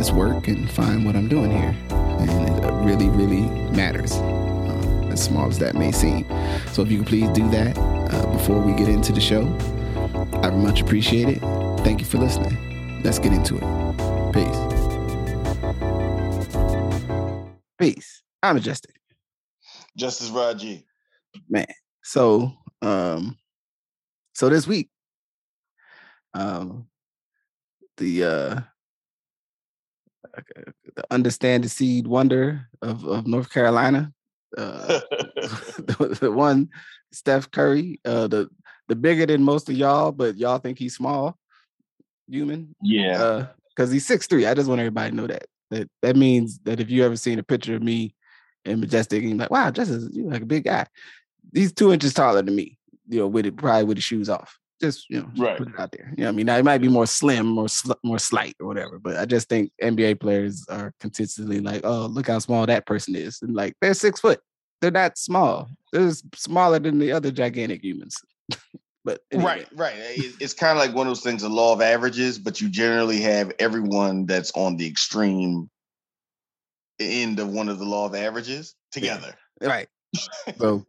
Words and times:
this 0.00 0.10
work 0.12 0.48
and 0.48 0.70
find 0.70 1.04
what 1.04 1.14
I'm 1.14 1.28
doing 1.28 1.50
here. 1.50 1.76
And 1.90 2.30
it 2.30 2.72
really, 2.86 3.10
really 3.10 3.42
matters, 3.70 4.12
uh, 4.12 5.10
as 5.12 5.22
small 5.22 5.46
as 5.46 5.58
that 5.58 5.74
may 5.74 5.92
seem. 5.92 6.24
So 6.72 6.80
if 6.80 6.90
you 6.90 7.00
could 7.00 7.08
please 7.08 7.28
do 7.30 7.46
that 7.50 7.76
uh, 7.76 8.26
before 8.32 8.60
we 8.60 8.72
get 8.72 8.88
into 8.88 9.12
the 9.12 9.20
show, 9.20 9.42
I 10.42 10.48
would 10.48 10.64
much 10.64 10.80
appreciate 10.80 11.28
it. 11.28 11.40
Thank 11.84 12.00
you 12.00 12.06
for 12.06 12.16
listening. 12.16 13.02
Let's 13.02 13.18
get 13.18 13.34
into 13.34 13.56
it. 13.56 13.64
Peace. 14.32 14.58
Peace. 17.78 18.22
I'm 18.42 18.54
Majestic. 18.54 18.94
Justice 19.98 20.30
Rajee. 20.30 20.82
Man. 21.46 21.66
So, 22.02 22.54
um, 22.80 23.36
so 24.32 24.48
this 24.48 24.66
week, 24.66 24.88
um, 26.32 26.86
the 27.98 28.24
uh, 28.24 28.60
the 30.96 31.04
understand 31.10 31.64
the 31.64 31.68
seed 31.68 32.06
wonder 32.06 32.68
of, 32.82 33.04
of 33.04 33.26
North 33.26 33.50
Carolina, 33.50 34.12
uh, 34.56 35.00
the, 35.78 36.18
the, 36.20 36.30
one 36.30 36.68
Steph 37.12 37.50
Curry, 37.50 38.00
uh, 38.04 38.26
the 38.28 38.48
the 38.88 38.96
bigger 38.96 39.26
than 39.26 39.42
most 39.42 39.68
of 39.68 39.76
y'all, 39.76 40.12
but 40.12 40.36
y'all 40.36 40.58
think 40.58 40.78
he's 40.78 40.96
small, 40.96 41.38
human. 42.26 42.74
Yeah, 42.82 43.46
because 43.70 43.90
uh, 43.90 43.92
he's 43.92 44.06
six 44.06 44.26
three. 44.26 44.46
I 44.46 44.54
just 44.54 44.68
want 44.68 44.80
everybody 44.80 45.10
to 45.10 45.16
know 45.16 45.26
that. 45.26 45.46
That 45.70 45.90
that 46.02 46.16
means 46.16 46.58
that 46.64 46.80
if 46.80 46.90
you 46.90 47.04
ever 47.04 47.16
seen 47.16 47.38
a 47.38 47.42
picture 47.42 47.76
of 47.76 47.82
me 47.82 48.14
and 48.64 48.80
Majestic, 48.80 49.20
and 49.22 49.30
you're 49.30 49.38
like, 49.38 49.50
wow, 49.50 49.70
Justice, 49.70 50.08
you're 50.12 50.30
like 50.30 50.42
a 50.42 50.46
big 50.46 50.64
guy. 50.64 50.86
He's 51.54 51.72
two 51.72 51.92
inches 51.92 52.14
taller 52.14 52.42
than 52.42 52.54
me. 52.54 52.78
You 53.08 53.20
know, 53.20 53.26
with 53.28 53.46
it 53.46 53.56
probably 53.56 53.84
with 53.84 53.96
the 53.96 54.02
shoes 54.02 54.28
off 54.28 54.59
just 54.80 55.08
you 55.10 55.20
know 55.20 55.30
right. 55.36 55.58
put 55.58 55.68
it 55.68 55.78
out 55.78 55.92
there. 55.92 56.12
You 56.16 56.24
know, 56.24 56.28
I 56.30 56.32
mean, 56.32 56.46
now 56.46 56.56
it 56.56 56.64
might 56.64 56.78
be 56.78 56.88
more 56.88 57.06
slim, 57.06 57.46
more 57.46 57.68
sl- 57.68 57.92
more 58.02 58.18
slight 58.18 58.56
or 58.60 58.66
whatever, 58.66 58.98
but 58.98 59.16
I 59.16 59.24
just 59.26 59.48
think 59.48 59.72
NBA 59.82 60.20
players 60.20 60.64
are 60.68 60.92
consistently 61.00 61.60
like, 61.60 61.82
oh, 61.84 62.06
look 62.06 62.26
how 62.26 62.38
small 62.38 62.66
that 62.66 62.86
person 62.86 63.14
is, 63.14 63.42
and 63.42 63.54
like 63.54 63.74
they're 63.80 63.94
six 63.94 64.20
foot. 64.20 64.40
They're 64.80 64.90
not 64.90 65.18
small. 65.18 65.68
They're 65.92 66.12
smaller 66.34 66.78
than 66.78 66.98
the 66.98 67.12
other 67.12 67.30
gigantic 67.30 67.84
humans. 67.84 68.16
but 69.04 69.20
anyway. 69.30 69.44
right, 69.44 69.68
right. 69.74 69.94
It's 70.40 70.54
kind 70.54 70.78
of 70.78 70.84
like 70.84 70.94
one 70.94 71.06
of 71.06 71.10
those 71.10 71.22
things, 71.22 71.42
the 71.42 71.50
law 71.50 71.74
of 71.74 71.82
averages, 71.82 72.38
but 72.38 72.60
you 72.60 72.70
generally 72.70 73.20
have 73.20 73.52
everyone 73.58 74.24
that's 74.24 74.50
on 74.52 74.76
the 74.76 74.86
extreme 74.86 75.68
end 76.98 77.38
of 77.38 77.48
one 77.48 77.68
of 77.68 77.78
the 77.78 77.84
law 77.84 78.06
of 78.06 78.14
averages 78.14 78.74
together. 78.92 79.34
Yeah. 79.60 79.68
Right. 79.68 79.88
so 80.58 80.86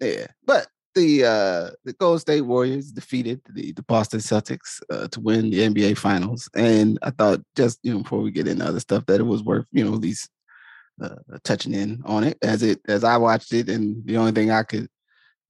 yeah, 0.00 0.26
but 0.44 0.66
the 0.94 1.24
uh, 1.24 1.70
the 1.84 1.92
Golden 1.98 2.20
State 2.20 2.42
Warriors 2.42 2.92
defeated 2.92 3.40
the, 3.50 3.72
the 3.72 3.82
Boston 3.82 4.20
Celtics 4.20 4.80
uh, 4.90 5.08
to 5.08 5.20
win 5.20 5.50
the 5.50 5.60
NBA 5.60 5.98
Finals, 5.98 6.48
and 6.54 6.98
I 7.02 7.10
thought 7.10 7.40
just 7.56 7.78
you 7.82 7.92
know 7.92 8.02
before 8.02 8.20
we 8.20 8.30
get 8.30 8.48
into 8.48 8.64
other 8.64 8.80
stuff 8.80 9.06
that 9.06 9.20
it 9.20 9.24
was 9.24 9.42
worth 9.42 9.66
you 9.72 9.84
know 9.84 9.94
at 9.94 10.00
least 10.00 10.28
uh, 11.02 11.16
touching 11.44 11.74
in 11.74 12.02
on 12.04 12.24
it. 12.24 12.38
As 12.42 12.62
it 12.62 12.80
as 12.88 13.04
I 13.04 13.16
watched 13.16 13.52
it, 13.52 13.68
and 13.68 14.04
the 14.06 14.16
only 14.16 14.32
thing 14.32 14.50
I 14.50 14.62
could 14.62 14.88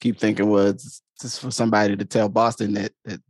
keep 0.00 0.18
thinking 0.18 0.48
was 0.48 1.02
just 1.20 1.40
for 1.40 1.50
somebody 1.50 1.96
to 1.96 2.04
tell 2.04 2.28
Boston 2.28 2.74
that 2.74 2.92
that 3.04 3.20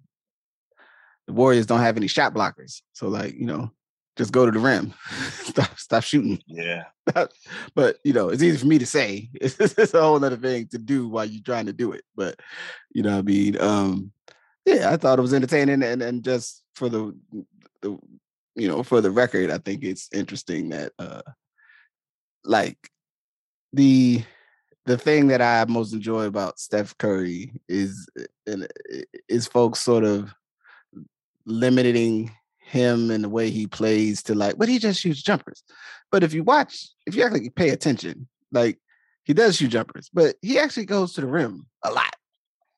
the 1.26 1.32
Warriors 1.32 1.66
don't 1.66 1.80
have 1.80 1.96
any 1.96 2.08
shot 2.08 2.34
blockers, 2.34 2.82
so 2.92 3.08
like 3.08 3.34
you 3.34 3.46
know 3.46 3.70
just 4.16 4.32
go 4.32 4.44
to 4.44 4.52
the 4.52 4.58
rim. 4.58 4.92
stop, 5.30 5.78
stop 5.78 6.02
shooting. 6.02 6.40
Yeah. 6.46 6.84
but 7.74 7.96
you 8.04 8.12
know, 8.12 8.28
it's 8.28 8.42
easy 8.42 8.58
for 8.58 8.66
me 8.66 8.78
to 8.78 8.86
say. 8.86 9.30
It's, 9.40 9.58
it's 9.58 9.94
a 9.94 10.02
whole 10.02 10.22
other 10.22 10.36
thing 10.36 10.66
to 10.68 10.78
do 10.78 11.08
while 11.08 11.24
you're 11.24 11.42
trying 11.42 11.66
to 11.66 11.72
do 11.72 11.92
it. 11.92 12.04
But 12.14 12.38
you 12.94 13.02
know, 13.02 13.18
I 13.18 13.22
mean, 13.22 13.60
um, 13.60 14.12
yeah, 14.64 14.90
I 14.90 14.96
thought 14.96 15.18
it 15.18 15.22
was 15.22 15.34
entertaining, 15.34 15.82
and 15.82 16.02
and 16.02 16.22
just 16.22 16.62
for 16.74 16.88
the, 16.88 17.16
the 17.80 17.98
you 18.54 18.68
know, 18.68 18.82
for 18.82 19.00
the 19.00 19.10
record, 19.10 19.50
I 19.50 19.58
think 19.58 19.82
it's 19.82 20.08
interesting 20.12 20.68
that 20.70 20.92
uh, 20.98 21.22
like 22.44 22.78
the 23.72 24.22
the 24.84 24.98
thing 24.98 25.28
that 25.28 25.40
I 25.40 25.64
most 25.68 25.92
enjoy 25.92 26.24
about 26.26 26.58
Steph 26.58 26.96
Curry 26.98 27.52
is 27.68 28.08
and 28.46 28.66
is 29.28 29.46
folks 29.46 29.80
sort 29.80 30.04
of 30.04 30.34
limiting 31.46 32.30
him 32.64 33.10
and 33.10 33.24
the 33.24 33.28
way 33.28 33.50
he 33.50 33.66
plays 33.66 34.22
to 34.24 34.34
like, 34.34 34.56
but 34.56 34.68
he 34.68 34.78
just 34.78 35.00
shoots 35.00 35.22
jumpers. 35.22 35.62
But 36.10 36.22
if 36.22 36.32
you 36.32 36.42
watch, 36.44 36.88
if 37.06 37.14
you 37.14 37.24
actually 37.24 37.50
pay 37.50 37.70
attention, 37.70 38.28
like 38.50 38.78
he 39.24 39.34
does 39.34 39.56
shoot 39.56 39.68
jumpers, 39.68 40.10
but 40.12 40.36
he 40.42 40.58
actually 40.58 40.86
goes 40.86 41.14
to 41.14 41.20
the 41.20 41.26
rim 41.26 41.66
a 41.82 41.90
lot 41.90 42.14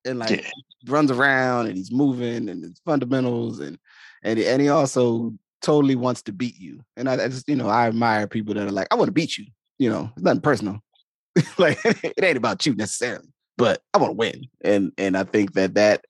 and 0.05 0.19
like 0.19 0.31
yeah. 0.31 0.51
runs 0.87 1.11
around 1.11 1.67
and 1.67 1.77
he's 1.77 1.93
moving 1.93 2.49
and 2.49 2.63
his 2.63 2.81
fundamentals 2.85 3.61
and 3.61 3.79
and 4.23 4.39
and 4.39 4.63
he 4.63 4.69
also 4.69 5.35
totally 5.63 5.97
wants 5.97 6.23
to 6.23 6.33
beat 6.33 6.59
you. 6.59 6.81
And 6.97 7.09
I, 7.09 7.15
I 7.25 7.29
just 7.29 7.49
you 7.49 7.57
know 7.57 7.69
I 7.69 7.87
admire 7.87 8.27
people 8.27 8.55
that 8.55 8.67
are 8.67 8.73
like, 8.73 8.89
I 8.91 8.97
want 8.97 9.09
to 9.09 9.13
beat 9.13 9.39
you. 9.39 9.47
You 9.79 9.91
know, 9.91 10.11
it's 10.15 10.25
nothing 10.25 10.41
personal. 10.41 10.81
like 11.59 11.79
it 11.85 12.23
ain't 12.23 12.37
about 12.37 12.65
you 12.67 12.75
necessarily, 12.75 13.29
but 13.57 13.81
I 13.93 13.99
want 13.99 14.11
to 14.11 14.17
win. 14.17 14.47
And 14.63 14.93
and 14.99 15.17
I 15.17 15.25
think 15.25 15.55
that 15.55 15.75
that 15.75 16.05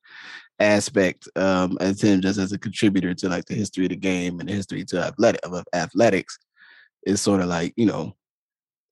aspect 0.61 1.29
um, 1.37 1.77
as 1.81 2.01
him 2.01 2.21
just 2.21 2.39
as 2.39 2.53
a 2.53 2.59
contributor 2.59 3.15
to 3.15 3.29
like 3.29 3.45
the 3.47 3.55
history 3.55 3.85
of 3.87 3.91
the 3.91 3.97
game 3.97 4.41
and 4.41 4.49
the 4.49 4.53
history 4.53 4.85
to 4.85 5.01
athletic 5.01 5.41
of 5.45 5.65
athletics 5.75 6.39
is 7.07 7.21
sort 7.21 7.41
of 7.41 7.47
like 7.47 7.73
you 7.77 7.87
know 7.87 8.15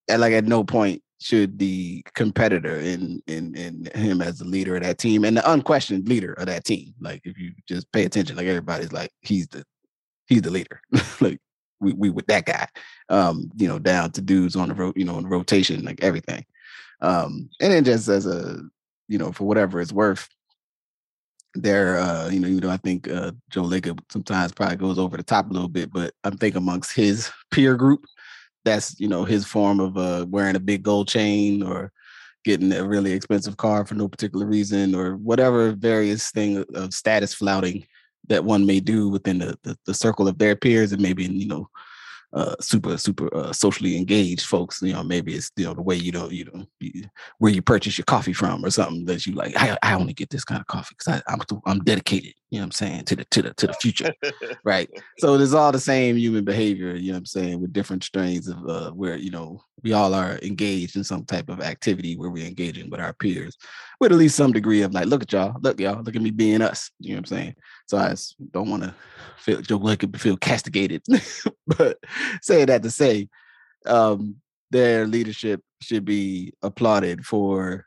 at 0.09 0.21
like 0.21 0.33
at 0.33 0.45
no 0.45 0.65
point 0.65 1.03
should 1.21 1.59
the 1.59 2.05
competitor 2.15 2.81
in 2.81 3.23
in 3.29 3.55
in 3.55 3.89
him 3.95 4.21
as 4.21 4.39
the 4.39 4.45
leader 4.45 4.75
of 4.77 4.83
that 4.83 4.99
team 4.99 5.25
and 5.25 5.37
the 5.37 5.53
unquestioned 5.53 6.09
leader 6.09 6.33
of 6.33 6.47
that 6.47 6.65
team 6.65 6.93
like 7.01 7.21
if 7.25 7.39
you 7.39 7.53
just 7.69 7.91
pay 7.93 8.05
attention 8.05 8.37
like 8.37 8.47
everybody's 8.47 8.93
like 8.93 9.11
he's 9.21 9.47
the 9.49 9.65
he's 10.27 10.43
the 10.43 10.51
leader. 10.51 10.81
Like 11.21 11.39
we 11.81 11.93
we 11.95 12.11
with 12.11 12.27
that 12.29 12.47
guy 12.47 12.69
um 13.09 13.51
you 13.57 13.67
know 13.67 13.79
down 13.79 14.13
to 14.13 14.21
dudes 14.21 14.55
on 14.55 14.69
the 14.69 14.75
road 14.75 14.95
you 14.97 15.05
know 15.05 15.19
in 15.19 15.27
rotation 15.27 15.85
like 15.85 16.03
everything 16.03 16.45
um 17.01 17.51
and 17.61 17.73
then 17.73 17.83
just 17.83 18.09
as 18.09 18.25
a 18.25 18.61
you 19.09 19.19
know 19.19 19.33
for 19.33 19.45
whatever 19.45 19.81
it's 19.81 19.93
worth 19.93 20.29
there, 21.55 21.99
uh, 21.99 22.29
you 22.29 22.41
know, 22.41 22.49
even 22.49 22.61
though 22.61 22.71
I 22.71 22.79
think 22.79 23.09
uh, 23.09 23.33
Joe 23.51 23.65
Lacob 23.65 24.01
sometimes 24.11 24.53
probably 24.53 24.77
goes 24.77 24.99
over 24.99 25.17
the 25.17 25.23
top 25.23 25.51
a 25.51 25.53
little 25.53 25.69
bit, 25.69 25.93
but 25.93 26.15
I 26.25 26.31
think 26.31 26.55
amongst 26.55 26.95
his 26.95 27.31
peer 27.51 27.77
group, 27.77 28.05
that's 28.65 28.99
you 29.01 29.09
know 29.09 29.25
his 29.25 29.47
form 29.47 29.81
of 29.81 29.97
uh, 29.97 30.27
wearing 30.29 30.57
a 30.57 30.61
big 30.61 30.83
gold 30.83 31.09
chain 31.09 31.63
or 31.63 31.93
getting 32.45 32.73
a 32.73 32.87
really 32.87 33.13
expensive 33.13 33.57
car 33.57 33.85
for 33.85 33.95
no 33.95 34.09
particular 34.09 34.47
reason 34.47 34.95
or 34.95 35.17
whatever 35.17 35.73
various 35.73 36.31
thing 36.31 36.65
of 36.75 36.93
status 36.93 37.35
flouting 37.35 37.87
that 38.29 38.45
one 38.45 38.67
may 38.67 38.81
do 38.81 39.09
within 39.09 39.39
the, 39.39 39.57
the, 39.63 39.77
the 39.87 39.95
circle 39.95 40.29
of 40.29 40.39
their 40.39 40.57
peers 40.57 40.93
and 40.93 41.03
maybe 41.03 41.25
in 41.25 41.41
you 41.41 41.47
know 41.47 41.69
uh, 42.33 42.55
super 42.61 42.97
super 42.97 43.35
uh, 43.35 43.53
socially 43.53 43.97
engaged 43.97 44.47
folks. 44.47 44.81
You 44.83 44.93
know, 44.93 45.03
maybe 45.03 45.35
it's 45.35 45.51
you 45.57 45.65
know 45.65 45.75
the 45.75 45.83
way 45.83 45.97
you 45.97 46.13
know 46.13 46.31
you 46.31 46.47
know 46.47 46.67
you, 46.81 47.05
where 47.39 47.53
you 47.53 47.63
purchase 47.63 47.99
your 47.99 48.05
coffee 48.05 48.33
from 48.33 48.65
or 48.65 48.71
something 48.71 49.05
that 49.07 49.27
you 49.27 49.35
like. 49.35 49.55
I, 49.57 49.77
I 49.83 49.95
only 49.95 50.15
get 50.15 50.31
this 50.31 50.45
kind 50.45 50.61
of 50.61 50.67
coffee 50.67 50.95
because 50.97 51.23
I'm 51.27 51.41
I'm 51.67 51.81
dedicated. 51.81 52.35
You 52.51 52.59
know 52.59 52.63
what 52.63 52.67
I'm 52.67 52.73
saying 52.73 53.05
to 53.07 53.17
the 53.17 53.25
to 53.27 53.43
the 53.43 53.55
to 53.55 53.67
the 53.67 53.75
future, 53.75 54.13
right? 54.65 54.89
So 55.19 55.35
it 55.35 55.41
is 55.41 55.55
all 55.55 55.73
the 55.73 55.79
same 55.79 56.17
human 56.17 56.45
behavior. 56.45 56.97
You 56.97 57.09
know 57.09 57.15
what 57.15 57.19
I'm 57.19 57.27
saying 57.27 57.61
with 57.61 57.73
different 57.73 58.03
strains 58.03 58.49
of 58.49 58.67
uh, 58.69 58.91
where 58.91 59.17
you 59.17 59.31
know 59.31 59.63
we 59.83 59.93
all 59.93 60.15
are 60.15 60.39
engaged 60.43 60.97
in 60.97 61.05
some 61.05 61.25
type 61.25 61.49
of 61.49 61.61
activity 61.61 62.17
where 62.17 62.31
we're 62.31 62.47
engaging 62.47 62.89
with 62.91 63.01
our 63.01 63.13
peers 63.13 63.57
with 64.01 64.13
at 64.13 64.19
least 64.19 64.37
some 64.37 64.53
degree 64.53 64.83
of 64.83 64.93
like, 64.93 65.07
look 65.07 65.23
at 65.23 65.33
y'all, 65.33 65.57
look 65.61 65.81
y'all, 65.81 66.03
look 66.03 66.15
at 66.15 66.23
me 66.23 66.31
being 66.31 66.63
us. 66.63 66.91
You 67.01 67.11
know 67.11 67.17
what 67.17 67.31
I'm 67.31 67.37
saying? 67.37 67.55
So 67.87 67.99
I 67.99 68.15
don't 68.53 68.71
want 68.71 68.83
to 68.85 68.95
feel 69.37 69.61
Lacob 69.63 70.19
feel 70.19 70.37
castigated, 70.37 71.03
but 71.67 71.99
saying 72.43 72.67
that 72.67 72.83
to 72.83 72.91
say, 72.91 73.29
um, 73.87 74.37
their 74.71 75.07
leadership 75.07 75.61
should 75.81 76.05
be 76.05 76.53
applauded 76.63 77.27
for 77.27 77.87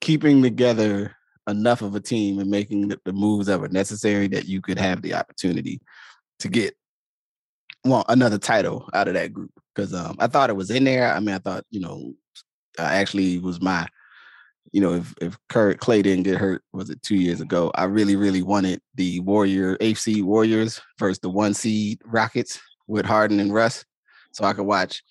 keeping 0.00 0.42
together 0.42 1.14
enough 1.48 1.82
of 1.82 1.94
a 1.94 2.00
team 2.00 2.38
and 2.38 2.50
making 2.50 2.88
the 2.88 3.12
moves 3.12 3.46
that 3.46 3.60
were 3.60 3.68
necessary 3.68 4.28
that 4.28 4.46
you 4.46 4.60
could 4.60 4.78
have 4.78 5.02
the 5.02 5.14
opportunity 5.14 5.80
to 6.38 6.48
get 6.48 6.74
well 7.84 8.04
another 8.08 8.38
title 8.38 8.88
out 8.94 9.08
of 9.08 9.14
that 9.14 9.32
group 9.32 9.50
because 9.74 9.94
um, 9.94 10.16
I 10.18 10.26
thought 10.26 10.50
it 10.50 10.56
was 10.56 10.70
in 10.70 10.84
there. 10.84 11.12
I 11.12 11.20
mean, 11.20 11.34
I 11.34 11.38
thought 11.38 11.64
you 11.70 11.80
know, 11.80 12.14
I 12.78 12.96
actually 12.96 13.38
was 13.38 13.60
my 13.60 13.86
you 14.72 14.80
know, 14.80 14.94
if 14.94 15.14
if 15.20 15.38
Kurt 15.48 15.80
Klay 15.80 16.02
didn't 16.02 16.24
get 16.24 16.38
hurt, 16.38 16.62
was 16.72 16.88
it 16.90 17.02
two 17.02 17.16
years 17.16 17.40
ago? 17.40 17.70
I 17.74 17.84
really, 17.84 18.16
really 18.16 18.42
wanted 18.42 18.80
the 18.94 19.20
Warrior 19.20 19.76
AFC 19.78 20.22
Warriors 20.22 20.80
versus 20.98 21.18
the 21.18 21.28
one 21.28 21.54
seed 21.54 22.00
Rockets 22.04 22.58
with 22.86 23.04
Harden 23.04 23.38
and 23.38 23.52
Russ, 23.52 23.84
so 24.32 24.44
I 24.44 24.54
could 24.54 24.64
watch 24.64 25.02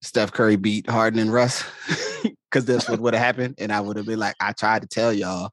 Steph 0.00 0.32
Curry 0.32 0.56
beat 0.56 0.88
Harden 0.88 1.18
and 1.18 1.32
Russ, 1.32 1.64
because 2.50 2.64
that's 2.64 2.88
what 2.88 3.00
would 3.00 3.14
have 3.14 3.22
happened, 3.22 3.56
and 3.58 3.72
I 3.72 3.80
would 3.80 3.96
have 3.96 4.06
been 4.06 4.18
like, 4.18 4.36
I 4.40 4.52
tried 4.52 4.82
to 4.82 4.88
tell 4.88 5.12
y'all, 5.12 5.50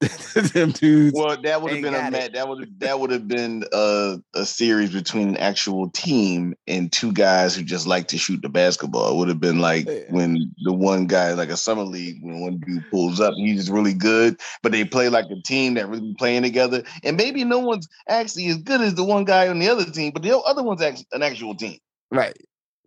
them 0.54 0.70
dudes. 0.70 1.14
Well, 1.14 1.36
that 1.42 1.60
would 1.60 1.72
have 1.72 1.82
been 1.82 1.94
a 1.94 2.10
match. 2.10 2.32
That 2.32 2.48
would 2.48 2.80
that 2.80 2.98
would 2.98 3.10
have 3.10 3.28
been 3.28 3.64
a, 3.70 4.18
a 4.34 4.46
series 4.46 4.92
between 4.92 5.28
an 5.28 5.36
actual 5.36 5.90
team 5.90 6.54
and 6.66 6.90
two 6.90 7.12
guys 7.12 7.54
who 7.54 7.62
just 7.62 7.86
like 7.86 8.08
to 8.08 8.18
shoot 8.18 8.40
the 8.40 8.48
basketball. 8.48 9.12
It 9.12 9.16
would 9.18 9.28
have 9.28 9.40
been 9.40 9.58
like 9.58 9.86
yeah. 9.86 10.00
when 10.08 10.54
the 10.64 10.72
one 10.72 11.06
guy, 11.06 11.34
like 11.34 11.50
a 11.50 11.56
summer 11.56 11.82
league, 11.82 12.16
when 12.22 12.40
one 12.40 12.60
dude 12.66 12.84
pulls 12.90 13.20
up, 13.20 13.34
he's 13.34 13.70
really 13.70 13.92
good, 13.92 14.40
but 14.62 14.72
they 14.72 14.86
play 14.86 15.10
like 15.10 15.26
a 15.26 15.42
team 15.42 15.74
that 15.74 15.88
really 15.88 16.14
playing 16.14 16.42
together. 16.42 16.82
And 17.04 17.18
maybe 17.18 17.44
no 17.44 17.58
one's 17.58 17.86
actually 18.08 18.46
as 18.46 18.56
good 18.56 18.80
as 18.80 18.94
the 18.94 19.04
one 19.04 19.24
guy 19.24 19.48
on 19.48 19.58
the 19.58 19.68
other 19.68 19.84
team, 19.84 20.12
but 20.12 20.22
the 20.22 20.38
other 20.38 20.62
one's 20.62 20.80
actually 20.80 21.08
an 21.12 21.22
actual 21.22 21.54
team. 21.54 21.78
Right. 22.10 22.36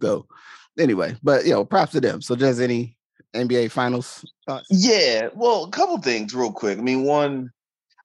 So 0.02 0.26
anyway, 0.80 1.16
but 1.22 1.46
you 1.46 1.52
know, 1.52 1.64
props 1.64 1.92
to 1.92 2.02
them. 2.02 2.24
So 2.24 2.36
does 2.36 2.60
any 2.60 2.98
NBA 3.34 3.72
Finals 3.72 4.26
thoughts? 4.46 4.68
Yeah, 4.70 5.30
well, 5.34 5.66
a 5.66 5.70
couple 5.70 5.98
things 6.00 6.34
real 6.34 6.52
quick. 6.52 6.78
I 6.78 6.82
mean, 6.82 7.04
one, 7.04 7.52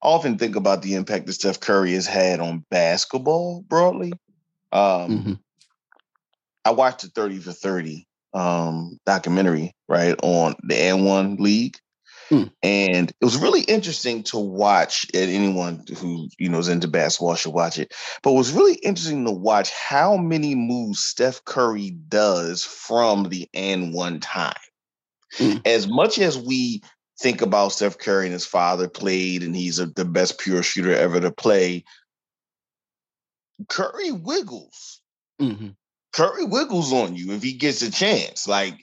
I 0.03 0.09
often 0.09 0.39
think 0.39 0.57
about 0.57 0.83
the 0.83 0.95
impact 0.95 1.27
that 1.27 1.35
Steph 1.35 1.61
Curry 1.61 1.93
has 1.93 2.07
had 2.07 2.41
on 2.41 2.65
basketball 2.71 3.63
broadly. 3.63 4.13
Um, 4.73 5.11
mm-hmm. 5.11 5.33
I 6.65 6.71
watched 6.73 7.03
the 7.03 7.09
30 7.09 7.39
for 7.39 7.53
30 7.53 8.07
um, 8.35 8.99
documentary, 9.07 9.75
right, 9.89 10.15
on 10.23 10.55
the 10.63 10.75
AND1 10.75 11.39
League. 11.41 11.79
Mm. 12.31 12.51
And 12.63 13.11
it 13.21 13.25
was 13.25 13.39
really 13.39 13.63
interesting 13.63 14.23
to 14.25 14.39
watch, 14.39 15.07
and 15.15 15.31
anyone 15.31 15.83
who 15.97 16.29
you 16.39 16.51
know 16.51 16.59
is 16.59 16.69
into 16.69 16.87
basketball 16.87 17.35
should 17.37 17.55
watch 17.55 17.79
it. 17.79 17.95
But 18.23 18.33
it 18.33 18.37
was 18.37 18.53
really 18.53 18.75
interesting 18.75 19.25
to 19.25 19.31
watch 19.31 19.71
how 19.71 20.19
many 20.19 20.55
moves 20.55 21.01
Steph 21.01 21.43
Curry 21.47 21.91
does 22.09 22.65
from 22.65 23.31
the 23.31 23.49
AND1 23.55 24.19
time. 24.21 24.53
Mm. 25.37 25.67
As 25.67 25.89
much 25.89 26.19
as 26.19 26.39
we 26.39 26.83
think 27.21 27.43
about 27.43 27.73
Steph 27.73 27.99
Curry 27.99 28.27
and 28.27 28.33
his 28.33 28.47
father 28.47 28.89
played, 28.89 29.43
and 29.43 29.55
he's 29.55 29.79
a, 29.79 29.87
the 29.87 30.05
best 30.05 30.39
pure 30.39 30.63
shooter 30.63 30.95
ever 30.95 31.21
to 31.21 31.31
play, 31.31 31.85
Curry 33.69 34.13
wiggles. 34.13 35.01
Mm-hmm. 35.41 35.69
Curry 36.15 36.45
wiggles 36.45 36.93
on 36.93 37.17
you 37.17 37.33
if 37.33 37.43
he 37.43 37.53
gets 37.53 37.83
a 37.83 37.91
chance. 37.91 38.49
Like 38.49 38.75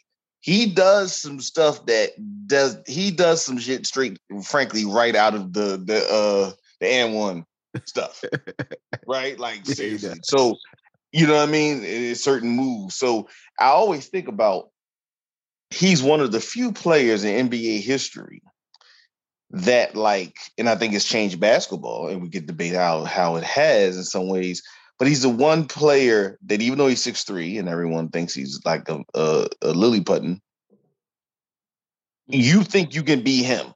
he 0.42 0.68
does 0.68 1.16
some 1.16 1.40
stuff 1.40 1.86
that 1.88 2.12
does 2.48 2.78
he 2.88 3.12
does 3.12 3.44
some 3.44 3.58
shit 3.58 3.86
straight, 3.86 4.20
frankly, 4.44 4.86
right 4.86 5.16
out 5.16 5.36
of 5.36 5.54
the 5.54 5.82
the 5.84 6.06
uh 6.10 6.52
the 6.80 6.86
AND1 6.86 7.46
stuff. 7.86 8.24
right? 9.08 9.40
Like 9.40 9.66
seriously. 9.66 10.20
So 10.24 10.58
you 11.12 11.28
know 11.28 11.36
what 11.36 11.50
I 11.50 11.52
mean? 11.52 11.82
It's 11.84 12.24
certain 12.24 12.50
moves. 12.50 12.96
So 12.96 13.28
I 13.60 13.68
always 13.68 14.08
think 14.08 14.28
about 14.28 14.70
he's 15.70 16.02
one 16.02 16.22
of 16.22 16.32
the 16.32 16.40
few 16.40 16.72
players 16.72 17.24
in 17.24 17.50
NBA 17.50 17.82
history 17.82 18.42
that 19.52 19.96
like, 19.96 20.36
and 20.58 20.70
I 20.70 20.76
think 20.76 20.94
it's 20.94 21.08
changed 21.08 21.40
basketball, 21.40 22.08
and 22.08 22.22
we 22.22 22.30
could 22.30 22.46
debate 22.46 22.74
how 22.74 23.04
how 23.04 23.36
it 23.36 23.44
has 23.44 23.98
in 23.98 24.04
some 24.04 24.28
ways. 24.28 24.62
But 24.98 25.08
he's 25.08 25.24
the 25.24 25.30
one 25.30 25.66
player 25.68 26.40
that, 26.46 26.62
even 26.62 26.78
though 26.78 26.88
he's 26.88 27.04
six 27.04 27.24
three, 27.24 27.58
and 27.58 27.68
everyone 27.68 28.10
thinks 28.10 28.34
he's 28.34 28.62
like 28.66 28.88
a, 28.90 29.04
a, 29.14 29.48
a 29.62 29.74
Lilliputian, 29.74 30.42
you 32.28 32.64
think 32.64 32.96
you 32.96 33.04
can 33.04 33.22
be 33.22 33.44
him. 33.44 33.74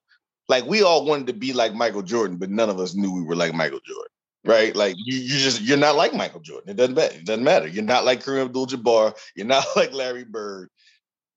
Like 0.47 0.65
we 0.65 0.81
all 0.81 1.05
wanted 1.05 1.27
to 1.27 1.33
be 1.33 1.53
like 1.53 1.73
Michael 1.73 2.01
Jordan, 2.01 2.37
but 2.37 2.49
none 2.49 2.69
of 2.69 2.79
us 2.79 2.95
knew 2.95 3.13
we 3.13 3.23
were 3.23 3.35
like 3.35 3.53
Michael 3.53 3.81
Jordan 3.85 4.11
right? 4.45 4.75
Like 4.75 4.95
you, 4.97 5.17
you 5.19 5.37
just 5.37 5.61
you're 5.61 5.77
not 5.77 5.95
like 5.95 6.13
Michael 6.13 6.39
Jordan. 6.39 6.69
It 6.69 6.77
doesn't 6.77 6.95
matter. 6.95 7.15
It 7.15 7.25
doesn't 7.25 7.43
matter. 7.43 7.67
You're 7.67 7.83
not 7.83 8.05
like 8.05 8.23
Kareem 8.23 8.45
Abdul-Jabbar. 8.45 9.13
You're 9.35 9.45
not 9.45 9.65
like 9.75 9.91
Larry 9.93 10.23
Bird 10.23 10.69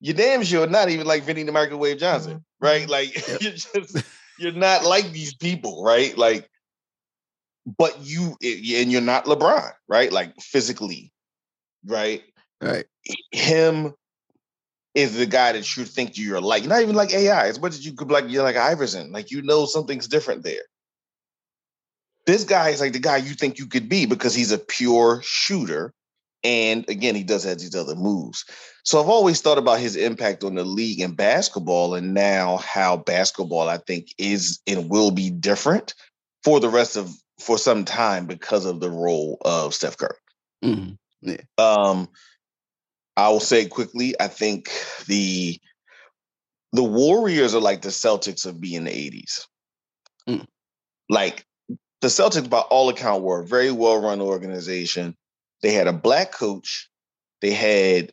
you 0.02 0.12
damn 0.12 0.42
sure 0.42 0.66
not 0.66 0.90
even 0.90 1.06
like 1.06 1.22
Vinnie 1.22 1.44
the 1.44 1.52
Microwave 1.52 1.96
Johnson, 1.96 2.44
right? 2.60 2.88
Like 2.88 3.14
yep. 3.28 3.40
you're 3.40 3.52
just 3.52 4.04
you're 4.36 4.52
not 4.52 4.84
like 4.84 5.12
these 5.12 5.32
people, 5.32 5.84
right? 5.84 6.18
Like, 6.18 6.50
but 7.78 7.96
you 8.00 8.36
and 8.42 8.90
you're 8.90 9.00
not 9.00 9.26
LeBron, 9.26 9.70
right? 9.88 10.12
Like 10.12 10.34
physically, 10.40 11.12
right? 11.86 12.22
Right. 12.60 12.84
Him 13.30 13.94
is 14.96 15.16
the 15.16 15.26
guy 15.26 15.52
that 15.52 15.76
you 15.76 15.84
think 15.84 16.18
you're 16.18 16.40
like. 16.40 16.64
Not 16.64 16.82
even 16.82 16.96
like 16.96 17.14
AI. 17.14 17.46
As 17.46 17.60
much 17.60 17.74
as 17.74 17.86
you 17.86 17.94
could 17.94 18.10
like 18.10 18.24
you're 18.28 18.42
like 18.42 18.56
Iverson, 18.56 19.12
like 19.12 19.30
you 19.30 19.40
know 19.40 19.66
something's 19.66 20.08
different 20.08 20.42
there. 20.42 20.62
This 22.26 22.42
guy 22.42 22.70
is 22.70 22.80
like 22.80 22.92
the 22.92 22.98
guy 22.98 23.18
you 23.18 23.34
think 23.34 23.60
you 23.60 23.66
could 23.66 23.88
be 23.88 24.06
because 24.06 24.34
he's 24.34 24.50
a 24.50 24.58
pure 24.58 25.20
shooter 25.24 25.94
and 26.44 26.88
again, 26.88 27.14
he 27.14 27.22
does 27.22 27.44
have 27.44 27.58
these 27.58 27.74
other 27.74 27.94
moves. 27.94 28.44
So 28.84 29.00
I've 29.00 29.08
always 29.08 29.40
thought 29.40 29.58
about 29.58 29.78
his 29.78 29.94
impact 29.96 30.42
on 30.42 30.54
the 30.56 30.64
league 30.64 31.00
and 31.00 31.16
basketball, 31.16 31.94
and 31.94 32.14
now 32.14 32.56
how 32.58 32.96
basketball, 32.96 33.68
I 33.68 33.78
think, 33.78 34.08
is 34.18 34.60
and 34.66 34.90
will 34.90 35.10
be 35.10 35.30
different 35.30 35.94
for 36.42 36.58
the 36.58 36.68
rest 36.68 36.96
of 36.96 37.10
for 37.38 37.58
some 37.58 37.84
time 37.84 38.26
because 38.26 38.64
of 38.64 38.80
the 38.80 38.90
role 38.90 39.38
of 39.44 39.74
Steph 39.74 39.96
Curry. 39.96 40.16
Mm-hmm. 40.64 40.92
Yeah. 41.22 41.36
Um, 41.58 42.08
I 43.16 43.28
will 43.28 43.40
say 43.40 43.66
quickly, 43.66 44.14
I 44.20 44.28
think 44.28 44.70
the 45.06 45.60
the 46.72 46.82
Warriors 46.82 47.54
are 47.54 47.60
like 47.60 47.82
the 47.82 47.90
Celtics 47.90 48.46
of 48.46 48.60
being 48.60 48.84
the 48.84 48.90
80s. 48.90 49.46
Mm. 50.28 50.46
Like 51.08 51.44
the 52.00 52.08
Celtics, 52.08 52.48
by 52.48 52.60
all 52.60 52.88
account, 52.88 53.22
were 53.22 53.40
a 53.40 53.46
very 53.46 53.70
well 53.70 54.00
run 54.00 54.20
organization 54.20 55.14
they 55.62 55.72
had 55.72 55.86
a 55.86 55.92
black 55.92 56.32
coach. 56.32 56.88
They 57.40 57.52
had 57.52 58.12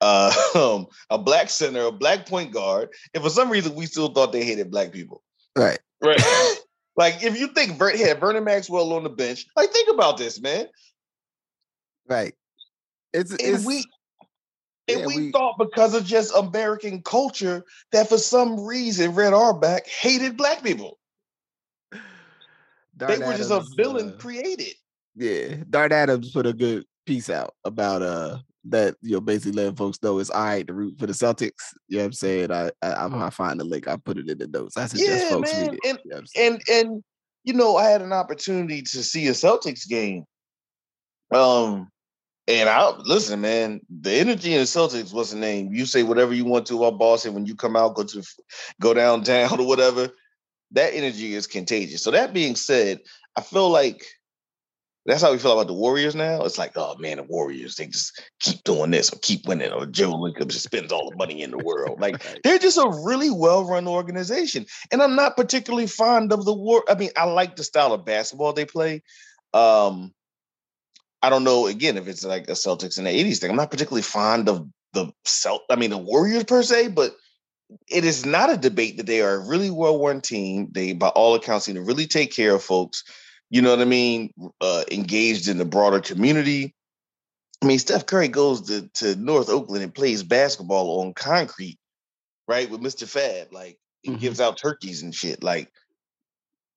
uh, 0.00 0.32
um, 0.54 0.86
a 1.10 1.18
black 1.18 1.50
center, 1.50 1.84
a 1.86 1.92
black 1.92 2.26
point 2.26 2.52
guard, 2.52 2.90
and 3.14 3.22
for 3.22 3.30
some 3.30 3.50
reason 3.50 3.74
we 3.74 3.86
still 3.86 4.08
thought 4.08 4.32
they 4.32 4.44
hated 4.44 4.70
black 4.70 4.92
people. 4.92 5.22
Right. 5.56 5.78
Right. 6.02 6.22
like 6.96 7.22
if 7.22 7.38
you 7.38 7.48
think 7.48 7.78
Vert 7.78 7.96
had 7.96 8.20
Vernon 8.20 8.44
Maxwell 8.44 8.92
on 8.92 9.02
the 9.02 9.10
bench, 9.10 9.46
like 9.56 9.70
think 9.70 9.88
about 9.92 10.16
this, 10.16 10.40
man. 10.40 10.66
Right. 12.08 12.34
It's, 13.12 13.32
and 13.32 13.40
it's 13.40 13.66
we 13.66 13.84
and 14.88 15.00
yeah, 15.00 15.06
we, 15.06 15.16
we, 15.16 15.32
thought 15.32 15.56
because 15.58 15.94
of 15.94 16.04
just 16.04 16.34
American 16.34 17.02
culture 17.02 17.64
that 17.92 18.08
for 18.08 18.18
some 18.18 18.64
reason 18.64 19.14
Red 19.14 19.32
Auerbach 19.32 19.86
hated 19.86 20.36
black 20.36 20.62
people. 20.62 20.98
Darn 22.96 23.12
they 23.12 23.18
were 23.18 23.32
Adams, 23.32 23.48
just 23.48 23.50
a 23.50 23.74
villain 23.76 24.14
uh, 24.14 24.16
created. 24.18 24.74
Yeah, 25.16 25.56
Dart 25.68 25.92
Adams 25.92 26.30
put 26.32 26.46
a 26.46 26.52
good 26.52 26.84
piece 27.06 27.30
out 27.30 27.54
about 27.64 28.02
uh 28.02 28.38
that 28.64 28.94
you 29.00 29.12
know 29.12 29.20
basically 29.20 29.52
letting 29.52 29.76
folks 29.76 30.02
know 30.02 30.18
it's 30.18 30.30
all 30.30 30.44
right 30.44 30.66
to 30.66 30.72
root 30.72 30.98
for 30.98 31.06
the 31.06 31.12
Celtics. 31.12 31.72
You 31.88 31.98
know 31.98 32.02
what 32.02 32.06
I'm 32.06 32.12
saying? 32.12 32.52
I, 32.52 32.70
I 32.82 33.08
gonna 33.08 33.30
find 33.30 33.58
the 33.58 33.64
link. 33.64 33.88
I 33.88 33.96
put 33.96 34.18
it 34.18 34.28
in 34.28 34.38
the 34.38 34.46
notes. 34.46 34.76
I 34.76 34.86
suggest 34.86 35.24
yeah, 35.24 35.30
folks 35.30 35.52
man. 35.52 35.62
read 35.62 35.74
it. 35.74 35.88
And, 35.88 35.98
you 36.04 36.10
know 36.10 36.22
and 36.36 36.62
and 36.70 37.04
you 37.44 37.54
know, 37.54 37.76
I 37.76 37.84
had 37.84 38.02
an 38.02 38.12
opportunity 38.12 38.82
to 38.82 39.02
see 39.02 39.26
a 39.28 39.32
Celtics 39.32 39.88
game. 39.88 40.24
Um 41.32 41.88
and 42.48 42.68
I 42.68 42.90
listen, 42.98 43.40
man, 43.40 43.80
the 43.88 44.12
energy 44.12 44.52
in 44.52 44.58
the 44.58 44.64
Celtics, 44.64 45.12
what's 45.12 45.30
the 45.30 45.38
name? 45.38 45.72
You 45.72 45.86
say 45.86 46.02
whatever 46.02 46.34
you 46.34 46.44
want 46.44 46.66
to 46.66 46.84
about 46.84 46.98
Boston 46.98 47.32
when 47.32 47.46
you 47.46 47.54
come 47.54 47.76
out, 47.76 47.94
go 47.94 48.04
to 48.04 48.22
go 48.80 48.92
downtown 48.92 49.58
or 49.60 49.66
whatever. 49.66 50.10
That 50.72 50.94
energy 50.94 51.34
is 51.34 51.46
contagious. 51.46 52.02
So 52.02 52.10
that 52.10 52.32
being 52.32 52.54
said, 52.54 53.00
I 53.36 53.40
feel 53.40 53.70
like 53.70 54.04
that's 55.06 55.22
how 55.22 55.32
we 55.32 55.38
feel 55.38 55.52
about 55.52 55.66
the 55.66 55.74
Warriors 55.74 56.14
now. 56.14 56.42
It's 56.44 56.58
like, 56.58 56.72
oh 56.76 56.94
man, 56.98 57.16
the 57.16 57.22
Warriors, 57.22 57.76
they 57.76 57.86
just 57.86 58.22
keep 58.38 58.62
doing 58.64 58.90
this 58.90 59.12
or 59.12 59.18
keep 59.22 59.46
winning, 59.46 59.72
or 59.72 59.86
Joe 59.86 60.12
Lacob 60.12 60.48
just 60.48 60.64
spends 60.64 60.92
all 60.92 61.10
the 61.10 61.16
money 61.16 61.42
in 61.42 61.50
the 61.50 61.58
world. 61.58 62.00
Like 62.00 62.22
they're 62.44 62.58
just 62.58 62.76
a 62.76 63.02
really 63.04 63.30
well-run 63.30 63.88
organization. 63.88 64.66
And 64.92 65.02
I'm 65.02 65.16
not 65.16 65.36
particularly 65.36 65.86
fond 65.86 66.32
of 66.32 66.44
the 66.44 66.52
war. 66.52 66.84
I 66.88 66.94
mean, 66.96 67.10
I 67.16 67.24
like 67.24 67.56
the 67.56 67.64
style 67.64 67.94
of 67.94 68.04
basketball 68.04 68.52
they 68.52 68.66
play. 68.66 69.02
Um, 69.54 70.12
I 71.22 71.30
don't 71.30 71.44
know 71.44 71.66
again 71.66 71.96
if 71.96 72.06
it's 72.06 72.24
like 72.24 72.48
a 72.48 72.52
Celtics 72.52 72.98
in 72.98 73.04
the 73.04 73.10
80s 73.10 73.38
thing. 73.38 73.50
I'm 73.50 73.56
not 73.56 73.70
particularly 73.70 74.02
fond 74.02 74.48
of 74.48 74.68
the 74.92 75.12
Celt, 75.24 75.62
I 75.70 75.76
mean 75.76 75.90
the 75.90 75.98
Warriors 75.98 76.44
per 76.44 76.62
se, 76.62 76.88
but 76.88 77.14
it 77.88 78.04
is 78.04 78.26
not 78.26 78.50
a 78.50 78.56
debate 78.56 78.96
that 78.96 79.06
they 79.06 79.22
are 79.22 79.34
a 79.34 79.48
really 79.48 79.70
well-run 79.70 80.20
team. 80.20 80.68
They, 80.72 80.92
by 80.92 81.08
all 81.08 81.36
accounts, 81.36 81.66
seem 81.66 81.76
to 81.76 81.82
really 81.82 82.06
take 82.06 82.34
care 82.34 82.54
of 82.54 82.62
folks 82.62 83.04
you 83.50 83.62
know 83.62 83.70
what 83.70 83.80
I 83.80 83.84
mean, 83.84 84.32
uh, 84.60 84.84
engaged 84.90 85.48
in 85.48 85.58
the 85.58 85.64
broader 85.64 86.00
community. 86.00 86.74
I 87.62 87.66
mean, 87.66 87.78
Steph 87.78 88.06
Curry 88.06 88.28
goes 88.28 88.62
to, 88.68 88.88
to 88.94 89.16
North 89.16 89.50
Oakland 89.50 89.82
and 89.82 89.94
plays 89.94 90.22
basketball 90.22 91.00
on 91.00 91.12
concrete, 91.12 91.78
right, 92.48 92.70
with 92.70 92.80
Mr. 92.80 93.06
Fab. 93.08 93.52
Like, 93.52 93.78
he 94.02 94.10
mm-hmm. 94.10 94.20
gives 94.20 94.40
out 94.40 94.56
turkeys 94.56 95.02
and 95.02 95.14
shit. 95.14 95.42
Like, 95.42 95.70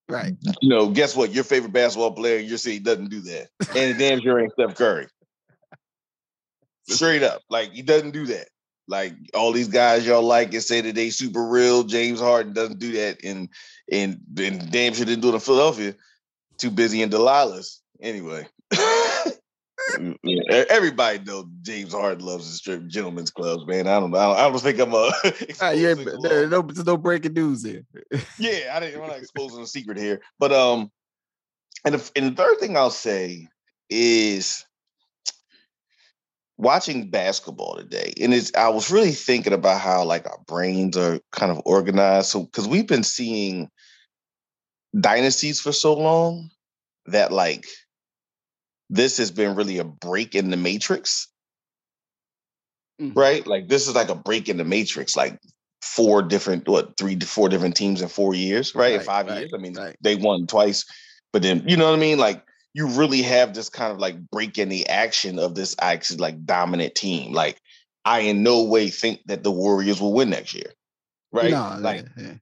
right. 0.10 0.34
You 0.62 0.70
know, 0.70 0.90
guess 0.90 1.16
what? 1.16 1.32
Your 1.32 1.44
favorite 1.44 1.72
basketball 1.72 2.12
player 2.12 2.40
in 2.40 2.48
your 2.48 2.58
city 2.58 2.80
doesn't 2.80 3.10
do 3.10 3.22
that. 3.22 3.48
And 3.76 3.98
damn 3.98 4.20
sure 4.20 4.40
ain't 4.40 4.52
Steph 4.54 4.76
Curry. 4.76 5.08
Straight 6.90 7.24
up. 7.24 7.44
Like, 7.50 7.72
he 7.72 7.84
doesn't 7.84 8.12
do 8.12 8.26
that. 8.26 8.48
Like 8.86 9.14
all 9.34 9.54
these 9.54 9.70
guys 9.70 10.06
y'all 10.06 10.22
like 10.22 10.54
and 10.54 10.62
say 10.62 10.82
that 10.82 10.94
they 10.94 11.10
super 11.10 11.48
real. 11.48 11.84
James 11.84 12.20
Harden 12.20 12.52
doesn't 12.52 12.80
do 12.80 12.92
that, 12.92 13.24
and 13.24 13.48
and 13.90 14.20
and 14.38 14.72
damn 14.72 14.94
sure 14.94 15.06
didn't 15.06 15.22
do 15.22 15.30
it 15.30 15.36
in 15.36 15.40
Philadelphia 15.40 15.96
too 16.58 16.72
busy 16.72 17.02
in 17.02 17.10
Delilah's. 17.10 17.82
Anyway. 18.02 18.48
Mm, 19.92 20.16
yeah, 20.24 20.64
everybody 20.70 21.20
knows 21.20 21.46
James 21.62 21.94
Harden 21.94 22.26
loves 22.26 22.50
the 22.50 22.56
strip 22.56 22.88
gentlemen's 22.88 23.32
clubs, 23.32 23.66
man. 23.68 23.88
I 23.88 24.00
don't 24.00 24.12
know. 24.12 24.18
I 24.18 24.50
don't, 24.50 24.60
think 24.60 24.80
I'm 24.80 24.94
uh, 24.94 25.12
uh 25.62 25.70
yeah, 25.72 25.94
there, 26.22 26.48
no, 26.48 26.62
there's 26.62 26.86
no 26.86 26.98
breaking 26.98 27.34
news 27.34 27.64
here. 27.64 27.84
yeah, 28.40 28.74
I 28.74 28.80
didn't. 28.80 29.02
I'm 29.02 29.08
not 29.08 29.18
exposing 29.18 29.62
a 29.62 29.68
secret 29.68 29.98
here, 29.98 30.22
but 30.40 30.52
um, 30.52 30.92
and 31.86 31.96
the, 31.96 32.12
and 32.16 32.26
the 32.28 32.36
third 32.36 32.60
thing 32.60 32.78
I'll 32.78 32.90
say 32.90 33.48
is 33.90 34.66
watching 36.58 37.10
basketball 37.10 37.76
today, 37.76 38.14
and 38.22 38.34
it's 38.34 38.54
I 38.56 38.70
was 38.70 38.92
really 38.92 39.12
thinking 39.12 39.54
about 39.54 39.82
how 39.82 40.04
like 40.04 40.28
our 40.28 40.40
brains 40.48 40.98
are 40.98 41.20
kind 41.32 41.52
of 41.52 41.62
organized. 41.66 42.28
So 42.28 42.44
because 42.44 42.68
we've 42.68 42.88
been 42.88 43.04
seeing 43.04 43.70
dynasties 44.98 45.60
for 45.60 45.72
so 45.72 45.94
long 45.94 46.50
that 47.08 47.32
like 47.32 47.66
this 48.90 49.18
has 49.18 49.32
been 49.32 49.56
really 49.56 49.80
a 49.80 49.84
break 49.84 50.36
in 50.36 50.50
the 50.50 50.58
matrix. 50.58 51.28
Mm-hmm. 53.02 53.18
Right? 53.18 53.46
Like 53.46 53.68
this 53.68 53.88
is 53.88 53.96
like 53.96 54.10
a 54.10 54.16
break 54.16 54.50
in 54.50 54.58
the 54.58 54.64
matrix, 54.64 55.16
like 55.16 55.40
four 55.82 56.22
different 56.22 56.68
what 56.68 56.96
three 56.98 57.16
to 57.16 57.26
four 57.26 57.50
different 57.50 57.76
teams 57.76 58.02
in 58.02 58.08
four 58.08 58.34
years, 58.34 58.74
right? 58.76 58.92
right 58.92 58.94
in 58.94 59.02
five 59.02 59.28
right, 59.28 59.40
years. 59.40 59.52
I 59.54 59.58
mean, 59.58 59.74
right. 59.74 59.96
they 60.02 60.16
won 60.16 60.48
twice, 60.48 60.86
but 61.32 61.42
then 61.42 61.64
you 61.68 61.76
know 61.76 61.90
what 61.90 61.98
I 61.98 62.00
mean? 62.00 62.20
Like 62.20 62.44
you 62.74 62.88
really 62.88 63.22
have 63.22 63.54
this 63.54 63.70
kind 63.70 63.92
of 63.92 64.00
like 64.00 64.18
break 64.30 64.58
in 64.58 64.70
the 64.70 64.88
action 64.88 65.40
of 65.40 65.56
this 65.56 65.76
actually 65.80 66.18
like 66.18 66.46
dominant 66.46 66.96
team. 66.96 67.34
Like 67.34 67.60
I 68.06 68.22
in 68.22 68.44
no 68.44 68.64
way 68.64 68.90
think 68.90 69.22
that 69.26 69.44
the 69.44 69.52
Warriors 69.52 70.00
will 70.00 70.14
win 70.14 70.30
next 70.30 70.54
year. 70.54 70.72
Right? 71.32 71.52
No, 71.52 71.78
like 71.80 72.06
yeah. 72.18 72.34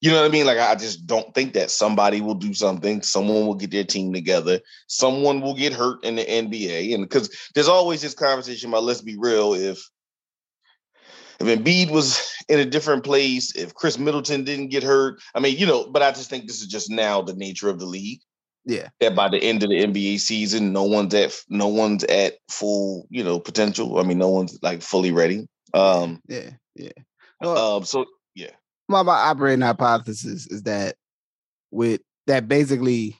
You 0.00 0.10
know 0.10 0.20
what 0.20 0.28
I 0.28 0.32
mean? 0.32 0.46
Like 0.46 0.58
I 0.58 0.74
just 0.76 1.06
don't 1.06 1.34
think 1.34 1.54
that 1.54 1.70
somebody 1.70 2.20
will 2.20 2.34
do 2.34 2.54
something. 2.54 3.02
Someone 3.02 3.46
will 3.46 3.54
get 3.54 3.70
their 3.70 3.84
team 3.84 4.12
together. 4.12 4.60
Someone 4.86 5.40
will 5.40 5.54
get 5.54 5.72
hurt 5.72 6.04
in 6.04 6.16
the 6.16 6.24
NBA, 6.24 6.94
and 6.94 7.02
because 7.02 7.34
there's 7.54 7.68
always 7.68 8.00
this 8.00 8.14
conversation 8.14 8.68
about 8.68 8.84
let's 8.84 9.02
be 9.02 9.16
real. 9.18 9.54
If 9.54 9.82
if 11.40 11.46
Embiid 11.46 11.90
was 11.90 12.20
in 12.48 12.58
a 12.58 12.64
different 12.64 13.04
place, 13.04 13.54
if 13.54 13.74
Khris 13.74 13.98
Middleton 13.98 14.44
didn't 14.44 14.68
get 14.68 14.82
hurt, 14.82 15.20
I 15.34 15.40
mean, 15.40 15.56
you 15.56 15.66
know. 15.66 15.90
But 15.90 16.02
I 16.02 16.10
just 16.10 16.30
think 16.30 16.46
this 16.46 16.60
is 16.60 16.68
just 16.68 16.90
now 16.90 17.22
the 17.22 17.34
nature 17.34 17.68
of 17.68 17.78
the 17.78 17.86
league. 17.86 18.20
Yeah. 18.64 18.88
That 19.00 19.14
by 19.14 19.28
the 19.28 19.42
end 19.42 19.62
of 19.62 19.70
the 19.70 19.82
NBA 19.82 20.20
season, 20.20 20.72
no 20.72 20.84
one's 20.84 21.14
at 21.14 21.34
no 21.48 21.68
one's 21.68 22.04
at 22.04 22.34
full, 22.48 23.06
you 23.10 23.24
know, 23.24 23.40
potential. 23.40 23.98
I 23.98 24.02
mean, 24.02 24.18
no 24.18 24.28
one's 24.28 24.58
like 24.62 24.82
fully 24.82 25.10
ready. 25.10 25.48
Um. 25.74 26.20
Yeah. 26.28 26.50
Yeah. 26.74 26.92
Well, 27.40 27.76
um. 27.76 27.84
So 27.84 28.04
my, 28.88 29.02
my 29.02 29.12
operating 29.12 29.60
hypothesis 29.60 30.46
is 30.46 30.62
that 30.62 30.96
with 31.70 32.00
that 32.26 32.48
basically 32.48 33.16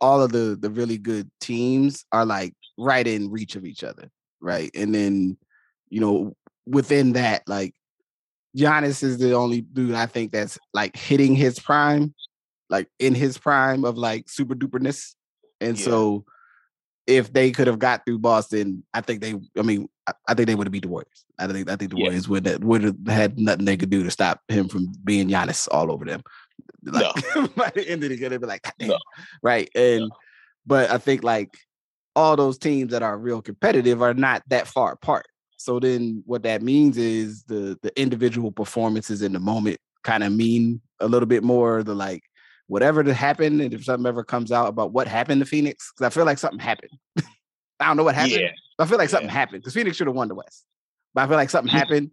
all 0.00 0.20
of 0.20 0.32
the 0.32 0.58
the 0.60 0.70
really 0.70 0.98
good 0.98 1.30
teams 1.40 2.04
are 2.12 2.26
like 2.26 2.54
right 2.78 3.06
in 3.06 3.30
reach 3.30 3.54
of 3.54 3.64
each 3.64 3.84
other, 3.84 4.10
right? 4.40 4.70
And 4.74 4.94
then 4.94 5.38
you 5.88 6.00
know 6.00 6.36
within 6.66 7.12
that, 7.14 7.42
like 7.46 7.74
Giannis 8.56 9.02
is 9.02 9.18
the 9.18 9.32
only 9.32 9.62
dude 9.62 9.94
I 9.94 10.06
think 10.06 10.32
that's 10.32 10.58
like 10.74 10.96
hitting 10.96 11.34
his 11.34 11.58
prime, 11.58 12.14
like 12.68 12.88
in 12.98 13.14
his 13.14 13.38
prime 13.38 13.84
of 13.84 13.96
like 13.96 14.28
super 14.28 14.54
duperness. 14.54 15.14
And 15.60 15.78
yeah. 15.78 15.84
so 15.84 16.24
if 17.06 17.32
they 17.32 17.50
could 17.50 17.66
have 17.66 17.78
got 17.78 18.04
through 18.04 18.18
Boston, 18.18 18.84
I 18.94 19.00
think 19.00 19.20
they. 19.20 19.34
I 19.58 19.62
mean, 19.62 19.88
I, 20.06 20.12
I 20.28 20.34
think 20.34 20.46
they 20.46 20.54
would 20.54 20.66
have 20.66 20.72
beat 20.72 20.82
the 20.82 20.88
Warriors. 20.88 21.24
I 21.38 21.46
think 21.46 21.68
I 21.70 21.76
think 21.76 21.90
the 21.90 21.98
yeah. 21.98 22.04
Warriors 22.04 22.28
would 22.28 22.46
have, 22.46 22.62
would 22.62 22.82
have 22.84 22.96
had 23.06 23.38
nothing 23.38 23.64
they 23.64 23.76
could 23.76 23.90
do 23.90 24.02
to 24.04 24.10
stop 24.10 24.40
him 24.48 24.68
from 24.68 24.92
being 25.04 25.28
Giannis 25.28 25.68
all 25.70 25.90
over 25.90 26.04
them. 26.04 26.22
Like 26.84 27.14
no. 27.36 27.46
by 27.56 27.70
the 27.72 27.88
end 27.88 28.02
of 28.02 28.10
the 28.10 28.16
game, 28.16 28.30
they'd 28.30 28.40
be 28.40 28.46
like, 28.46 28.66
no. 28.80 28.98
right? 29.40 29.70
And 29.76 30.00
no. 30.00 30.10
but 30.66 30.90
I 30.90 30.98
think 30.98 31.22
like 31.22 31.56
all 32.16 32.34
those 32.34 32.58
teams 32.58 32.90
that 32.90 33.04
are 33.04 33.16
real 33.16 33.40
competitive 33.40 34.02
are 34.02 34.14
not 34.14 34.42
that 34.48 34.66
far 34.66 34.92
apart. 34.92 35.26
So 35.58 35.78
then 35.78 36.24
what 36.26 36.42
that 36.42 36.60
means 36.60 36.98
is 36.98 37.44
the 37.44 37.78
the 37.82 38.00
individual 38.00 38.50
performances 38.50 39.22
in 39.22 39.32
the 39.32 39.38
moment 39.38 39.78
kind 40.02 40.24
of 40.24 40.32
mean 40.32 40.80
a 40.98 41.06
little 41.06 41.26
bit 41.26 41.44
more 41.44 41.84
the 41.84 41.94
like 41.94 42.24
whatever 42.66 43.02
that 43.02 43.14
happened, 43.14 43.60
and 43.60 43.74
if 43.74 43.84
something 43.84 44.06
ever 44.06 44.24
comes 44.24 44.52
out 44.52 44.68
about 44.68 44.92
what 44.92 45.08
happened 45.08 45.40
to 45.40 45.46
Phoenix, 45.46 45.92
because 45.92 46.06
I 46.06 46.14
feel 46.14 46.24
like 46.24 46.38
something 46.38 46.58
happened. 46.58 46.92
I 47.80 47.86
don't 47.86 47.96
know 47.96 48.04
what 48.04 48.14
happened. 48.14 48.40
Yeah. 48.40 48.50
I 48.78 48.86
feel 48.86 48.98
like 48.98 49.08
something 49.08 49.28
yeah. 49.28 49.34
happened 49.34 49.62
because 49.62 49.74
Phoenix 49.74 49.96
should 49.96 50.06
have 50.06 50.16
won 50.16 50.28
the 50.28 50.34
West. 50.34 50.64
But 51.14 51.22
I 51.22 51.26
feel 51.26 51.36
like 51.36 51.50
something 51.50 51.72
happened, 51.76 52.10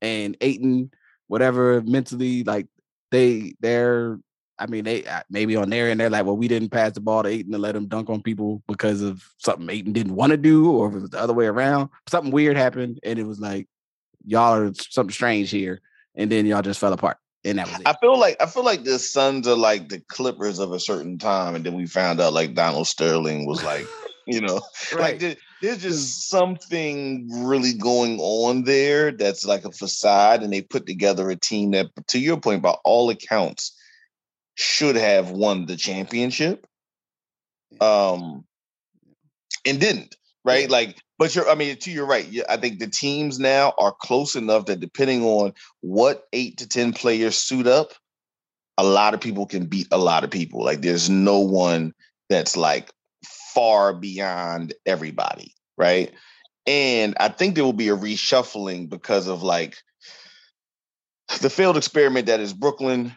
and 0.00 0.36
Ayton, 0.40 0.90
whatever, 1.28 1.82
mentally, 1.82 2.44
like 2.44 2.66
they, 3.10 3.54
they're. 3.60 4.18
I 4.58 4.66
mean, 4.66 4.84
they 4.84 5.04
uh, 5.04 5.22
maybe 5.28 5.56
on 5.56 5.70
there 5.70 5.90
and 5.90 5.98
they're 5.98 6.10
like, 6.10 6.24
well, 6.24 6.36
we 6.36 6.46
didn't 6.46 6.68
pass 6.68 6.92
the 6.92 7.00
ball 7.00 7.24
to 7.24 7.28
Ayton 7.28 7.50
to 7.50 7.58
let 7.58 7.74
him 7.74 7.88
dunk 7.88 8.08
on 8.10 8.22
people 8.22 8.62
because 8.68 9.00
of 9.00 9.24
something 9.38 9.68
Ayton 9.68 9.92
didn't 9.92 10.14
want 10.14 10.30
to 10.30 10.36
do, 10.36 10.70
or 10.70 10.88
if 10.88 10.94
it 10.94 11.00
was 11.00 11.10
the 11.10 11.18
other 11.18 11.32
way 11.32 11.46
around. 11.46 11.88
Something 12.08 12.30
weird 12.30 12.56
happened, 12.56 13.00
and 13.02 13.18
it 13.18 13.26
was 13.26 13.40
like, 13.40 13.66
y'all 14.24 14.54
are 14.54 14.72
something 14.74 15.12
strange 15.12 15.50
here, 15.50 15.80
and 16.14 16.30
then 16.30 16.46
y'all 16.46 16.62
just 16.62 16.78
fell 16.78 16.92
apart 16.92 17.16
and 17.44 17.58
that 17.58 17.68
was 17.68 17.80
it. 17.80 17.86
I 17.86 17.94
feel 17.94 18.18
like 18.18 18.40
I 18.40 18.46
feel 18.46 18.64
like 18.64 18.84
the 18.84 18.98
Suns 18.98 19.46
are 19.48 19.56
like 19.56 19.88
the 19.88 20.00
Clippers 20.00 20.58
of 20.58 20.72
a 20.72 20.80
certain 20.80 21.18
time, 21.18 21.54
and 21.54 21.64
then 21.64 21.74
we 21.74 21.86
found 21.86 22.20
out 22.20 22.32
like 22.32 22.54
Donald 22.54 22.86
Sterling 22.86 23.46
was 23.46 23.62
like, 23.62 23.86
you 24.26 24.40
know, 24.40 24.60
right. 24.94 25.20
like 25.20 25.38
there's 25.60 25.82
just 25.82 26.28
something 26.28 27.28
really 27.44 27.72
going 27.72 28.18
on 28.20 28.64
there 28.64 29.12
that's 29.12 29.44
like 29.44 29.64
a 29.64 29.72
facade, 29.72 30.42
and 30.42 30.52
they 30.52 30.62
put 30.62 30.86
together 30.86 31.30
a 31.30 31.36
team 31.36 31.72
that, 31.72 31.86
to 32.08 32.18
your 32.18 32.38
point, 32.38 32.62
by 32.62 32.76
all 32.84 33.10
accounts, 33.10 33.76
should 34.54 34.96
have 34.96 35.30
won 35.30 35.66
the 35.66 35.76
championship, 35.76 36.66
um, 37.80 38.44
and 39.66 39.80
didn't. 39.80 40.16
Right, 40.44 40.68
like 40.68 41.00
but 41.22 41.36
you're, 41.36 41.48
I 41.48 41.54
mean, 41.54 41.76
to 41.76 41.90
your 41.92 42.06
right. 42.06 42.26
I 42.48 42.56
think 42.56 42.80
the 42.80 42.88
teams 42.88 43.38
now 43.38 43.74
are 43.78 43.92
close 43.92 44.34
enough 44.34 44.66
that 44.66 44.80
depending 44.80 45.22
on 45.22 45.54
what 45.80 46.24
eight 46.32 46.58
to 46.58 46.68
10 46.68 46.94
players 46.94 47.38
suit 47.38 47.68
up, 47.68 47.92
a 48.76 48.82
lot 48.82 49.14
of 49.14 49.20
people 49.20 49.46
can 49.46 49.66
beat 49.66 49.86
a 49.92 49.98
lot 49.98 50.24
of 50.24 50.30
people. 50.30 50.64
Like 50.64 50.80
there's 50.80 51.08
no 51.08 51.38
one 51.38 51.92
that's 52.28 52.56
like 52.56 52.90
far 53.54 53.94
beyond 53.94 54.74
everybody. 54.84 55.54
Right. 55.78 56.12
And 56.66 57.14
I 57.20 57.28
think 57.28 57.54
there 57.54 57.62
will 57.62 57.72
be 57.72 57.90
a 57.90 57.96
reshuffling 57.96 58.88
because 58.88 59.28
of 59.28 59.44
like 59.44 59.76
the 61.40 61.50
failed 61.50 61.76
experiment 61.76 62.26
that 62.26 62.40
is 62.40 62.52
Brooklyn. 62.52 63.14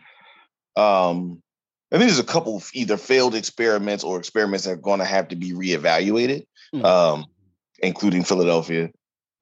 Um, 0.75 1.41
I 1.91 1.97
think 1.97 2.09
there's 2.09 2.19
a 2.19 2.23
couple 2.23 2.57
of 2.57 2.69
either 2.73 2.97
failed 2.97 3.35
experiments 3.35 4.03
or 4.03 4.19
experiments 4.19 4.65
that 4.65 4.73
are 4.73 4.77
going 4.77 4.99
to 4.99 5.05
have 5.05 5.29
to 5.29 5.35
be 5.35 5.53
reevaluated. 5.53 6.45
Mm-hmm. 6.75 6.85
Um, 6.85 7.25
including 7.79 8.23
Philadelphia. 8.23 8.89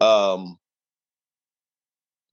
Um, 0.01 0.57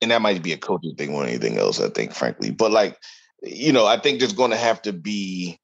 and 0.03 0.11
that 0.11 0.23
might 0.23 0.43
be 0.43 0.53
a 0.53 0.59
coaching 0.59 0.95
thing 0.97 1.15
or 1.15 1.25
anything 1.25 1.59
else, 1.59 1.81
I 1.81 1.89
think, 1.89 2.13
frankly. 2.13 2.51
But 2.51 2.71
like, 2.71 2.99
you 3.43 3.73
know, 3.73 3.87
I 3.87 3.99
think 3.99 4.19
there's 4.19 4.33
going 4.33 4.51
to 4.51 4.57
have 4.57 4.83
to 4.83 4.93
be 4.93 5.59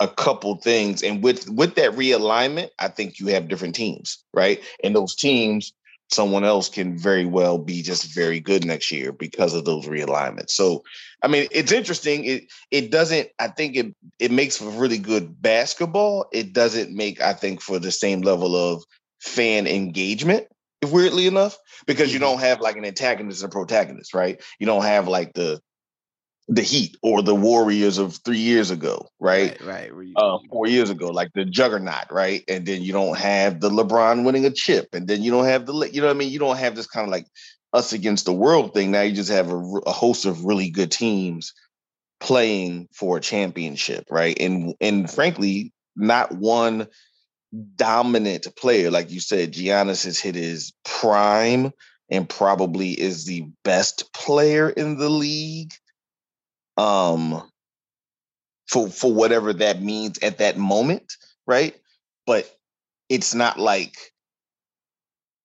a 0.00 0.08
couple 0.08 0.56
things, 0.56 1.02
and 1.02 1.22
with 1.22 1.48
with 1.48 1.76
that 1.76 1.92
realignment, 1.92 2.70
I 2.78 2.88
think 2.88 3.20
you 3.20 3.28
have 3.28 3.48
different 3.48 3.74
teams, 3.74 4.22
right? 4.34 4.60
And 4.82 4.94
those 4.94 5.14
teams, 5.14 5.72
someone 6.10 6.44
else 6.44 6.68
can 6.68 6.98
very 6.98 7.24
well 7.24 7.58
be 7.58 7.82
just 7.82 8.14
very 8.14 8.40
good 8.40 8.64
next 8.64 8.92
year 8.92 9.12
because 9.12 9.54
of 9.54 9.64
those 9.64 9.86
realignments. 9.86 10.50
So, 10.50 10.84
I 11.22 11.28
mean, 11.28 11.48
it's 11.50 11.72
interesting. 11.72 12.24
It 12.24 12.52
it 12.70 12.90
doesn't. 12.90 13.28
I 13.38 13.48
think 13.48 13.76
it 13.76 13.94
it 14.18 14.30
makes 14.30 14.56
for 14.56 14.70
really 14.70 14.98
good 14.98 15.40
basketball. 15.40 16.26
It 16.32 16.52
doesn't 16.52 16.94
make, 16.94 17.20
I 17.20 17.32
think, 17.32 17.60
for 17.60 17.78
the 17.78 17.90
same 17.90 18.20
level 18.20 18.56
of 18.56 18.84
fan 19.20 19.66
engagement 19.66 20.46
if 20.82 20.92
weirdly 20.92 21.26
enough 21.26 21.56
because 21.86 22.12
you 22.12 22.20
mm-hmm. 22.20 22.28
don't 22.28 22.40
have 22.40 22.60
like 22.60 22.76
an 22.76 22.84
antagonist 22.84 23.42
and 23.42 23.50
protagonist 23.50 24.12
right 24.12 24.42
you 24.58 24.66
don't 24.66 24.84
have 24.84 25.08
like 25.08 25.32
the 25.32 25.60
the 26.48 26.62
heat 26.62 26.96
or 27.02 27.22
the 27.22 27.34
warriors 27.34 27.96
of 27.98 28.16
three 28.24 28.38
years 28.38 28.70
ago 28.70 29.08
right 29.18 29.58
right, 29.64 29.94
right. 29.94 30.12
Uh, 30.16 30.38
four 30.50 30.66
years 30.66 30.90
ago 30.90 31.08
like 31.08 31.30
the 31.34 31.44
juggernaut 31.44 32.10
right 32.10 32.44
and 32.48 32.66
then 32.66 32.82
you 32.82 32.92
don't 32.92 33.16
have 33.16 33.60
the 33.60 33.70
lebron 33.70 34.24
winning 34.24 34.44
a 34.44 34.50
chip 34.50 34.88
and 34.92 35.08
then 35.08 35.22
you 35.22 35.30
don't 35.30 35.46
have 35.46 35.64
the 35.64 35.72
you 35.90 36.00
know 36.00 36.06
what 36.06 36.14
i 36.14 36.18
mean 36.18 36.30
you 36.30 36.38
don't 36.38 36.58
have 36.58 36.76
this 36.76 36.86
kind 36.86 37.06
of 37.06 37.10
like 37.10 37.26
us 37.72 37.92
against 37.92 38.26
the 38.26 38.32
world 38.32 38.74
thing 38.74 38.90
now 38.90 39.00
you 39.00 39.14
just 39.14 39.30
have 39.30 39.50
a, 39.50 39.56
a 39.86 39.92
host 39.92 40.26
of 40.26 40.44
really 40.44 40.68
good 40.68 40.90
teams 40.90 41.54
playing 42.20 42.88
for 42.92 43.16
a 43.16 43.20
championship 43.20 44.04
right 44.10 44.38
and 44.38 44.74
and 44.80 45.10
frankly 45.10 45.72
not 45.96 46.32
one 46.32 46.86
dominant 47.76 48.46
player. 48.56 48.90
Like 48.90 49.10
you 49.10 49.20
said, 49.20 49.52
Giannis 49.52 50.04
has 50.04 50.18
hit 50.18 50.34
his 50.34 50.72
prime 50.84 51.72
and 52.10 52.28
probably 52.28 52.90
is 52.90 53.24
the 53.24 53.46
best 53.62 54.12
player 54.12 54.68
in 54.68 54.98
the 54.98 55.08
league. 55.08 55.72
Um 56.76 57.42
for 58.68 58.88
for 58.88 59.12
whatever 59.12 59.52
that 59.52 59.82
means 59.82 60.18
at 60.18 60.38
that 60.38 60.56
moment, 60.56 61.12
right? 61.46 61.74
But 62.26 62.50
it's 63.08 63.34
not 63.34 63.58
like 63.58 63.96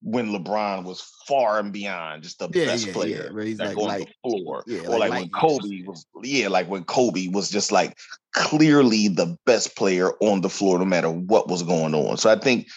when 0.01 0.29
LeBron 0.29 0.85
was 0.85 1.01
far 1.27 1.59
and 1.59 1.73
beyond 1.73 2.23
just 2.23 2.39
the 2.39 2.49
yeah, 2.53 2.65
best 2.65 2.87
yeah, 2.87 2.93
player 2.93 3.31
yeah, 3.35 3.53
that 3.55 3.75
like, 3.75 3.77
on 3.77 3.83
like, 3.83 4.07
the 4.07 4.29
floor, 4.29 4.63
yeah, 4.65 4.87
or 4.87 4.97
like, 4.97 5.09
like 5.09 5.19
when 5.19 5.29
Kobe 5.29 5.83
was, 5.85 6.05
yeah, 6.23 6.47
like 6.47 6.69
when 6.69 6.85
Kobe 6.85 7.27
was 7.27 7.49
just 7.49 7.71
like 7.71 7.97
clearly 8.33 9.09
the 9.09 9.37
best 9.45 9.75
player 9.75 10.11
on 10.21 10.41
the 10.41 10.49
floor, 10.49 10.79
no 10.79 10.85
matter 10.85 11.11
what 11.11 11.49
was 11.49 11.63
going 11.63 11.93
on. 11.93 12.17
So 12.17 12.31
I 12.31 12.39
think 12.39 12.67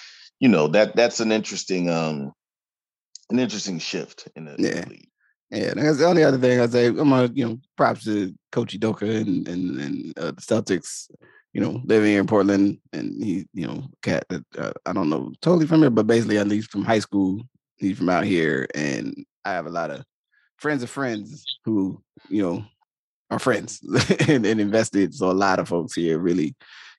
you 0.40 0.48
know 0.48 0.66
that 0.68 0.96
that's 0.96 1.20
an 1.20 1.30
interesting 1.30 1.88
um 1.88 2.32
an 3.30 3.38
interesting 3.38 3.78
shift 3.78 4.28
in 4.34 4.46
the, 4.46 4.56
yeah. 4.58 4.70
in 4.70 4.80
the 4.80 4.88
league. 4.90 5.08
Yeah, 5.52 5.74
that's 5.74 5.98
the 5.98 6.06
only 6.06 6.24
other 6.24 6.38
thing 6.38 6.60
I 6.60 6.66
say. 6.66 6.86
I'm 6.86 6.96
gonna, 6.96 7.30
you 7.34 7.46
know, 7.46 7.58
props 7.76 8.04
to 8.04 8.34
Coach 8.50 8.78
Udoka 8.78 9.20
and 9.20 9.46
and, 9.46 9.80
and 9.80 10.18
uh, 10.18 10.30
the 10.32 10.40
Celtics. 10.40 11.10
You 11.52 11.60
know, 11.60 11.82
living 11.84 12.08
here 12.12 12.20
in 12.20 12.26
Portland, 12.26 12.78
and 12.94 13.22
he, 13.22 13.46
you 13.52 13.66
know, 13.66 13.84
cat 14.02 14.24
that 14.30 14.42
uh, 14.56 14.72
I 14.86 14.94
don't 14.94 15.10
know 15.10 15.32
totally 15.42 15.66
from 15.66 15.80
here, 15.80 15.90
but 15.90 16.06
basically 16.06 16.38
at 16.38 16.48
least 16.48 16.70
from 16.70 16.82
high 16.82 17.00
school, 17.00 17.42
he's 17.76 17.98
from 17.98 18.08
out 18.08 18.24
here, 18.24 18.66
and 18.74 19.14
I 19.44 19.50
have 19.50 19.66
a 19.66 19.70
lot 19.70 19.90
of 19.90 20.02
friends 20.56 20.82
of 20.82 20.88
friends 20.88 21.44
who, 21.66 22.02
you 22.30 22.42
know, 22.42 22.64
are 23.30 23.38
friends 23.38 23.82
and, 24.28 24.46
and 24.46 24.60
invested. 24.62 25.14
So 25.14 25.30
a 25.30 25.32
lot 25.32 25.58
of 25.58 25.68
folks 25.68 25.94
here 25.94 26.18
really 26.18 26.54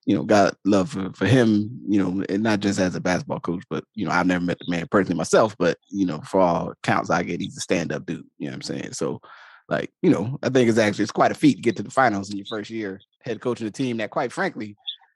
you 0.06 0.16
know, 0.16 0.24
got 0.24 0.56
love 0.66 0.90
for, 0.90 1.12
for 1.14 1.26
him, 1.26 1.80
you 1.88 2.02
know, 2.02 2.24
and 2.30 2.44
not 2.44 2.60
just 2.60 2.80
as 2.80 2.96
a 2.96 3.02
basketball 3.02 3.40
coach, 3.40 3.64
but 3.70 3.84
you 3.96 4.06
know, 4.06 4.12
I've 4.12 4.28
never 4.28 4.44
met 4.44 4.60
the 4.60 4.70
man 4.70 4.88
personally 4.92 5.18
myself, 5.18 5.56
but 5.58 5.78
you 5.90 6.06
know, 6.06 6.20
for 6.22 6.42
all 6.42 6.74
counts 6.84 7.10
I 7.10 7.24
get, 7.24 7.42
he's 7.42 7.58
a 7.58 7.62
stand-up 7.62 8.06
dude. 8.06 8.26
You 8.38 8.48
know 8.48 8.52
what 8.52 8.56
I'm 8.56 8.62
saying? 8.62 8.94
So 8.94 9.22
like, 9.70 9.92
you 10.02 10.10
know, 10.10 10.38
I 10.44 10.50
think 10.50 10.70
it's 10.70 10.78
actually 10.78 11.04
it's 11.04 11.12
quite 11.12 11.32
a 11.32 11.36
feat 11.36 11.56
to 11.56 11.62
get 11.62 11.78
to 11.78 11.84
the 11.84 11.92
finals 11.92 12.30
in 12.30 12.38
your 12.38 12.46
first 12.48 12.70
year, 12.70 13.00
head 13.22 13.42
coaching 13.42 13.68
a 13.68 13.72
team 13.72 13.98
that 13.98 14.10
quite 14.10 14.32
frankly 14.32 14.76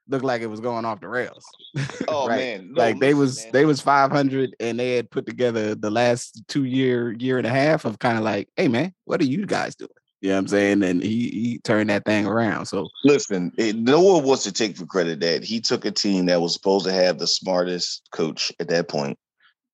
looked 0.10 0.26
like 0.26 0.42
it 0.42 0.48
was 0.48 0.62
going 0.62 0.86
off 0.86 1.02
the 1.02 1.08
rails. 1.08 1.46
Oh 2.10 2.28
right? 2.28 2.38
man. 2.38 2.72
No, 2.72 2.82
like 2.82 3.00
they 3.00 3.14
was 3.14 3.44
man. 3.44 3.52
they 3.52 3.66
was 3.66 3.82
500 3.82 4.56
and 4.62 4.80
they 4.80 4.96
had 4.96 5.12
put 5.12 5.26
together 5.26 5.76
the 5.76 5.92
last 5.92 6.42
two 6.48 6.64
year 6.64 7.12
year 7.12 7.38
and 7.38 7.46
a 7.46 7.50
half 7.50 7.84
of 7.84 8.00
kind 8.00 8.18
of 8.18 8.24
like 8.24 8.48
hey 8.56 8.70
man 8.70 8.94
what 9.04 9.20
are 9.20 9.26
you 9.26 9.46
guys 9.46 9.76
doing 9.76 9.90
you 10.22 10.30
know 10.30 10.36
what 10.36 10.40
i'm 10.40 10.48
saying 10.48 10.84
and 10.84 11.04
he 11.04 11.30
he 11.30 11.60
turned 11.64 11.90
that 11.90 12.06
thing 12.06 12.26
around 12.26 12.66
so 12.66 12.88
Listen, 13.08 13.54
it, 13.58 13.78
no 13.78 14.02
one 14.02 14.24
wants 14.26 14.44
to 14.44 14.52
take 14.52 14.76
for 14.76 14.86
credit 14.86 15.22
that 15.22 15.44
he 15.44 15.62
took 15.62 15.86
a 15.86 15.92
team 15.92 16.26
that 16.26 16.42
was 16.42 16.54
supposed 16.54 16.86
to 16.86 16.92
have 16.92 17.18
the 17.18 17.28
smartest 17.28 18.08
coach 18.12 18.52
at 18.60 18.68
that 18.68 18.90
point, 18.90 19.18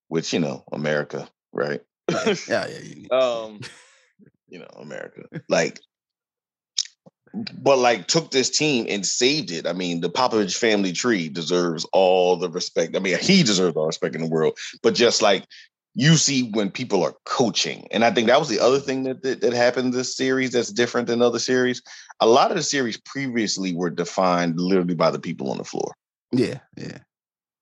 which 0.07 0.31
you 0.33 0.39
know, 0.39 0.63
America, 0.71 1.27
right? 1.51 1.81
yeah 2.09 2.23
yeah, 2.47 2.67
yeah, 2.67 2.79
yeah. 2.95 3.17
um, 3.17 3.59
you 4.49 4.59
know, 4.59 4.67
America, 4.77 5.23
like, 5.49 5.79
but 7.33 7.79
like 7.79 8.07
took 8.07 8.29
this 8.29 8.51
team 8.51 8.85
and 8.87 9.03
saved 9.03 9.49
it. 9.49 9.65
I 9.65 9.73
mean, 9.73 10.01
the 10.01 10.11
Popovich 10.11 10.55
family 10.55 10.91
tree 10.91 11.29
deserves 11.29 11.85
all 11.91 12.37
the 12.37 12.49
respect. 12.49 12.95
I 12.95 12.99
mean, 12.99 13.17
he 13.19 13.41
deserves 13.41 13.75
all 13.75 13.83
the 13.83 13.87
respect 13.87 14.13
in 14.13 14.21
the 14.21 14.29
world, 14.29 14.57
but 14.83 14.93
just 14.93 15.23
like 15.23 15.47
you 15.95 16.15
see 16.17 16.49
when 16.51 16.71
people 16.71 17.03
are 17.03 17.15
coaching, 17.25 17.87
and 17.91 18.03
I 18.03 18.11
think 18.11 18.27
that 18.27 18.39
was 18.39 18.49
the 18.49 18.59
other 18.59 18.79
thing 18.79 19.03
that 19.03 19.23
that, 19.23 19.41
that 19.41 19.53
happened 19.53 19.93
this 19.93 20.15
series 20.15 20.51
that's 20.51 20.71
different 20.71 21.07
than 21.07 21.21
other 21.21 21.39
series. 21.39 21.81
A 22.19 22.27
lot 22.27 22.51
of 22.51 22.57
the 22.57 22.63
series 22.63 22.97
previously 22.97 23.73
were 23.73 23.89
defined 23.89 24.59
literally 24.59 24.95
by 24.95 25.11
the 25.11 25.19
people 25.19 25.51
on 25.51 25.57
the 25.57 25.63
floor 25.63 25.93
yeah 26.31 26.59
yeah 26.77 26.97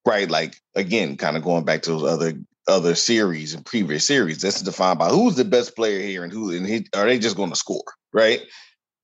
right? 0.06 0.30
Like 0.30 0.58
again, 0.76 1.18
kind 1.18 1.38
of 1.38 1.44
going 1.44 1.66
back 1.66 1.84
to 1.84 1.92
those 1.92 2.04
other 2.04 2.34
other 2.68 2.96
series 2.96 3.54
and 3.54 3.66
previous 3.66 4.06
series. 4.06 4.42
That's 4.42 4.62
defined 4.62 5.00
by 5.00 5.10
who's 5.10 5.36
the 5.36 5.46
best 5.46 5.76
player 5.76 6.00
here 6.00 6.24
and 6.24 6.32
who 6.32 6.56
and 6.56 6.66
he, 6.66 6.88
are 6.96 7.06
they 7.06 7.20
just 7.20 7.36
going 7.36 7.50
to 7.50 7.56
score, 7.56 7.84
right? 8.14 8.42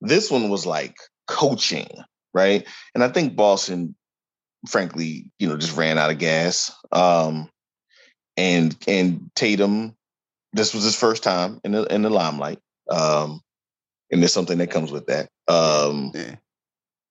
This 0.00 0.30
one 0.30 0.48
was 0.48 0.66
like 0.66 0.96
coaching, 1.26 1.88
right? 2.32 2.66
And 2.94 3.02
I 3.02 3.08
think 3.08 3.36
Boston, 3.36 3.94
frankly, 4.68 5.30
you 5.38 5.48
know, 5.48 5.56
just 5.56 5.76
ran 5.76 5.98
out 5.98 6.10
of 6.10 6.18
gas. 6.18 6.72
Um, 6.92 7.50
and 8.38 8.76
and 8.86 9.30
Tatum, 9.34 9.94
this 10.54 10.72
was 10.72 10.84
his 10.84 10.96
first 10.96 11.22
time 11.22 11.60
in 11.64 11.72
the 11.72 11.82
in 11.84 12.02
the 12.02 12.10
limelight. 12.10 12.60
Um, 12.88 13.42
and 14.10 14.22
there's 14.22 14.32
something 14.32 14.58
that 14.58 14.70
comes 14.70 14.90
with 14.90 15.06
that. 15.08 15.28
Um, 15.48 16.12
yeah 16.14 16.36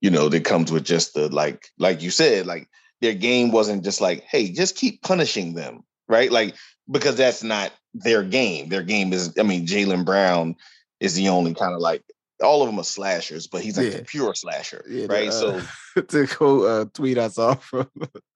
you 0.02 0.10
know, 0.10 0.30
that 0.30 0.46
comes 0.46 0.72
with 0.72 0.86
just 0.86 1.14
the 1.14 1.30
like, 1.30 1.70
like 1.80 2.02
you 2.02 2.12
said, 2.12 2.46
like 2.46 2.68
their 3.02 3.14
game 3.14 3.52
wasn't 3.52 3.84
just 3.84 4.02
like, 4.02 4.24
hey, 4.24 4.52
just 4.52 4.76
keep 4.76 5.02
punishing 5.02 5.54
them, 5.54 5.84
right? 6.08 6.32
Like, 6.32 6.56
because 6.90 7.16
that's 7.16 7.44
not 7.44 7.72
their 7.94 8.24
game. 8.24 8.70
Their 8.70 8.84
game 8.84 9.12
is, 9.12 9.34
I 9.40 9.44
mean, 9.44 9.66
Jaylen 9.66 10.06
Brown 10.06 10.56
is 11.00 11.16
the 11.16 11.30
only 11.30 11.54
kind 11.54 11.74
of 11.74 11.82
like 11.82 12.04
all 12.44 12.62
of 12.62 12.68
them 12.68 12.80
are 12.80 12.84
slashers, 12.84 13.48
but 13.48 13.62
he's 13.62 13.78
like 13.78 13.92
Yeah. 13.92 13.98
the 13.98 14.04
pure 14.06 14.36
slasher, 14.36 14.86
Yeah, 14.88 15.08
the, 15.08 15.14
right? 15.14 15.30
uh, 15.30 15.32
so 15.32 15.62
to 16.10 16.28
quote 16.28 16.88
a 16.88 16.90
tweet 16.92 17.18
I 17.18 17.28
saw 17.30 17.56
from 17.56 17.90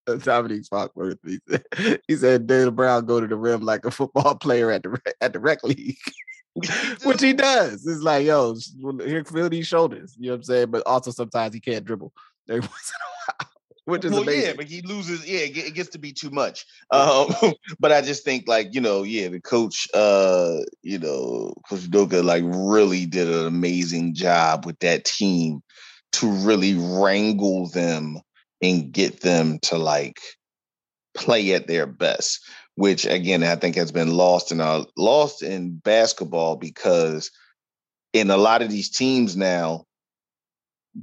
Dominique 0.06 0.64
Foxworth, 0.72 1.18
he 1.26 1.40
said, 1.48 2.02
he 2.08 2.16
said 2.16 2.48
Dana 2.48 2.72
Brown 2.72 3.06
go 3.06 3.20
to 3.20 3.28
the 3.28 3.36
rim 3.36 3.62
like 3.62 3.86
a 3.86 3.92
football 3.92 4.36
player 4.42 4.72
at 4.72 4.84
the 4.84 4.90
rec- 4.90 5.16
at 5.22 5.34
the 5.34 5.40
rec 5.40 5.64
league, 5.64 5.98
which 7.04 7.22
he 7.22 7.34
does. 7.34 7.86
It's 7.86 8.02
like, 8.02 8.26
yo, 8.26 8.56
here 9.04 9.24
feel 9.24 9.50
these 9.50 9.68
shoulders. 9.68 10.16
You 10.18 10.28
know 10.28 10.34
what 10.34 10.38
I'm 10.38 10.44
saying? 10.44 10.72
But 10.72 10.88
also 10.88 11.12
sometimes 11.12 11.54
he 11.54 11.60
can't 11.60 11.86
dribble 11.86 12.14
every 12.50 12.62
once 12.62 12.92
in 12.92 13.02
a 13.06 13.46
while, 13.46 13.52
which 13.86 14.06
is 14.06 14.12
well, 14.12 14.24
amazing. 14.24 14.42
yeah, 14.42 14.54
but 14.56 14.66
he 14.66 14.82
loses. 14.82 15.28
Yeah, 15.28 15.40
it, 15.40 15.58
it 15.58 15.74
gets 15.76 15.90
to 15.90 16.00
be 16.00 16.12
too 16.12 16.32
much. 16.32 16.66
Um, 16.92 17.34
but 17.80 17.92
I 17.92 18.02
just 18.02 18.24
think, 18.24 18.48
like 18.48 18.74
you 18.74 18.82
know, 18.82 19.04
yeah, 19.04 19.28
the 19.28 19.40
coach, 19.40 19.88
uh, 19.94 20.58
you 20.82 20.98
know, 20.98 21.54
Coach 21.70 21.90
Doka, 21.90 22.24
like 22.24 22.44
really 22.46 23.06
did 23.06 23.30
an 23.30 23.46
amazing 23.46 24.16
job 24.16 24.66
with 24.66 24.80
that 24.80 25.06
team 25.06 25.62
to 26.14 26.30
really 26.30 26.76
wrangle 26.76 27.70
them 27.70 28.20
and 28.62 28.92
get 28.92 29.22
them 29.22 29.60
to 29.60 29.78
like 29.78 30.20
play 31.16 31.54
at 31.54 31.68
their 31.68 31.86
best. 31.86 32.40
Which 32.76 33.06
again, 33.06 33.44
I 33.44 33.56
think 33.56 33.76
has 33.76 33.92
been 33.92 34.12
lost 34.12 34.52
in 34.52 34.62
our 34.62 34.86
lost 34.98 35.44
in 35.44 35.78
basketball 35.78 36.56
because 36.56 37.32
in 38.14 38.30
a 38.30 38.38
lot 38.38 38.62
of 38.62 38.70
these 38.70 38.90
teams 38.90 39.36
now, 39.36 39.86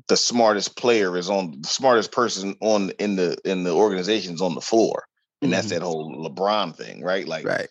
the 0.08 0.16
smartest 0.16 0.76
player 0.76 1.16
is 1.16 1.30
on 1.30 1.60
the 1.60 1.68
smartest 1.68 2.12
person 2.12 2.56
on 2.60 2.90
in 2.98 3.16
the 3.16 3.36
in 3.44 3.64
the 3.64 3.72
organization 3.72 4.34
is 4.34 4.42
on 4.42 4.54
the 4.54 4.60
floor. 4.60 5.04
And 5.40 5.52
that's 5.52 5.66
Mhm. 5.68 5.70
that 5.70 5.82
whole 5.82 6.28
LeBron 6.28 6.76
thing, 6.76 7.02
right? 7.02 7.26
Like 7.26 7.44
right. 7.46 7.68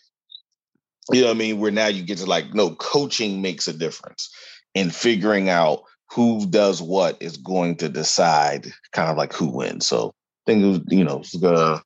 you 1.12 1.22
know 1.22 1.28
what 1.28 1.36
I 1.36 1.40
mean? 1.40 1.60
Where 1.60 1.72
now 1.72 1.88
you 1.88 2.04
get 2.04 2.20
to 2.20 2.26
like, 2.26 2.54
no, 2.54 2.76
coaching 2.76 3.42
makes 3.42 3.68
a 3.68 3.74
difference 3.74 4.30
in 4.74 4.90
figuring 4.90 5.50
out 5.50 5.84
who 6.12 6.46
does 6.48 6.82
what 6.82 7.18
is 7.22 7.38
going 7.38 7.76
to 7.78 7.90
decide 7.90 8.68
kind 8.94 9.10
of 9.10 9.18
like 9.18 9.34
who 9.34 9.48
wins. 9.48 9.88
So 9.88 10.10
I 10.10 10.52
think 10.52 10.64
it 10.64 10.68
was, 10.68 10.82
you 10.88 11.04
know, 11.04 11.20
it's 11.20 11.36
gonna 11.36 11.82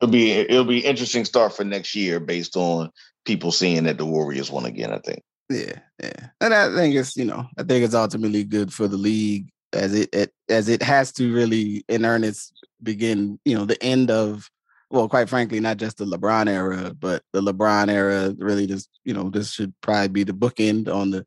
it'll 0.00 0.12
be 0.12 0.32
it'll 0.32 0.64
be 0.64 0.84
interesting 0.84 1.24
start 1.24 1.54
for 1.54 1.64
next 1.64 1.94
year 1.94 2.20
based 2.20 2.56
on 2.56 2.90
people 3.24 3.52
seeing 3.52 3.84
that 3.84 3.98
the 3.98 4.06
Warriors 4.06 4.50
won 4.50 4.64
again, 4.64 4.92
I 4.92 4.98
think. 4.98 5.22
Yeah, 5.50 5.78
yeah, 6.02 6.28
and 6.40 6.52
I 6.52 6.74
think 6.74 6.94
it's 6.94 7.16
you 7.16 7.24
know 7.24 7.46
I 7.56 7.62
think 7.62 7.84
it's 7.84 7.94
ultimately 7.94 8.44
good 8.44 8.72
for 8.72 8.86
the 8.86 8.98
league 8.98 9.48
as 9.72 9.94
it, 9.94 10.08
it 10.12 10.32
as 10.48 10.68
it 10.68 10.82
has 10.82 11.12
to 11.12 11.32
really 11.32 11.84
in 11.88 12.04
earnest 12.04 12.52
begin 12.82 13.38
you 13.44 13.56
know 13.56 13.64
the 13.64 13.82
end 13.82 14.10
of 14.10 14.48
well 14.90 15.08
quite 15.08 15.28
frankly 15.28 15.60
not 15.60 15.76
just 15.76 15.98
the 15.98 16.04
LeBron 16.04 16.48
era 16.48 16.94
but 16.98 17.22
the 17.32 17.40
LeBron 17.40 17.90
era 17.90 18.34
really 18.38 18.66
just 18.66 18.88
you 19.04 19.12
know 19.12 19.30
this 19.30 19.52
should 19.52 19.74
probably 19.82 20.08
be 20.08 20.24
the 20.24 20.32
bookend 20.32 20.92
on 20.92 21.10
the 21.10 21.26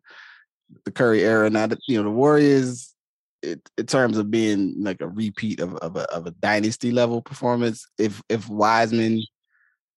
the 0.85 0.91
Curry 0.91 1.23
era 1.23 1.49
now 1.49 1.67
that 1.67 1.79
you 1.87 1.97
know 1.97 2.03
the 2.03 2.09
Warriors 2.09 2.93
it, 3.41 3.59
in 3.77 3.85
terms 3.85 4.17
of 4.17 4.29
being 4.29 4.75
like 4.79 5.01
a 5.01 5.07
repeat 5.07 5.59
of 5.59 5.75
of 5.77 5.95
a, 5.95 6.11
of 6.11 6.27
a 6.27 6.31
dynasty 6.31 6.91
level 6.91 7.21
performance 7.21 7.87
if 7.97 8.21
if 8.29 8.47
Wiseman 8.49 9.23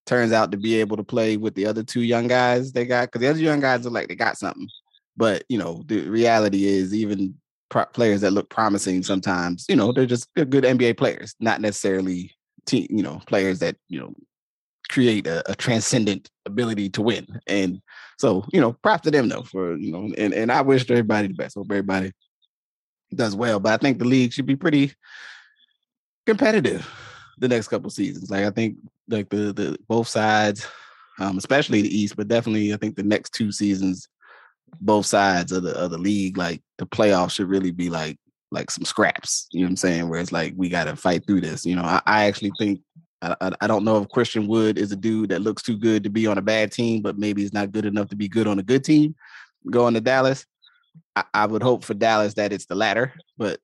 turns 0.05 0.31
out 0.31 0.51
to 0.51 0.57
be 0.57 0.79
able 0.79 0.97
to 0.97 1.03
play 1.03 1.37
with 1.37 1.55
the 1.55 1.65
other 1.65 1.83
two 1.83 2.01
young 2.01 2.27
guys 2.27 2.71
they 2.71 2.85
got 2.85 3.07
because 3.07 3.21
the 3.21 3.27
other 3.27 3.39
young 3.39 3.59
guys 3.59 3.85
are 3.85 3.91
like 3.91 4.07
they 4.07 4.15
got 4.15 4.37
something 4.37 4.67
but 5.17 5.43
you 5.49 5.57
know 5.57 5.83
the 5.87 6.07
reality 6.07 6.65
is 6.65 6.93
even 6.93 7.33
pro- 7.69 7.85
players 7.85 8.21
that 8.21 8.31
look 8.31 8.49
promising 8.49 9.01
sometimes 9.01 9.65
you 9.67 9.75
know 9.75 9.91
they're 9.91 10.05
just 10.05 10.27
they're 10.35 10.45
good 10.45 10.63
nba 10.63 10.95
players 10.95 11.35
not 11.39 11.61
necessarily 11.61 12.31
team 12.65 12.87
you 12.89 13.03
know 13.03 13.19
players 13.25 13.59
that 13.59 13.75
you 13.89 13.99
know 13.99 14.13
create 14.89 15.25
a, 15.25 15.49
a 15.51 15.55
transcendent 15.55 16.29
ability 16.45 16.89
to 16.89 17.01
win 17.01 17.25
and 17.47 17.81
so 18.17 18.45
you 18.51 18.61
know 18.61 18.73
props 18.73 19.03
to 19.03 19.11
them 19.11 19.27
though 19.27 19.43
for 19.43 19.75
you 19.77 19.91
know 19.91 20.11
and, 20.17 20.33
and 20.33 20.51
i 20.51 20.61
wish 20.61 20.89
everybody 20.89 21.27
the 21.27 21.33
best. 21.33 21.55
Hope 21.55 21.67
everybody 21.69 22.11
does 23.13 23.35
well. 23.35 23.59
But 23.59 23.73
i 23.73 23.77
think 23.77 23.99
the 23.99 24.05
league 24.05 24.33
should 24.33 24.45
be 24.45 24.55
pretty 24.55 24.93
competitive 26.25 26.89
the 27.37 27.47
next 27.47 27.67
couple 27.67 27.89
seasons. 27.89 28.29
Like 28.29 28.45
i 28.45 28.49
think 28.49 28.77
like 29.07 29.29
the 29.29 29.53
the 29.53 29.77
both 29.87 30.07
sides 30.07 30.67
um 31.19 31.37
especially 31.37 31.81
the 31.81 31.97
east 31.97 32.15
but 32.17 32.27
definitely 32.27 32.73
i 32.73 32.77
think 32.77 32.95
the 32.95 33.03
next 33.03 33.33
two 33.33 33.51
seasons 33.51 34.09
both 34.81 35.05
sides 35.05 35.51
of 35.51 35.63
the 35.63 35.71
of 35.77 35.91
the 35.91 35.97
league 35.97 36.37
like 36.37 36.61
the 36.77 36.85
playoffs 36.85 37.31
should 37.31 37.47
really 37.47 37.71
be 37.71 37.89
like 37.89 38.17
like 38.51 38.69
some 38.71 38.83
scraps 38.83 39.47
you 39.51 39.61
know 39.61 39.65
what 39.65 39.71
i'm 39.71 39.77
saying? 39.77 40.09
Where 40.09 40.19
it's 40.19 40.31
like 40.31 40.53
we 40.55 40.69
got 40.69 40.85
to 40.85 40.95
fight 40.95 41.25
through 41.25 41.41
this. 41.41 41.65
You 41.65 41.75
know 41.75 41.83
i, 41.83 42.01
I 42.05 42.25
actually 42.25 42.51
think 42.57 42.81
I, 43.41 43.51
I 43.61 43.67
don't 43.67 43.83
know 43.83 44.01
if 44.01 44.09
christian 44.09 44.47
wood 44.47 44.77
is 44.77 44.91
a 44.91 44.95
dude 44.95 45.29
that 45.29 45.41
looks 45.41 45.63
too 45.63 45.77
good 45.77 46.03
to 46.03 46.09
be 46.09 46.27
on 46.27 46.37
a 46.37 46.41
bad 46.41 46.71
team 46.71 47.01
but 47.01 47.17
maybe 47.17 47.41
he's 47.41 47.53
not 47.53 47.71
good 47.71 47.85
enough 47.85 48.09
to 48.09 48.15
be 48.15 48.27
good 48.27 48.47
on 48.47 48.59
a 48.59 48.63
good 48.63 48.83
team 48.83 49.15
going 49.69 49.93
to 49.95 50.01
dallas 50.01 50.45
i, 51.15 51.23
I 51.33 51.45
would 51.45 51.63
hope 51.63 51.83
for 51.83 51.93
dallas 51.93 52.35
that 52.35 52.53
it's 52.53 52.65
the 52.65 52.75
latter 52.75 53.13
but 53.37 53.59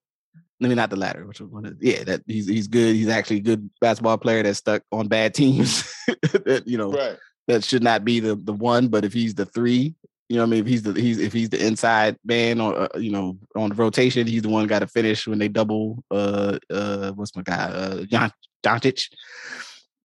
I 0.63 0.67
mean, 0.67 0.75
not 0.77 0.91
the 0.91 0.95
latter. 0.95 1.25
Which 1.25 1.41
one? 1.41 1.65
Is, 1.65 1.73
yeah, 1.81 2.03
that 2.03 2.21
he's 2.27 2.47
he's 2.47 2.67
good. 2.67 2.95
He's 2.95 3.09
actually 3.09 3.37
a 3.37 3.41
good 3.41 3.67
basketball 3.79 4.19
player 4.19 4.43
that's 4.43 4.59
stuck 4.59 4.83
on 4.91 5.07
bad 5.07 5.33
teams. 5.41 5.83
that 6.07 6.63
you 6.67 6.77
know 6.77 6.91
Right. 6.91 7.17
that 7.47 7.63
should 7.63 7.81
not 7.81 8.05
be 8.05 8.19
the 8.19 8.35
the 8.35 8.53
one. 8.53 8.87
But 8.87 9.03
if 9.03 9.11
he's 9.11 9.33
the 9.33 9.47
three, 9.47 9.95
You 10.31 10.37
know, 10.37 10.43
what 10.43 10.47
I 10.47 10.49
mean, 10.51 10.59
if 10.61 10.67
he's 10.67 10.83
the 10.83 10.93
he's 10.93 11.19
if 11.19 11.33
he's 11.33 11.49
the 11.49 11.61
inside 11.61 12.15
man 12.23 12.61
or 12.61 12.83
uh, 12.83 12.97
you 12.97 13.11
know 13.11 13.37
on 13.53 13.67
the 13.67 13.75
rotation, 13.75 14.25
he's 14.25 14.43
the 14.43 14.47
one 14.47 14.65
got 14.65 14.79
to 14.79 14.87
finish 14.87 15.27
when 15.27 15.39
they 15.39 15.49
double. 15.49 16.05
Uh, 16.09 16.57
uh, 16.69 17.11
what's 17.11 17.35
my 17.35 17.41
guy? 17.41 17.65
Uh, 17.65 18.03
Jan- 18.05 18.31
Doncic. 18.63 19.09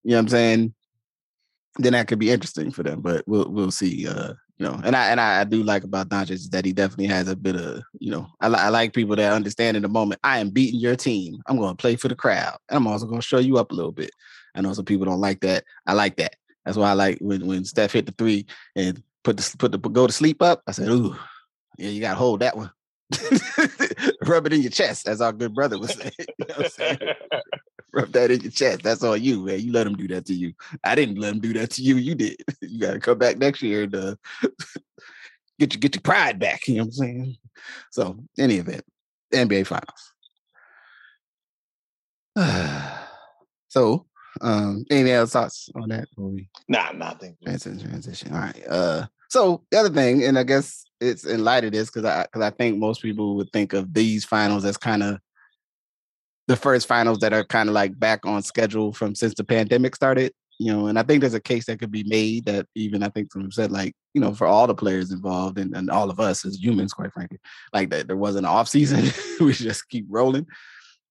You 0.02 0.10
know 0.10 0.16
what 0.16 0.22
I'm 0.22 0.28
saying? 0.28 0.74
Then 1.78 1.92
that 1.92 2.08
could 2.08 2.18
be 2.18 2.32
interesting 2.32 2.72
for 2.72 2.82
them, 2.82 3.02
but 3.02 3.22
we'll 3.28 3.48
we'll 3.52 3.70
see. 3.70 4.08
Uh, 4.08 4.32
you 4.58 4.66
know, 4.66 4.80
and 4.82 4.96
I 4.96 5.10
and 5.10 5.20
I, 5.20 5.42
I 5.42 5.44
do 5.44 5.62
like 5.62 5.84
about 5.84 6.08
Doncic 6.08 6.32
is 6.32 6.50
that 6.50 6.64
he 6.64 6.72
definitely 6.72 7.06
has 7.06 7.28
a 7.28 7.36
bit 7.36 7.54
of 7.54 7.84
you 8.00 8.10
know 8.10 8.26
I, 8.40 8.48
I 8.48 8.68
like 8.70 8.94
people 8.94 9.14
that 9.14 9.32
understand 9.32 9.76
in 9.76 9.84
the 9.84 9.88
moment. 9.88 10.20
I 10.24 10.40
am 10.40 10.50
beating 10.50 10.80
your 10.80 10.96
team. 10.96 11.40
I'm 11.46 11.56
going 11.56 11.76
to 11.76 11.80
play 11.80 11.94
for 11.94 12.08
the 12.08 12.16
crowd. 12.16 12.58
And 12.68 12.78
I'm 12.78 12.88
also 12.88 13.06
going 13.06 13.20
to 13.20 13.26
show 13.26 13.38
you 13.38 13.58
up 13.58 13.70
a 13.70 13.76
little 13.76 13.92
bit. 13.92 14.10
I 14.56 14.60
know 14.60 14.72
some 14.72 14.86
people 14.86 15.06
don't 15.06 15.20
like 15.20 15.38
that. 15.42 15.62
I 15.86 15.92
like 15.92 16.16
that. 16.16 16.34
That's 16.64 16.76
why 16.76 16.90
I 16.90 16.94
like 16.94 17.18
when 17.20 17.46
when 17.46 17.64
Steph 17.64 17.92
hit 17.92 18.06
the 18.06 18.12
three 18.18 18.46
and 18.74 19.00
put 19.26 19.36
the 19.36 19.56
put 19.58 19.72
the 19.72 19.78
go 19.78 20.06
to 20.06 20.12
sleep 20.12 20.40
up. 20.40 20.62
I 20.68 20.70
said, 20.70 20.88
"Ooh, 20.88 21.16
yeah, 21.76 21.90
you 21.90 22.00
got 22.00 22.10
to 22.10 22.16
hold 22.16 22.40
that 22.40 22.56
one." 22.56 22.70
Rub 24.26 24.46
it 24.46 24.52
in 24.52 24.62
your 24.62 24.70
chest, 24.70 25.08
as 25.08 25.20
our 25.20 25.32
good 25.32 25.52
brother 25.52 25.78
was 25.78 25.94
saying. 25.94 26.12
You 26.38 26.46
know 26.48 26.68
saying? 26.68 26.98
Rub 27.92 28.12
that 28.12 28.30
in 28.30 28.40
your 28.40 28.52
chest. 28.52 28.82
That's 28.82 29.02
all 29.02 29.16
you, 29.16 29.44
man. 29.44 29.60
You 29.60 29.72
let 29.72 29.86
him 29.86 29.96
do 29.96 30.06
that 30.08 30.26
to 30.26 30.34
you. 30.34 30.52
I 30.84 30.94
didn't 30.94 31.18
let 31.18 31.34
him 31.34 31.40
do 31.40 31.52
that 31.54 31.70
to 31.72 31.82
you. 31.82 31.96
You 31.96 32.14
did. 32.14 32.36
You 32.60 32.78
got 32.78 32.92
to 32.92 33.00
come 33.00 33.18
back 33.18 33.38
next 33.38 33.62
year 33.62 33.82
and 33.82 33.94
uh, 33.94 34.14
get 35.58 35.74
your 35.74 35.80
get 35.80 35.96
your 35.96 36.02
pride 36.02 36.38
back. 36.38 36.68
You 36.68 36.76
know 36.76 36.82
what 36.82 36.86
I'm 36.86 36.92
saying? 36.92 37.36
So, 37.90 38.16
any 38.38 38.56
event, 38.56 38.84
NBA 39.34 39.66
Finals. 39.66 40.12
so, 43.68 44.06
um, 44.40 44.84
any 44.90 45.12
other 45.12 45.26
thoughts 45.26 45.68
on 45.74 45.88
that 45.88 46.06
movie? 46.16 46.48
Nah, 46.68 46.92
nothing. 46.92 47.36
Transition, 47.42 47.88
transition. 47.88 48.32
All 48.32 48.40
right. 48.40 48.62
Uh, 48.68 49.06
so 49.28 49.62
the 49.70 49.78
other 49.78 49.90
thing, 49.90 50.24
and 50.24 50.38
I 50.38 50.42
guess 50.42 50.84
it's 51.00 51.24
in 51.24 51.44
light 51.44 51.64
of 51.64 51.72
this 51.72 51.90
because 51.90 52.04
I 52.04 52.22
because 52.22 52.42
I 52.42 52.50
think 52.50 52.78
most 52.78 53.02
people 53.02 53.36
would 53.36 53.50
think 53.52 53.72
of 53.72 53.92
these 53.92 54.24
finals 54.24 54.64
as 54.64 54.76
kind 54.76 55.02
of 55.02 55.18
the 56.48 56.56
first 56.56 56.86
finals 56.86 57.18
that 57.18 57.32
are 57.32 57.44
kind 57.44 57.68
of 57.68 57.74
like 57.74 57.98
back 57.98 58.24
on 58.24 58.42
schedule 58.42 58.92
from 58.92 59.14
since 59.14 59.34
the 59.34 59.44
pandemic 59.44 59.94
started. 59.96 60.32
You 60.58 60.72
know, 60.72 60.86
and 60.86 60.98
I 60.98 61.02
think 61.02 61.20
there's 61.20 61.34
a 61.34 61.40
case 61.40 61.66
that 61.66 61.78
could 61.78 61.90
be 61.90 62.04
made 62.04 62.46
that 62.46 62.66
even 62.74 63.02
I 63.02 63.10
think 63.10 63.30
some 63.30 63.52
said 63.52 63.70
like 63.70 63.92
you 64.14 64.20
know 64.20 64.32
for 64.32 64.46
all 64.46 64.66
the 64.66 64.74
players 64.74 65.12
involved 65.12 65.58
and, 65.58 65.76
and 65.76 65.90
all 65.90 66.08
of 66.08 66.18
us 66.18 66.44
as 66.46 66.56
humans, 66.56 66.94
quite 66.94 67.12
frankly, 67.12 67.38
like 67.74 67.90
that 67.90 68.06
there 68.06 68.16
wasn't 68.16 68.46
an 68.46 68.52
off 68.52 68.68
season. 68.68 69.12
we 69.40 69.52
just 69.52 69.88
keep 69.88 70.06
rolling. 70.08 70.46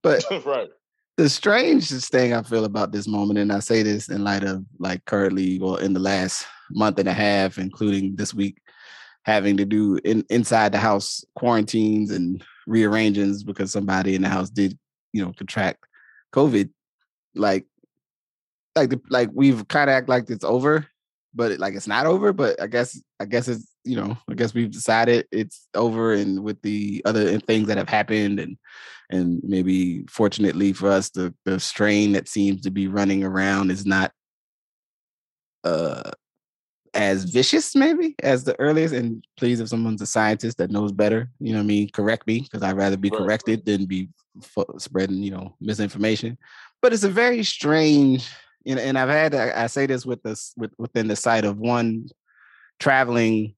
But 0.02 0.24
right 0.46 0.70
the 1.18 1.30
strangest 1.30 2.12
thing 2.12 2.34
I 2.34 2.44
feel 2.44 2.66
about 2.66 2.92
this 2.92 3.08
moment, 3.08 3.40
and 3.40 3.52
I 3.52 3.60
say 3.60 3.84
this 3.84 4.10
in 4.10 4.24
light 4.24 4.44
of 4.44 4.66
like 4.80 5.06
currently 5.06 5.60
or 5.60 5.82
in 5.82 5.94
the 5.94 6.00
last 6.00 6.46
month 6.72 7.00
and 7.00 7.08
a 7.08 7.14
half, 7.14 7.58
including 7.58 8.16
this 8.16 8.34
week, 8.34 8.58
having 9.24 9.58
to 9.58 9.66
do 9.66 9.98
in, 10.04 10.26
inside 10.30 10.72
the 10.72 10.78
house 10.78 11.24
quarantines 11.36 12.12
and 12.12 12.44
rearrangements 12.68 13.44
because 13.44 13.72
somebody 13.72 14.16
in 14.16 14.22
the 14.24 14.30
house 14.30 14.50
did, 14.50 14.78
you 15.14 15.24
know, 15.24 15.32
contract 15.38 15.86
COVID. 16.34 16.70
Like, 17.34 17.66
like 18.76 18.90
the 18.90 19.02
like 19.10 19.30
we've 19.34 19.68
kind 19.68 19.90
of 19.90 19.96
act 19.96 20.10
like 20.10 20.30
it's 20.30 20.44
over, 20.44 20.86
but 21.36 21.52
it, 21.52 21.60
like 21.60 21.76
it's 21.76 21.88
not 21.88 22.06
over. 22.06 22.34
But 22.34 22.62
I 22.62 22.68
guess 22.68 23.00
I 23.20 23.26
guess 23.26 23.48
it's 23.48 23.68
you 23.84 23.98
know 23.98 24.18
I 24.30 24.34
guess 24.34 24.54
we've 24.54 24.72
decided 24.72 25.28
it's 25.32 25.68
over, 25.76 26.14
and 26.14 26.44
with 26.44 26.62
the 26.62 27.02
other 27.06 27.40
things 27.40 27.68
that 27.68 27.78
have 27.78 27.90
happened 27.90 28.40
and 28.40 28.58
and 29.10 29.42
maybe 29.44 30.04
fortunately 30.10 30.74
for 30.74 30.90
us 30.90 31.10
the 31.10 31.34
the 31.46 31.60
strain 31.60 32.14
that 32.14 32.28
seems 32.28 32.62
to 32.62 32.72
be 32.72 32.88
running 32.88 33.24
around 33.24 33.72
is 33.72 33.86
not 33.86 34.12
uh 35.64 36.12
as 36.94 37.26
vicious 37.26 37.76
maybe 37.76 38.16
as 38.24 38.44
the 38.46 38.58
earliest 38.60 38.94
and 38.94 39.24
please 39.38 39.60
if 39.60 39.68
someone's 39.68 40.02
a 40.02 40.06
scientist 40.06 40.58
that 40.58 40.72
knows 40.72 40.92
better 40.92 41.30
you 41.40 41.52
know 41.52 41.60
what 41.60 41.64
i 41.64 41.68
mean 41.68 41.90
correct 41.90 42.26
me 42.26 42.40
because 42.40 42.64
i'd 42.64 42.78
rather 42.78 42.98
be 42.98 43.10
right. 43.10 43.20
corrected 43.20 43.66
than 43.66 43.86
be 43.86 44.10
f- 44.42 44.66
spreading 44.78 45.18
you 45.18 45.32
know 45.32 45.54
misinformation 45.60 46.38
but 46.82 46.94
it's 46.94 47.04
a 47.04 47.10
very 47.10 47.44
strange 47.44 48.30
know, 48.74 48.82
and 48.82 48.98
i've 48.98 49.10
had 49.10 49.36
i 49.36 49.68
say 49.68 49.86
this 49.86 50.06
with 50.06 50.24
this 50.24 50.54
with 50.58 50.72
within 50.80 51.08
the 51.08 51.16
site 51.16 51.46
of 51.46 51.60
one 51.60 52.08
traveling 52.80 53.54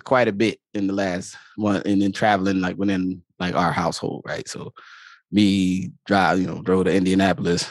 quite 0.00 0.28
a 0.28 0.32
bit 0.32 0.58
in 0.74 0.86
the 0.86 0.92
last 0.92 1.36
one 1.56 1.82
and 1.84 2.00
then 2.00 2.12
traveling 2.12 2.60
like 2.60 2.76
within 2.76 3.22
like 3.38 3.54
our 3.54 3.72
household, 3.72 4.22
right? 4.24 4.48
So 4.48 4.72
me 5.30 5.92
drive, 6.06 6.40
you 6.40 6.46
know, 6.46 6.62
drove 6.62 6.84
to 6.84 6.94
Indianapolis, 6.94 7.68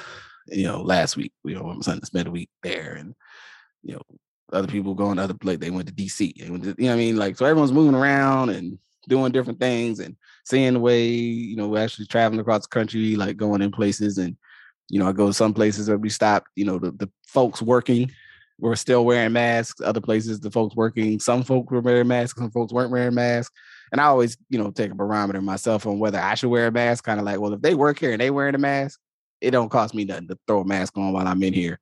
you 0.48 0.64
know, 0.64 0.82
last 0.82 1.18
week. 1.18 1.34
You 1.44 1.56
know, 1.56 1.64
my 1.64 1.80
son 1.82 2.04
spent 2.04 2.28
a 2.28 2.32
week 2.32 2.50
there, 2.62 2.94
and 2.94 3.16
you 3.84 3.94
know, 3.94 4.02
other 4.52 4.68
people 4.68 4.94
going 4.94 5.18
to 5.18 5.24
other 5.24 5.34
place. 5.34 5.60
They 5.60 5.70
went 5.70 5.88
to 5.88 5.94
DC. 5.94 6.36
To, 6.36 6.76
you 6.78 6.88
know, 6.88 6.94
I 6.94 6.98
mean, 6.98 7.18
like 7.18 7.38
so 7.38 7.46
everyone's 7.46 7.72
moving 7.72 7.96
around 7.96 8.50
and 8.50 8.78
doing 9.08 9.32
different 9.32 9.60
things 9.60 10.00
and 10.00 10.16
seeing 10.46 10.74
the 10.74 10.80
way, 10.80 11.08
you 11.08 11.56
know, 11.56 11.68
we're 11.68 11.84
actually 11.84 12.06
traveling 12.06 12.40
across 12.40 12.64
the 12.64 12.68
country, 12.68 13.16
like 13.16 13.38
going 13.38 13.62
in 13.62 13.72
places 13.72 14.18
and 14.20 14.38
you 14.92 15.00
know, 15.00 15.08
I 15.08 15.14
go 15.14 15.28
to 15.28 15.34
some 15.34 15.54
places 15.54 15.88
where 15.88 15.98
we 15.98 16.10
stop, 16.10 16.44
you 16.56 16.66
know, 16.66 16.78
the, 16.78 16.92
the 16.92 17.10
folks 17.26 17.62
working 17.62 18.12
were 18.60 18.76
still 18.76 19.06
wearing 19.06 19.32
masks. 19.32 19.80
Other 19.80 20.02
places, 20.02 20.42
the 20.42 20.52
folks 20.52 20.76
working, 20.76 21.18
some 21.18 21.44
folks 21.44 21.72
were 21.72 21.80
wearing 21.80 22.10
masks, 22.10 22.38
some 22.38 22.52
folks 22.52 22.74
weren't 22.74 22.92
wearing 22.92 23.16
masks. 23.16 23.58
And 23.94 24.02
I 24.02 24.06
always, 24.06 24.38
you 24.50 24.60
know, 24.60 24.70
take 24.70 24.92
a 24.92 24.96
barometer 24.96 25.42
myself 25.42 25.88
on 25.88 25.98
whether 25.98 26.20
I 26.20 26.36
should 26.36 26.50
wear 26.50 26.68
a 26.68 26.72
mask. 26.72 27.06
Kind 27.06 27.22
of 27.22 27.26
like, 27.26 27.40
well, 27.40 27.54
if 27.54 27.62
they 27.62 27.74
work 27.74 28.00
here 28.00 28.12
and 28.12 28.20
they 28.20 28.32
wearing 28.32 28.54
a 28.54 28.58
mask, 28.58 29.00
it 29.40 29.52
don't 29.52 29.70
cost 29.70 29.94
me 29.94 30.04
nothing 30.04 30.28
to 30.28 30.38
throw 30.46 30.60
a 30.60 30.66
mask 30.66 30.98
on 30.98 31.14
while 31.14 31.28
I'm 31.28 31.42
in 31.42 31.54
here. 31.54 31.80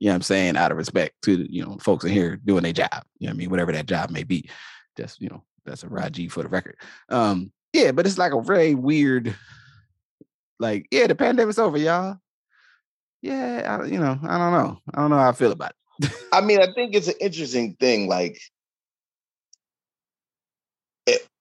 You 0.00 0.06
know 0.06 0.12
what 0.12 0.16
I'm 0.16 0.22
saying? 0.22 0.56
Out 0.56 0.72
of 0.72 0.76
respect 0.76 1.14
to 1.22 1.46
you 1.48 1.64
know 1.64 1.78
folks 1.78 2.04
in 2.04 2.10
here 2.10 2.36
doing 2.44 2.64
their 2.64 2.72
job. 2.72 3.04
You 3.20 3.28
know 3.28 3.32
I 3.32 3.36
mean? 3.36 3.50
Whatever 3.50 3.70
that 3.72 3.86
job 3.86 4.10
may 4.10 4.24
be. 4.24 4.50
Just, 4.96 5.20
you 5.20 5.28
know, 5.28 5.44
that's 5.64 5.84
a 5.84 5.86
Rajee 5.86 6.32
for 6.32 6.42
the 6.42 6.48
record. 6.48 6.76
Um, 7.10 7.52
yeah, 7.72 7.92
but 7.92 8.06
it's 8.06 8.18
like 8.18 8.32
a 8.32 8.40
very 8.40 8.74
weird, 8.74 9.36
like, 10.58 10.88
yeah, 10.90 11.06
the 11.06 11.14
pandemic's 11.14 11.58
over, 11.58 11.78
y'all. 11.78 12.18
Yeah, 13.22 13.78
I, 13.82 13.86
you 13.86 13.98
know, 13.98 14.18
I 14.22 14.38
don't 14.38 14.52
know. 14.52 14.78
I 14.94 15.00
don't 15.00 15.10
know 15.10 15.18
how 15.18 15.28
I 15.28 15.32
feel 15.32 15.52
about 15.52 15.72
it. 16.00 16.10
I 16.32 16.40
mean, 16.40 16.60
I 16.60 16.72
think 16.74 16.94
it's 16.94 17.08
an 17.08 17.14
interesting 17.20 17.74
thing. 17.74 18.08
Like, 18.08 18.40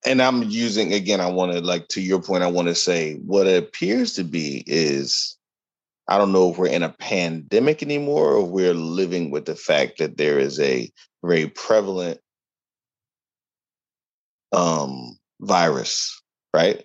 and 0.06 0.22
I'm 0.22 0.44
using 0.44 0.94
again, 0.94 1.22
I 1.22 1.28
want 1.28 1.52
to 1.54 1.62
like 1.62 1.88
to 1.89 2.02
your 2.02 2.22
point, 2.22 2.44
I 2.44 2.48
want 2.48 2.68
to 2.68 2.76
say 2.76 3.15
what 3.15 3.48
it 3.48 3.62
appears 3.62 4.13
to 4.13 4.24
be 4.24 4.63
is 4.65 5.38
I 6.08 6.18
don't 6.18 6.32
know 6.32 6.52
if 6.52 6.58
we're 6.58 6.68
in 6.68 6.84
a 6.84 6.89
pandemic 6.89 7.84
anymore 7.84 8.34
or 8.34 8.44
we're 8.44 8.74
living 8.74 9.30
with 9.30 9.46
the 9.46 9.56
fact 9.56 10.00
that 10.00 10.18
there 10.18 10.39
is 10.39 10.60
a 10.60 10.92
very 11.24 11.48
prevalent 11.48 12.20
um 14.52 15.18
virus, 15.42 16.22
right? 16.54 16.84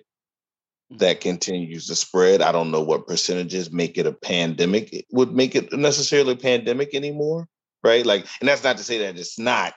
That 0.99 1.21
continues 1.21 1.87
to 1.89 1.97
spread. 1.97 2.41
I 2.41 2.53
don't 2.53 2.71
know 2.71 2.83
what 2.83 3.07
percentages 3.07 3.73
make 3.73 3.99
it 3.99 4.07
a 4.07 4.13
pandemic. 4.13 4.93
It 4.93 5.07
would 5.11 5.33
make 5.33 5.55
it 5.55 5.73
necessarily 5.73 6.35
a 6.35 6.37
pandemic 6.37 6.95
anymore, 6.95 7.49
right? 7.83 8.07
Like, 8.07 8.27
and 8.41 8.49
that's 8.49 8.63
not 8.63 8.77
to 8.79 8.85
say 8.85 8.99
that 8.99 9.19
it's 9.19 9.39
not. 9.39 9.75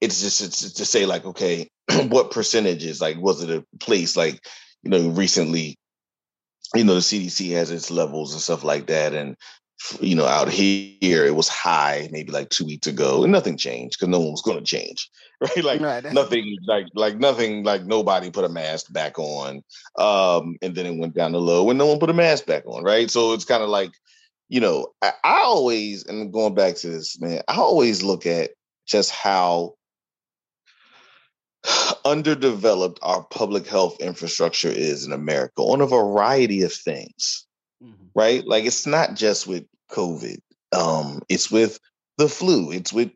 It's 0.00 0.20
just 0.20 0.40
it's 0.40 0.72
to 0.72 0.84
say 0.84 1.06
like, 1.06 1.24
okay, 1.24 1.68
what 2.08 2.30
percentages? 2.30 3.00
Like, 3.00 3.18
was 3.18 3.42
it 3.42 3.50
a 3.50 3.64
place 3.78 4.16
like, 4.16 4.40
you 4.82 4.90
know, 4.90 5.08
recently, 5.10 5.78
you 6.74 6.84
know, 6.84 6.94
the 6.94 7.00
CDC 7.00 7.52
has 7.52 7.70
its 7.70 7.90
levels 7.90 8.32
and 8.32 8.40
stuff 8.40 8.64
like 8.64 8.86
that. 8.86 9.14
And, 9.14 9.36
you 10.00 10.14
know, 10.14 10.26
out 10.26 10.48
here, 10.48 11.26
it 11.26 11.34
was 11.34 11.48
high 11.48 12.08
maybe 12.10 12.32
like 12.32 12.48
two 12.48 12.64
weeks 12.64 12.86
ago 12.86 13.22
and 13.22 13.32
nothing 13.32 13.56
changed 13.56 13.96
because 13.98 14.10
no 14.10 14.20
one 14.20 14.30
was 14.30 14.42
going 14.42 14.58
to 14.58 14.64
change. 14.64 15.10
Right. 15.56 15.64
Like 15.64 15.80
right. 15.80 16.12
nothing, 16.12 16.56
like, 16.66 16.86
like 16.94 17.18
nothing, 17.18 17.64
like 17.64 17.84
nobody 17.84 18.30
put 18.30 18.44
a 18.44 18.48
mask 18.48 18.92
back 18.92 19.18
on. 19.18 19.62
Um, 19.98 20.56
and 20.62 20.74
then 20.74 20.86
it 20.86 20.98
went 20.98 21.14
down 21.14 21.32
to 21.32 21.38
low 21.38 21.68
and 21.70 21.78
no 21.78 21.86
one 21.86 21.98
put 21.98 22.10
a 22.10 22.14
mask 22.14 22.46
back 22.46 22.64
on. 22.66 22.82
Right. 22.82 23.10
So 23.10 23.32
it's 23.32 23.44
kind 23.44 23.62
of 23.62 23.68
like, 23.68 23.92
you 24.48 24.60
know, 24.60 24.92
I, 25.02 25.12
I 25.22 25.40
always, 25.40 26.04
and 26.06 26.32
going 26.32 26.54
back 26.54 26.76
to 26.76 26.88
this, 26.88 27.20
man, 27.20 27.42
I 27.48 27.56
always 27.56 28.02
look 28.02 28.26
at 28.26 28.50
just 28.86 29.10
how 29.10 29.74
underdeveloped 32.04 32.98
our 33.02 33.24
public 33.24 33.66
health 33.66 34.00
infrastructure 34.00 34.68
is 34.68 35.06
in 35.06 35.12
America 35.12 35.62
on 35.62 35.80
a 35.80 35.86
variety 35.86 36.62
of 36.62 36.72
things, 36.72 37.46
mm-hmm. 37.82 38.06
right? 38.14 38.46
Like 38.46 38.64
it's 38.64 38.86
not 38.86 39.14
just 39.14 39.46
with 39.46 39.64
COVID. 39.90 40.38
Um, 40.72 41.22
it's 41.28 41.50
with 41.50 41.78
the 42.18 42.28
flu. 42.28 42.70
It's 42.70 42.92
with 42.92 43.12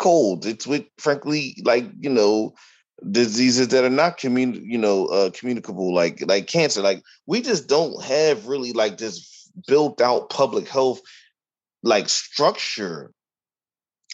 colds. 0.00 0.46
It's 0.46 0.66
with, 0.66 0.84
frankly, 0.98 1.56
like 1.64 1.84
you 2.00 2.10
know, 2.10 2.54
diseases 3.08 3.68
that 3.68 3.84
are 3.84 3.90
not 3.90 4.18
commun, 4.18 4.64
you 4.64 4.78
know, 4.78 5.06
uh, 5.06 5.30
communicable, 5.30 5.94
like 5.94 6.20
like 6.26 6.48
cancer. 6.48 6.80
Like 6.80 7.02
we 7.26 7.42
just 7.42 7.68
don't 7.68 8.02
have 8.02 8.48
really 8.48 8.72
like 8.72 8.98
this 8.98 9.48
built 9.68 10.00
out 10.00 10.30
public 10.30 10.68
health 10.68 11.00
like 11.82 12.08
structure 12.08 13.12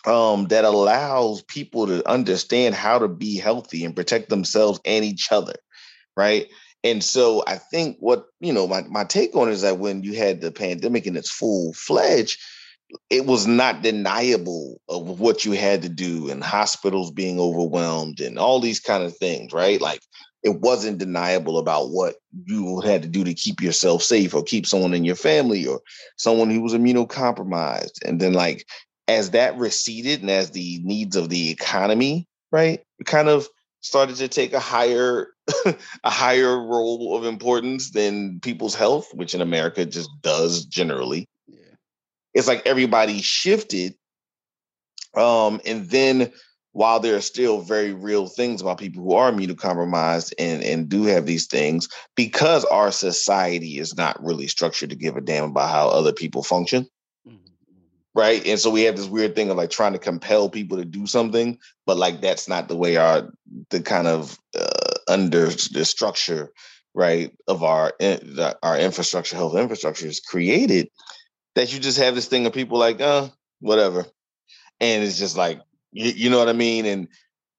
um, 0.07 0.47
that 0.49 0.65
allows 0.65 1.43
people 1.43 1.87
to 1.87 2.09
understand 2.09 2.75
how 2.75 2.99
to 2.99 3.09
be 3.09 3.39
healthy 3.39 3.85
and 3.85 3.97
protect 3.97 4.29
themselves 4.29 4.81
and 4.85 5.05
each 5.05 5.33
other, 5.33 5.55
right? 6.17 6.47
And 6.85 7.03
so 7.03 7.43
I 7.47 7.57
think 7.57 7.97
what 8.01 8.27
you 8.41 8.53
know, 8.53 8.67
my 8.67 8.83
my 8.83 9.05
take 9.05 9.35
on 9.35 9.49
is 9.49 9.63
that 9.63 9.79
when 9.79 10.03
you 10.03 10.15
had 10.15 10.41
the 10.41 10.53
pandemic 10.53 11.07
in 11.07 11.17
its 11.17 11.31
full 11.31 11.73
fledged, 11.73 12.39
it 13.11 13.27
was 13.27 13.47
not 13.47 13.83
deniable 13.83 14.81
of 14.89 15.21
what 15.21 15.45
you 15.45 15.53
had 15.53 15.83
to 15.83 15.89
do 15.89 16.31
and 16.31 16.43
hospitals 16.43 17.11
being 17.11 17.41
overwhelmed 17.41 18.21
and 18.21 18.39
all 18.39 18.61
these 18.61 18.81
kind 18.81 19.03
of 19.03 19.17
things, 19.17 19.53
right? 19.53 19.81
Like 19.81 20.01
it 20.43 20.61
wasn't 20.61 20.99
deniable 20.99 21.59
about 21.59 21.91
what 21.91 22.17
you 22.45 22.81
had 22.81 23.03
to 23.03 23.09
do 23.09 23.25
to 23.25 23.35
keep 23.35 23.61
yourself 23.61 24.03
safe 24.03 24.35
or 24.35 24.43
keep 24.43 24.67
someone 24.67 24.95
in 24.95 25.05
your 25.05 25.17
family 25.17 25.67
or 25.67 25.81
someone 26.17 26.51
who 26.51 26.61
was 26.61 26.75
immunocompromised. 26.75 28.03
And 28.05 28.21
then 28.21 28.33
like 28.33 28.65
as 29.09 29.31
that 29.31 29.57
receded 29.57 30.21
and 30.21 30.31
as 30.31 30.51
the 30.51 30.81
needs 30.85 31.17
of 31.17 31.29
the 31.29 31.51
economy, 31.51 32.27
right, 32.53 32.81
kind 33.05 33.29
of 33.29 33.49
started 33.81 34.17
to 34.17 34.29
take 34.29 34.53
a 34.53 34.61
higher 34.61 35.29
a 36.05 36.11
higher 36.11 36.57
role 36.57 37.17
of 37.17 37.25
importance 37.25 37.91
than 37.91 38.41
people's 38.41 38.75
health, 38.75 39.09
which 39.15 39.35
in 39.35 39.41
America 39.41 39.85
just 39.85 40.11
does 40.23 40.65
generally. 40.65 41.29
It's 42.37 42.47
like 42.47 42.63
everybody 42.67 43.23
shifted. 43.23 43.95
Um, 45.15 45.59
and 45.65 45.89
then 45.89 46.31
while 46.73 47.01
there 47.01 47.17
are 47.17 47.23
still 47.23 47.63
very 47.63 47.95
real 47.95 48.27
things 48.27 48.61
about 48.61 48.77
people 48.77 49.03
who 49.03 49.15
are 49.15 49.33
immunocompromised 49.33 50.35
and, 50.39 50.63
and 50.63 50.91
do 50.91 51.05
have 51.05 51.25
these 51.25 51.47
things, 51.47 51.89
because 52.15 52.67
our 52.67 52.93
society 52.93 53.79
is 53.79 53.97
not 53.97 54.23
really 54.23 54.47
structured 54.47 54.91
to 54.91 54.97
give 54.97 55.17
a 55.17 55.23
damn 55.23 55.45
about 55.45 55.71
how 55.71 55.89
other 55.89 56.13
people 56.13 56.43
function. 56.43 56.83
Mm-hmm, 57.27 57.37
mm-hmm. 57.37 57.87
Right. 58.13 58.47
And 58.47 58.61
so 58.61 58.69
we 58.69 58.83
have 58.83 58.97
this 58.97 59.07
weird 59.07 59.35
thing 59.35 59.49
of 59.49 59.57
like 59.57 59.71
trying 59.71 59.95
to 59.95 59.99
compel 59.99 60.51
people 60.51 60.77
to 60.77 60.85
do 60.85 61.07
something, 61.07 61.59
but 61.87 61.97
like 61.97 62.21
that's 62.21 62.47
not 62.47 62.69
the 62.69 62.77
way 62.77 62.97
our, 62.97 63.33
the 63.71 63.81
kind 63.81 64.07
of 64.07 64.39
uh, 64.55 64.99
under 65.09 65.47
the 65.47 65.87
structure, 65.87 66.51
right, 66.93 67.35
of 67.49 67.63
our, 67.63 67.95
our 68.63 68.79
infrastructure, 68.79 69.37
health 69.37 69.57
infrastructure 69.57 70.07
is 70.07 70.21
created 70.21 70.91
that 71.57 71.73
you 71.73 71.81
just 71.81 71.99
have 71.99 72.15
this 72.15 72.29
thing 72.29 72.47
of 72.47 72.53
people 72.53 72.79
like, 72.79 73.01
uh, 73.01 73.29
whatever. 73.61 74.05
And 74.79 75.03
it's 75.03 75.19
just 75.19 75.37
like, 75.37 75.61
you, 75.91 76.13
you 76.13 76.31
know 76.31 76.39
what 76.39 76.49
I 76.49 76.53
mean? 76.53 76.87
And 76.87 77.09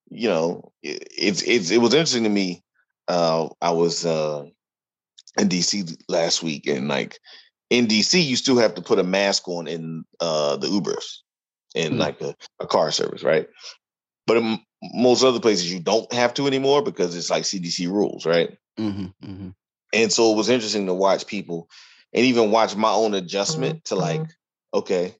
you 0.09 0.29
know, 0.29 0.71
it, 0.81 1.07
it's 1.17 1.41
it's 1.41 1.71
it 1.71 1.79
was 1.79 1.93
interesting 1.93 2.23
to 2.23 2.29
me. 2.29 2.63
Uh, 3.07 3.49
I 3.61 3.71
was 3.71 4.05
uh, 4.05 4.45
in 5.37 5.49
DC 5.49 6.01
last 6.07 6.43
week, 6.43 6.67
and 6.67 6.87
like 6.87 7.19
in 7.69 7.87
DC, 7.87 8.23
you 8.23 8.35
still 8.35 8.57
have 8.57 8.75
to 8.75 8.81
put 8.81 8.99
a 8.99 9.03
mask 9.03 9.47
on 9.47 9.67
in 9.67 10.05
uh, 10.19 10.55
the 10.57 10.67
Ubers, 10.67 11.17
in 11.75 11.93
mm 11.93 11.97
like 11.97 12.21
a, 12.21 12.35
a, 12.59 12.67
car 12.67 12.91
service, 12.91 13.23
right? 13.23 13.47
But 14.25 14.37
in 14.37 14.59
most 14.93 15.23
other 15.23 15.39
places, 15.39 15.73
you 15.73 15.79
don't 15.79 16.11
have 16.13 16.33
to 16.35 16.47
anymore 16.47 16.81
because 16.81 17.15
it's 17.15 17.29
like 17.29 17.43
CDC 17.43 17.89
rules, 17.89 18.25
right? 18.25 18.55
Mm-hmm, 18.79 19.05
mm-hmm. 19.27 19.49
And 19.93 20.11
so 20.11 20.31
it 20.31 20.37
was 20.37 20.49
interesting 20.49 20.85
to 20.85 20.93
watch 20.93 21.25
people, 21.25 21.69
and 22.13 22.25
even 22.25 22.51
watch 22.51 22.75
my 22.75 22.91
own 22.91 23.13
adjustment 23.13 23.85
to 23.85 23.95
like, 23.95 24.21
mm-hmm. 24.21 24.77
okay, 24.79 25.15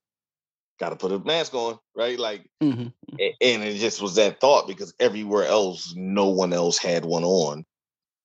got 0.80 0.90
to 0.90 0.96
put 0.96 1.12
a 1.12 1.20
mask 1.20 1.54
on, 1.54 1.78
right? 1.96 2.20
Like, 2.20 2.50
mm-hmm, 2.62 2.82
mm-hmm. 2.82 3.16
and 3.18 3.64
it 3.64 3.78
just 3.78 4.02
was 4.02 4.16
that 4.16 4.40
thought 4.40 4.68
because 4.68 4.94
everywhere 5.00 5.46
else, 5.46 5.94
no 5.96 6.30
one 6.30 6.54
else 6.54 6.78
had 6.78 7.06
one 7.06 7.24
on 7.24 7.66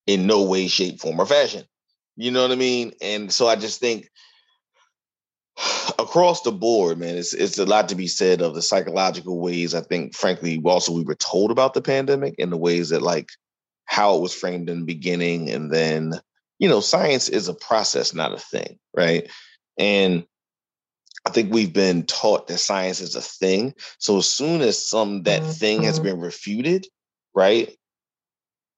in 0.06 0.26
no 0.26 0.42
way, 0.42 0.68
shape, 0.68 1.00
form, 1.00 1.20
or 1.20 1.26
fashion. 1.26 1.64
You 2.16 2.30
know 2.30 2.42
what 2.42 2.52
I 2.52 2.56
mean? 2.56 2.92
And 3.00 3.32
so 3.32 3.48
I 3.48 3.56
just 3.56 3.80
think 3.80 4.08
across 5.98 6.42
the 6.42 6.52
board, 6.52 6.98
man, 6.98 7.16
it's 7.16 7.32
it's 7.32 7.58
a 7.58 7.66
lot 7.66 7.88
to 7.88 7.94
be 7.94 8.06
said 8.06 8.42
of 8.42 8.54
the 8.54 8.62
psychological 8.62 9.40
ways. 9.40 9.74
I 9.74 9.80
think, 9.80 10.14
frankly, 10.14 10.60
also 10.64 10.92
we 10.92 11.04
were 11.04 11.14
told 11.14 11.50
about 11.50 11.74
the 11.74 11.82
pandemic 11.82 12.34
and 12.38 12.52
the 12.52 12.56
ways 12.56 12.90
that 12.90 13.02
like 13.02 13.30
how 13.86 14.16
it 14.16 14.20
was 14.20 14.34
framed 14.34 14.68
in 14.68 14.80
the 14.80 14.86
beginning, 14.86 15.50
and 15.50 15.72
then 15.72 16.20
you 16.62 16.68
know, 16.68 16.78
science 16.78 17.28
is 17.28 17.48
a 17.48 17.54
process, 17.54 18.14
not 18.14 18.32
a 18.32 18.38
thing, 18.38 18.78
right? 18.96 19.28
And 19.76 20.24
I 21.26 21.30
think 21.30 21.52
we've 21.52 21.72
been 21.72 22.04
taught 22.04 22.46
that 22.46 22.58
science 22.58 23.00
is 23.00 23.16
a 23.16 23.20
thing. 23.20 23.74
So 23.98 24.18
as 24.18 24.28
soon 24.28 24.60
as 24.60 24.86
some 24.86 25.24
that 25.24 25.44
thing 25.44 25.82
has 25.82 25.96
mm-hmm. 25.96 26.04
been 26.04 26.20
refuted, 26.20 26.86
right? 27.34 27.76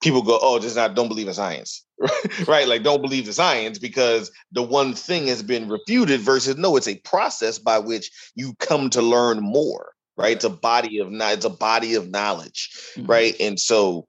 People 0.03 0.23
go, 0.23 0.38
oh, 0.40 0.59
just 0.61 0.77
not 0.77 0.94
don't 0.94 1.09
believe 1.09 1.29
in 1.29 1.35
science. 1.35 1.85
right? 2.49 2.66
Like 2.66 2.85
don't 2.85 3.03
believe 3.03 3.27
the 3.27 3.35
science 3.35 3.79
because 3.79 4.31
the 4.51 4.62
one 4.62 4.94
thing 4.94 5.27
has 5.27 5.42
been 5.42 5.68
refuted 5.68 6.23
versus 6.23 6.57
no, 6.57 6.77
it's 6.77 6.88
a 6.88 6.97
process 7.01 7.59
by 7.59 7.81
which 7.81 8.11
you 8.35 8.55
come 8.61 8.88
to 8.90 9.03
learn 9.03 9.40
more. 9.40 9.92
Right. 10.16 10.37
It's 10.37 10.44
a 10.44 10.51
body 10.51 11.01
of 11.01 11.09
it's 11.12 11.44
a 11.44 11.51
body 11.51 11.97
of 11.97 12.09
knowledge. 12.09 12.70
Mm-hmm. 12.97 13.11
Right. 13.11 13.37
And 13.40 13.61
so 13.61 14.07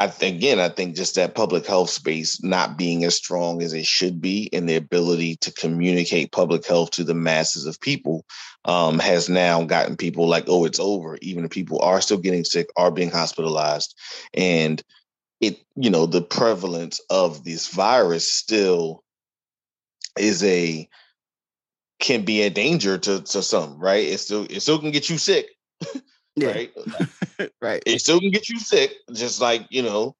I 0.00 0.06
think 0.06 0.36
again, 0.36 0.60
I 0.60 0.68
think 0.68 0.94
just 0.94 1.16
that 1.16 1.34
public 1.34 1.66
health 1.66 1.90
space 1.90 2.42
not 2.42 2.78
being 2.78 3.04
as 3.04 3.16
strong 3.16 3.62
as 3.62 3.72
it 3.72 3.84
should 3.84 4.20
be 4.20 4.48
and 4.52 4.68
the 4.68 4.76
ability 4.76 5.36
to 5.36 5.52
communicate 5.52 6.30
public 6.30 6.64
health 6.64 6.92
to 6.92 7.04
the 7.04 7.14
masses 7.14 7.66
of 7.66 7.80
people 7.80 8.24
um, 8.64 9.00
has 9.00 9.28
now 9.28 9.64
gotten 9.64 9.96
people 9.96 10.28
like, 10.28 10.44
oh, 10.46 10.64
it's 10.64 10.78
over. 10.78 11.18
Even 11.20 11.44
if 11.44 11.50
people 11.50 11.80
are 11.80 12.00
still 12.00 12.18
getting 12.18 12.44
sick, 12.44 12.68
are 12.76 12.92
being 12.92 13.10
hospitalized, 13.10 13.94
and 14.34 14.82
it, 15.40 15.58
you 15.74 15.90
know, 15.90 16.06
the 16.06 16.22
prevalence 16.22 17.00
of 17.10 17.42
this 17.42 17.68
virus 17.68 18.32
still 18.32 19.02
is 20.16 20.44
a 20.44 20.88
can 22.00 22.24
be 22.24 22.42
a 22.42 22.50
danger 22.50 22.98
to 22.98 23.20
to 23.20 23.42
some, 23.42 23.78
right? 23.78 24.06
It 24.06 24.18
still 24.18 24.46
it 24.48 24.60
still 24.60 24.78
can 24.78 24.92
get 24.92 25.10
you 25.10 25.18
sick. 25.18 25.48
yeah. 26.40 26.48
right? 26.48 26.72
right. 27.62 27.82
It 27.86 28.00
still 28.00 28.20
can 28.20 28.30
get 28.30 28.48
you 28.48 28.58
sick, 28.58 28.94
just 29.12 29.40
like 29.40 29.66
you 29.70 29.82
know. 29.82 30.14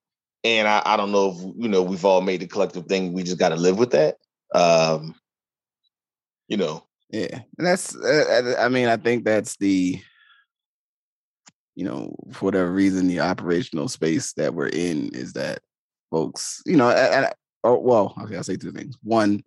And 0.45 0.69
I, 0.69 0.83
I 0.85 0.97
don't 0.97 1.13
know 1.13 1.31
if 1.31 1.57
you 1.57 1.69
know 1.69 1.83
we've 1.83 2.05
all 2.05 2.21
made 2.21 2.41
the 2.41 2.47
collective 2.47 2.87
thing. 2.87 3.13
We 3.13 3.23
just 3.23 3.39
got 3.39 3.51
to 3.51 3.57
live 3.57 3.79
with 3.79 3.91
that. 3.91 4.17
Um, 4.55 5.15
you 6.49 6.57
know. 6.57 6.85
Yeah, 7.11 7.41
and 7.57 7.67
that's. 7.67 7.97
Uh, 7.97 8.57
I 8.59 8.69
mean, 8.69 8.89
I 8.89 8.97
think 8.97 9.25
that's 9.25 9.57
the. 9.57 10.01
You 11.75 11.85
know, 11.85 12.17
for 12.33 12.47
whatever 12.47 12.73
reason, 12.73 13.07
the 13.07 13.21
operational 13.21 13.89
space 13.89 14.33
that 14.33 14.53
we're 14.53 14.67
in 14.67 15.11
is 15.15 15.35
that 15.35 15.61
folks, 16.11 16.61
you 16.67 16.77
know, 16.77 16.91
and, 16.91 17.33
oh 17.63 17.79
well, 17.79 18.15
okay, 18.23 18.37
I'll 18.37 18.43
say 18.43 18.57
two 18.57 18.73
things. 18.73 18.99
One, 19.05 19.45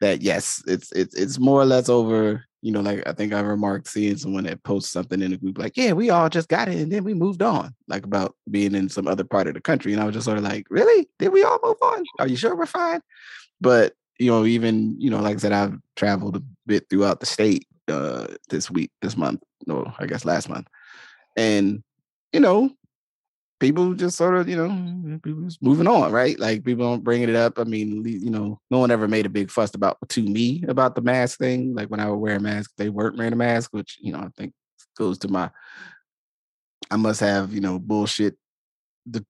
that 0.00 0.22
yes, 0.22 0.62
it's 0.66 0.92
it's 0.92 1.14
it's 1.14 1.38
more 1.40 1.60
or 1.60 1.64
less 1.64 1.88
over 1.88 2.44
you 2.62 2.70
know, 2.70 2.80
like 2.80 3.02
I 3.06 3.12
think 3.12 3.32
I 3.34 3.40
remarked 3.40 3.88
seeing 3.88 4.16
someone 4.16 4.44
that 4.44 4.62
posts 4.62 4.92
something 4.92 5.20
in 5.20 5.32
the 5.32 5.36
group, 5.36 5.58
like, 5.58 5.76
yeah, 5.76 5.92
we 5.92 6.10
all 6.10 6.28
just 6.28 6.48
got 6.48 6.68
it 6.68 6.76
and 6.76 6.92
then 6.92 7.02
we 7.02 7.12
moved 7.12 7.42
on, 7.42 7.74
like 7.88 8.04
about 8.04 8.36
being 8.48 8.76
in 8.76 8.88
some 8.88 9.08
other 9.08 9.24
part 9.24 9.48
of 9.48 9.54
the 9.54 9.60
country. 9.60 9.92
And 9.92 10.00
I 10.00 10.04
was 10.04 10.14
just 10.14 10.24
sort 10.24 10.38
of 10.38 10.44
like, 10.44 10.66
really? 10.70 11.08
Did 11.18 11.30
we 11.30 11.42
all 11.42 11.58
move 11.62 11.76
on? 11.82 12.04
Are 12.20 12.28
you 12.28 12.36
sure 12.36 12.54
we're 12.54 12.66
fine? 12.66 13.00
But, 13.60 13.94
you 14.18 14.30
know, 14.30 14.46
even, 14.46 14.94
you 15.00 15.10
know, 15.10 15.20
like 15.20 15.36
I 15.36 15.38
said, 15.40 15.52
I've 15.52 15.76
traveled 15.96 16.36
a 16.36 16.42
bit 16.64 16.88
throughout 16.88 17.20
the 17.20 17.26
state 17.26 17.66
uh 17.88 18.28
this 18.48 18.70
week, 18.70 18.92
this 19.02 19.16
month, 19.16 19.42
no, 19.66 19.92
I 19.98 20.06
guess 20.06 20.24
last 20.24 20.48
month. 20.48 20.68
And, 21.36 21.82
you 22.32 22.38
know, 22.38 22.70
people 23.62 23.94
just 23.94 24.16
sort 24.16 24.34
of, 24.34 24.48
you 24.48 24.56
know, 24.56 24.68
mm-hmm. 24.68 25.16
people 25.18 25.42
just 25.44 25.62
moving 25.62 25.86
on, 25.86 26.10
right? 26.10 26.38
Like 26.38 26.64
people 26.64 26.84
don't 26.84 27.04
bringing 27.04 27.28
it 27.28 27.36
up. 27.36 27.60
I 27.60 27.64
mean, 27.64 28.04
you 28.04 28.28
know, 28.28 28.60
no 28.72 28.78
one 28.78 28.90
ever 28.90 29.06
made 29.06 29.24
a 29.24 29.30
big 29.30 29.52
fuss 29.52 29.72
about 29.74 29.98
to 30.08 30.22
me 30.22 30.64
about 30.66 30.96
the 30.96 31.00
mask 31.00 31.38
thing. 31.38 31.72
Like 31.72 31.88
when 31.88 32.00
I 32.00 32.10
would 32.10 32.16
wear 32.16 32.36
a 32.36 32.40
mask, 32.40 32.72
they 32.76 32.88
weren't 32.88 33.16
wearing 33.16 33.32
a 33.32 33.36
mask, 33.36 33.72
which 33.72 33.98
you 34.00 34.12
know 34.12 34.18
I 34.18 34.28
think 34.36 34.52
goes 34.98 35.18
to 35.18 35.28
my. 35.28 35.48
I 36.90 36.96
must 36.96 37.20
have 37.20 37.54
you 37.54 37.60
know 37.60 37.78
bullshit 37.78 38.36
the 39.06 39.24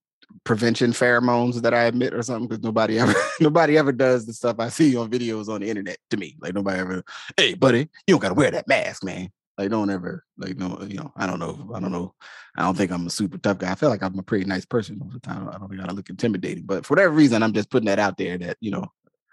prevention 0.45 0.93
pheromones 0.93 1.61
that 1.61 1.75
I 1.75 1.83
admit 1.83 2.15
or 2.15 2.23
something 2.23 2.49
because 2.49 2.65
nobody 2.65 2.99
ever 3.01 3.15
nobody 3.39 3.77
ever 3.77 3.93
does 3.93 4.25
the 4.25 4.33
stuff 4.33 4.57
I 4.59 4.71
see 4.71 4.97
on 4.97 5.11
videos 5.11 5.49
on 5.49 5.61
the 5.61 5.69
internet 5.69 5.99
to 6.11 6.17
me. 6.17 6.37
Like 6.41 6.55
nobody 6.55 6.81
ever, 6.81 7.05
hey 7.37 7.53
buddy, 7.53 7.91
you 8.07 8.15
don't 8.15 8.21
gotta 8.21 8.35
wear 8.35 8.51
that 8.51 8.67
mask, 8.67 9.05
man. 9.05 9.31
Like, 9.59 9.71
don't 9.71 9.91
ever 9.91 10.25
like 10.39 10.57
no, 10.57 10.81
you 10.89 10.97
know, 10.97 11.13
I 11.17 11.27
don't 11.27 11.39
know. 11.39 11.71
I 11.75 11.81
don't 11.81 11.93
know. 11.93 12.15
I 12.57 12.63
don't 12.63 12.77
think 12.77 12.91
I'm 12.91 13.07
a 13.07 13.11
super 13.11 13.39
tough 13.39 13.59
guy. 13.59 13.71
I 13.71 13.75
feel 13.75 13.91
like 13.91 14.03
I'm 14.03 14.19
a 14.19 14.23
pretty 14.23 14.47
nice 14.47 14.65
person 14.65 14.99
most 14.99 15.15
of 15.15 15.21
the 15.21 15.29
time. 15.29 15.49
I 15.49 15.59
don't 15.59 15.69
think 15.69 15.81
I 15.83 15.93
look 15.93 16.09
intimidating. 16.09 16.65
But 16.65 16.87
for 16.87 16.95
whatever 16.95 17.15
reason, 17.15 17.43
I'm 17.43 17.53
just 17.53 17.71
putting 17.71 17.87
that 17.87 17.99
out 17.99 18.17
there 18.17 18.39
that, 18.39 18.57
you 18.61 18.71
know, 18.71 18.87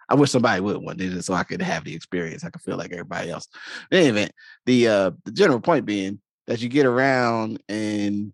I 0.10 0.16
wish 0.16 0.32
somebody 0.32 0.60
would 0.60 0.78
one 0.78 0.98
day 0.98 1.10
just 1.10 1.28
so 1.28 1.34
I 1.34 1.44
could 1.44 1.62
have 1.62 1.86
the 1.86 1.96
experience. 1.96 2.44
I 2.44 2.50
could 2.50 2.62
feel 2.62 2.78
like 2.78 2.92
everybody 2.92 3.30
else. 3.30 3.48
Any 3.92 4.08
event, 4.08 4.32
the 4.66 4.88
uh 4.88 5.12
the 5.24 5.32
general 5.32 5.62
point 5.62 5.86
being 5.86 6.20
that 6.48 6.62
you 6.62 6.68
get 6.68 6.86
around 6.86 7.62
and 7.70 8.34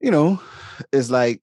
you 0.00 0.10
know, 0.10 0.40
it's 0.92 1.10
like 1.10 1.42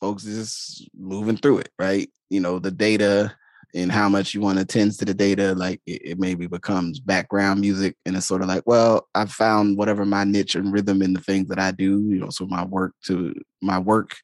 folks 0.00 0.24
is 0.24 0.86
moving 0.96 1.36
through 1.36 1.58
it, 1.58 1.70
right? 1.78 2.08
You 2.30 2.40
know, 2.40 2.58
the 2.58 2.70
data 2.70 3.34
and 3.74 3.90
how 3.90 4.08
much 4.08 4.34
you 4.34 4.40
want 4.40 4.58
to 4.58 4.64
tend 4.64 4.92
to 4.92 5.04
the 5.04 5.12
data, 5.12 5.52
like 5.54 5.80
it, 5.84 6.02
it, 6.04 6.18
maybe 6.18 6.46
becomes 6.46 7.00
background 7.00 7.60
music. 7.60 7.96
And 8.06 8.16
it's 8.16 8.26
sort 8.26 8.42
of 8.42 8.48
like, 8.48 8.62
well, 8.66 9.08
I've 9.14 9.32
found 9.32 9.76
whatever 9.76 10.04
my 10.04 10.22
niche 10.22 10.54
and 10.54 10.72
rhythm 10.72 11.02
in 11.02 11.12
the 11.12 11.20
things 11.20 11.48
that 11.48 11.58
I 11.58 11.72
do, 11.72 12.00
you 12.08 12.20
know, 12.20 12.30
so 12.30 12.46
my 12.46 12.64
work 12.64 12.94
to 13.06 13.34
my 13.60 13.78
work 13.78 14.14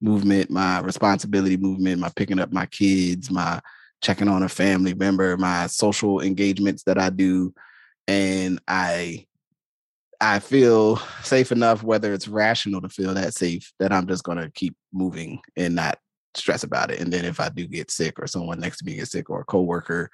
movement, 0.00 0.50
my 0.50 0.80
responsibility 0.80 1.56
movement, 1.56 2.00
my 2.00 2.10
picking 2.14 2.38
up 2.38 2.52
my 2.52 2.66
kids, 2.66 3.30
my 3.30 3.60
checking 4.02 4.28
on 4.28 4.44
a 4.44 4.48
family 4.48 4.94
member, 4.94 5.36
my 5.36 5.66
social 5.66 6.20
engagements 6.20 6.84
that 6.84 6.98
I 6.98 7.10
do. 7.10 7.52
And 8.06 8.60
I 8.68 9.26
I 10.20 10.38
feel 10.38 10.98
safe 11.24 11.50
enough, 11.50 11.82
whether 11.82 12.12
it's 12.12 12.28
rational 12.28 12.80
to 12.82 12.88
feel 12.88 13.14
that 13.14 13.34
safe, 13.34 13.72
that 13.80 13.92
I'm 13.92 14.06
just 14.06 14.22
gonna 14.22 14.50
keep 14.52 14.76
moving 14.92 15.40
and 15.56 15.74
not 15.74 15.98
stress 16.34 16.62
about 16.62 16.90
it. 16.90 17.00
And 17.00 17.12
then 17.12 17.24
if 17.24 17.40
I 17.40 17.48
do 17.48 17.66
get 17.66 17.90
sick 17.90 18.18
or 18.18 18.26
someone 18.26 18.60
next 18.60 18.78
to 18.78 18.84
me 18.84 18.94
gets 18.94 19.10
sick 19.10 19.30
or 19.30 19.40
a 19.40 19.44
coworker 19.44 20.10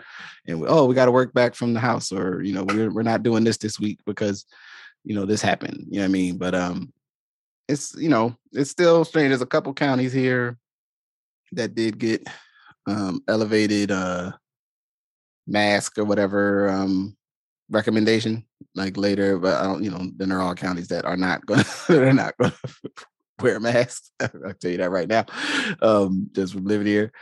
and 0.46 0.61
we, 0.61 0.66
oh, 0.66 0.85
we 0.87 0.94
got 0.94 1.07
to 1.07 1.12
work 1.12 1.33
back 1.33 1.54
from 1.54 1.74
the 1.74 1.81
house 1.81 2.12
or, 2.12 2.42
you 2.42 2.52
know, 2.52 2.64
we're, 2.64 2.90
we're 2.90 3.02
not 3.02 3.22
doing 3.22 3.44
this 3.44 3.57
this 3.57 3.78
week 3.78 4.00
because, 4.07 4.44
you 5.04 5.14
know, 5.14 5.24
this 5.24 5.42
happened, 5.42 5.87
you 5.88 5.98
know 5.98 6.04
what 6.04 6.09
I 6.09 6.12
mean? 6.12 6.38
But, 6.38 6.54
um, 6.54 6.92
it's, 7.68 7.94
you 7.96 8.09
know, 8.09 8.35
it's 8.52 8.70
still 8.70 9.04
strange. 9.04 9.31
There's 9.31 9.42
a 9.42 9.46
couple 9.46 9.72
counties 9.74 10.12
here 10.12 10.59
that 11.52 11.74
did 11.74 11.98
get, 11.98 12.26
um, 12.87 13.22
elevated, 13.28 13.90
uh, 13.90 14.33
mask 15.46 15.98
or 15.98 16.04
whatever, 16.04 16.68
um, 16.68 17.16
recommendation 17.70 18.44
like 18.74 18.96
later, 18.96 19.38
but 19.38 19.57
I 19.57 19.64
don't, 19.64 19.85
you 19.85 19.90
know, 19.90 20.11
then 20.16 20.31
there 20.31 20.38
are 20.38 20.42
all 20.42 20.54
counties 20.54 20.88
that 20.88 21.04
are 21.04 21.16
not 21.16 21.44
going 21.46 21.61
to, 21.87 21.92
they're 21.92 22.12
not 22.12 22.37
going 22.38 22.52
to 22.52 22.90
wear 23.40 23.61
masks. 23.61 24.11
I'll 24.20 24.55
tell 24.61 24.70
you 24.70 24.79
that 24.79 24.90
right 24.90 25.09
now, 25.09 25.27
um, 25.83 26.31
just 26.33 26.55
from 26.55 26.64
living 26.64 26.87
here. 26.87 27.12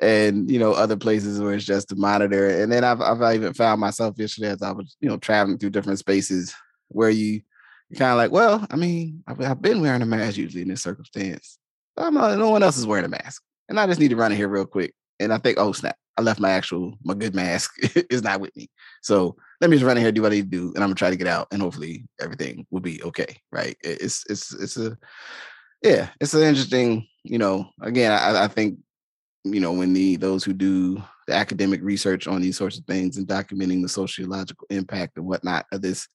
And 0.00 0.50
you 0.50 0.58
know, 0.58 0.72
other 0.72 0.96
places 0.96 1.40
where 1.40 1.54
it's 1.54 1.64
just 1.64 1.88
to 1.90 1.96
monitor. 1.96 2.48
And 2.48 2.70
then 2.70 2.82
I've 2.82 3.00
I've 3.00 3.34
even 3.36 3.54
found 3.54 3.80
myself 3.80 4.16
yesterday 4.18 4.50
as 4.50 4.62
I 4.62 4.72
was, 4.72 4.96
you 5.00 5.08
know, 5.08 5.18
traveling 5.18 5.58
through 5.58 5.70
different 5.70 6.00
spaces 6.00 6.54
where 6.88 7.10
you 7.10 7.42
you're 7.90 7.98
kind 7.98 8.10
of 8.10 8.16
like, 8.16 8.32
well, 8.32 8.66
I 8.70 8.76
mean, 8.76 9.22
I've, 9.26 9.40
I've, 9.40 9.62
been 9.62 9.80
wearing 9.80 10.02
a 10.02 10.06
mask 10.06 10.36
usually 10.36 10.62
in 10.62 10.68
this 10.68 10.82
circumstance. 10.82 11.58
I'm 11.96 12.14
not, 12.14 12.38
no 12.38 12.50
one 12.50 12.62
else 12.62 12.76
is 12.76 12.86
wearing 12.86 13.04
a 13.04 13.08
mask, 13.08 13.42
and 13.68 13.78
I 13.78 13.86
just 13.86 14.00
need 14.00 14.08
to 14.08 14.16
run 14.16 14.32
in 14.32 14.38
here 14.38 14.48
real 14.48 14.66
quick. 14.66 14.94
And 15.20 15.32
I 15.32 15.38
think, 15.38 15.58
oh 15.58 15.72
snap, 15.72 15.96
I 16.16 16.22
left 16.22 16.40
my 16.40 16.50
actual 16.50 16.98
my 17.04 17.14
good 17.14 17.34
mask 17.34 17.72
is 18.10 18.22
not 18.22 18.40
with 18.40 18.54
me. 18.56 18.68
So 19.02 19.36
let 19.60 19.70
me 19.70 19.76
just 19.76 19.86
run 19.86 19.96
in 19.96 20.02
here, 20.02 20.12
do 20.12 20.22
what 20.22 20.32
I 20.32 20.36
need 20.36 20.50
to 20.50 20.56
do, 20.56 20.72
and 20.74 20.78
I'm 20.82 20.88
gonna 20.88 20.94
try 20.94 21.10
to 21.10 21.16
get 21.16 21.26
out, 21.26 21.48
and 21.52 21.62
hopefully 21.62 22.06
everything 22.20 22.66
will 22.70 22.80
be 22.80 23.02
okay. 23.02 23.36
Right? 23.52 23.76
It's 23.82 24.24
it's 24.28 24.52
it's 24.54 24.76
a 24.76 24.96
yeah, 25.84 26.08
it's 26.18 26.32
an 26.32 26.42
interesting, 26.42 27.06
you 27.22 27.36
know, 27.38 27.68
again, 27.82 28.10
I, 28.10 28.44
I 28.44 28.48
think, 28.48 28.78
you 29.44 29.60
know, 29.60 29.72
when 29.72 29.92
the 29.92 30.16
those 30.16 30.42
who 30.42 30.54
do 30.54 31.02
the 31.26 31.34
academic 31.34 31.82
research 31.82 32.26
on 32.26 32.40
these 32.40 32.56
sorts 32.56 32.78
of 32.78 32.86
things 32.86 33.18
and 33.18 33.28
documenting 33.28 33.82
the 33.82 33.88
sociological 33.88 34.66
impact 34.70 35.18
and 35.18 35.26
whatnot 35.26 35.66
of 35.72 35.82
this, 35.82 36.08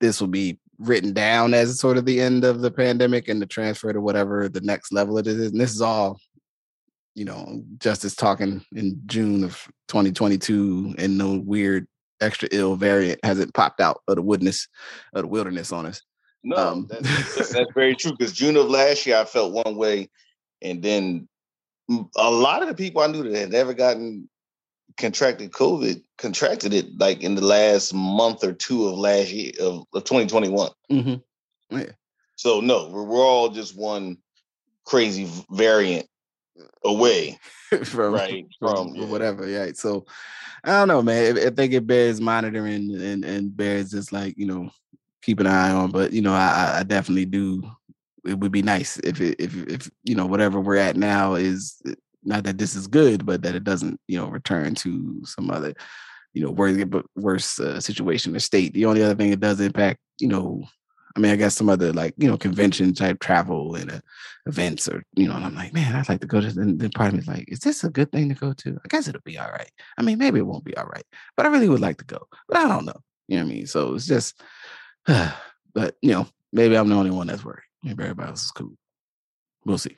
this 0.00 0.20
will 0.20 0.28
be 0.28 0.58
written 0.78 1.12
down 1.12 1.52
as 1.52 1.78
sort 1.78 1.98
of 1.98 2.06
the 2.06 2.18
end 2.18 2.44
of 2.44 2.62
the 2.62 2.70
pandemic 2.70 3.28
and 3.28 3.42
the 3.42 3.46
transfer 3.46 3.92
to 3.92 4.00
whatever 4.00 4.48
the 4.48 4.62
next 4.62 4.90
level 4.90 5.18
it 5.18 5.26
is. 5.26 5.52
And 5.52 5.60
this 5.60 5.74
is 5.74 5.82
all, 5.82 6.18
you 7.14 7.26
know, 7.26 7.62
Justice 7.78 8.14
talking 8.14 8.64
in 8.74 9.02
June 9.04 9.44
of 9.44 9.52
2022 9.88 10.94
and 10.96 11.18
no 11.18 11.38
weird 11.44 11.86
extra 12.22 12.48
ill 12.52 12.74
variant 12.74 13.20
hasn't 13.22 13.52
popped 13.52 13.82
out 13.82 14.00
of 14.08 14.16
the 14.16 14.22
woodness 14.22 14.66
of 15.12 15.22
the 15.22 15.28
wilderness 15.28 15.72
on 15.72 15.84
us. 15.84 16.00
No, 16.44 16.56
um, 16.56 16.86
that's, 16.90 17.52
that's, 17.52 17.72
very 17.74 17.96
true. 17.96 18.12
Because 18.12 18.32
June 18.32 18.56
of 18.56 18.68
last 18.68 19.06
year, 19.06 19.16
I 19.16 19.24
felt 19.24 19.52
one 19.52 19.76
way, 19.76 20.10
and 20.62 20.82
then 20.82 21.28
a 22.16 22.30
lot 22.30 22.62
of 22.62 22.68
the 22.68 22.74
people 22.74 23.02
I 23.02 23.06
knew 23.08 23.22
that 23.22 23.38
had 23.38 23.50
never 23.50 23.74
gotten 23.74 24.28
contracted 24.96 25.50
COVID 25.50 26.02
contracted 26.18 26.72
it 26.72 26.86
like 26.98 27.22
in 27.22 27.34
the 27.34 27.44
last 27.44 27.92
month 27.92 28.44
or 28.44 28.52
two 28.52 28.86
of 28.86 28.96
last 28.96 29.32
year 29.32 29.52
of, 29.60 29.84
of 29.92 30.04
2021. 30.04 30.70
Mm-hmm. 30.90 31.76
Yeah. 31.78 31.86
So 32.36 32.60
no, 32.60 32.88
we're, 32.88 33.02
we're 33.04 33.24
all 33.24 33.48
just 33.48 33.76
one 33.76 34.18
crazy 34.84 35.28
variant 35.50 36.06
away 36.84 37.38
from 37.84 38.14
right 38.14 38.46
from, 38.58 38.74
from 38.74 38.94
yeah. 38.94 39.06
whatever. 39.06 39.48
Yeah. 39.48 39.70
So 39.74 40.06
I 40.62 40.70
don't 40.70 40.88
know, 40.88 41.02
man. 41.02 41.38
I, 41.38 41.46
I 41.46 41.50
think 41.50 41.72
it 41.72 41.86
bears 41.86 42.20
monitoring 42.20 42.94
and 42.94 43.24
and 43.24 43.56
bears 43.56 43.90
just 43.90 44.12
like 44.12 44.34
you 44.38 44.46
know 44.46 44.70
keep 45.24 45.40
an 45.40 45.46
eye 45.46 45.70
on. 45.70 45.90
But 45.90 46.12
you 46.12 46.22
know, 46.22 46.34
I, 46.34 46.78
I 46.80 46.82
definitely 46.82 47.26
do. 47.26 47.62
It 48.26 48.38
would 48.38 48.52
be 48.52 48.62
nice 48.62 48.98
if 48.98 49.20
it, 49.20 49.36
if 49.38 49.54
if 49.68 49.90
you 50.02 50.14
know 50.14 50.26
whatever 50.26 50.60
we're 50.60 50.76
at 50.76 50.96
now 50.96 51.34
is 51.34 51.82
not 52.22 52.44
that 52.44 52.58
this 52.58 52.74
is 52.74 52.86
good, 52.86 53.26
but 53.26 53.42
that 53.42 53.54
it 53.54 53.64
doesn't 53.64 54.00
you 54.08 54.18
know 54.18 54.28
return 54.28 54.74
to 54.76 55.20
some 55.24 55.50
other 55.50 55.74
you 56.32 56.42
know 56.42 56.50
worse 56.50 56.84
worse 57.16 57.60
uh, 57.60 57.80
situation 57.80 58.34
or 58.34 58.40
state. 58.40 58.74
The 58.74 58.86
only 58.86 59.02
other 59.02 59.14
thing 59.14 59.32
it 59.32 59.40
does 59.40 59.60
impact, 59.60 60.00
you 60.18 60.28
know, 60.28 60.64
I 61.16 61.20
mean, 61.20 61.32
I 61.32 61.36
guess 61.36 61.54
some 61.54 61.68
other 61.68 61.92
like 61.92 62.14
you 62.16 62.28
know 62.28 62.36
convention 62.36 62.94
type 62.94 63.20
travel 63.20 63.76
and 63.76 63.90
uh, 63.90 64.00
events 64.46 64.88
or 64.88 65.04
you 65.16 65.28
know, 65.28 65.36
and 65.36 65.44
I'm 65.44 65.54
like, 65.54 65.72
man, 65.72 65.94
I'd 65.94 66.08
like 66.08 66.20
to 66.22 66.26
go 66.26 66.40
to. 66.40 66.46
And 66.46 66.78
then 66.78 66.90
part 66.90 67.08
of 67.08 67.14
me 67.14 67.20
is 67.20 67.28
like, 67.28 67.44
is 67.48 67.60
this 67.60 67.84
a 67.84 67.90
good 67.90 68.10
thing 68.10 68.28
to 68.30 68.34
go 68.34 68.52
to? 68.52 68.78
I 68.84 68.88
guess 68.88 69.06
it'll 69.06 69.20
be 69.24 69.38
all 69.38 69.50
right. 69.50 69.70
I 69.98 70.02
mean, 70.02 70.18
maybe 70.18 70.38
it 70.38 70.46
won't 70.46 70.64
be 70.64 70.76
all 70.76 70.86
right, 70.86 71.04
but 71.36 71.46
I 71.46 71.50
really 71.50 71.68
would 71.68 71.80
like 71.80 71.98
to 71.98 72.04
go. 72.04 72.26
But 72.48 72.58
I 72.58 72.68
don't 72.68 72.84
know. 72.84 73.00
You 73.28 73.38
know 73.38 73.44
what 73.44 73.52
I 73.52 73.54
mean? 73.54 73.66
So 73.66 73.94
it's 73.94 74.06
just 74.06 74.40
but 75.74 75.96
you 76.02 76.12
know, 76.12 76.26
maybe 76.52 76.76
I'm 76.76 76.88
the 76.88 76.94
only 76.94 77.10
one 77.10 77.26
that's 77.26 77.44
worried. 77.44 77.62
Maybe 77.82 78.02
everybody 78.02 78.30
else 78.30 78.44
is 78.44 78.50
cool. 78.50 78.74
We'll 79.64 79.78
see. 79.78 79.96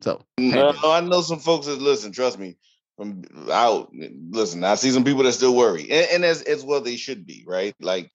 So 0.00 0.22
no, 0.38 0.74
I 0.84 1.00
know 1.00 1.20
some 1.20 1.38
folks 1.38 1.66
that 1.66 1.80
listen. 1.80 2.12
Trust 2.12 2.38
me, 2.38 2.56
from 2.96 3.22
out. 3.50 3.92
Listen, 3.94 4.64
I 4.64 4.74
see 4.74 4.90
some 4.90 5.04
people 5.04 5.22
that 5.22 5.32
still 5.32 5.56
worry, 5.56 5.82
and, 5.90 6.08
and 6.10 6.24
as 6.24 6.42
as 6.42 6.64
well 6.64 6.80
they 6.80 6.96
should 6.96 7.26
be, 7.26 7.44
right? 7.46 7.74
Like 7.80 8.10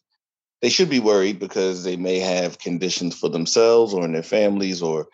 they 0.61 0.69
should 0.69 0.89
be 0.89 0.99
worried 0.99 1.39
because 1.39 1.83
they 1.83 1.95
may 1.95 2.19
have 2.19 2.59
conditions 2.59 3.17
for 3.17 3.29
themselves 3.29 3.93
or 3.93 4.03
in 4.05 4.13
their 4.13 4.23
families, 4.23 4.81
or 4.81 5.07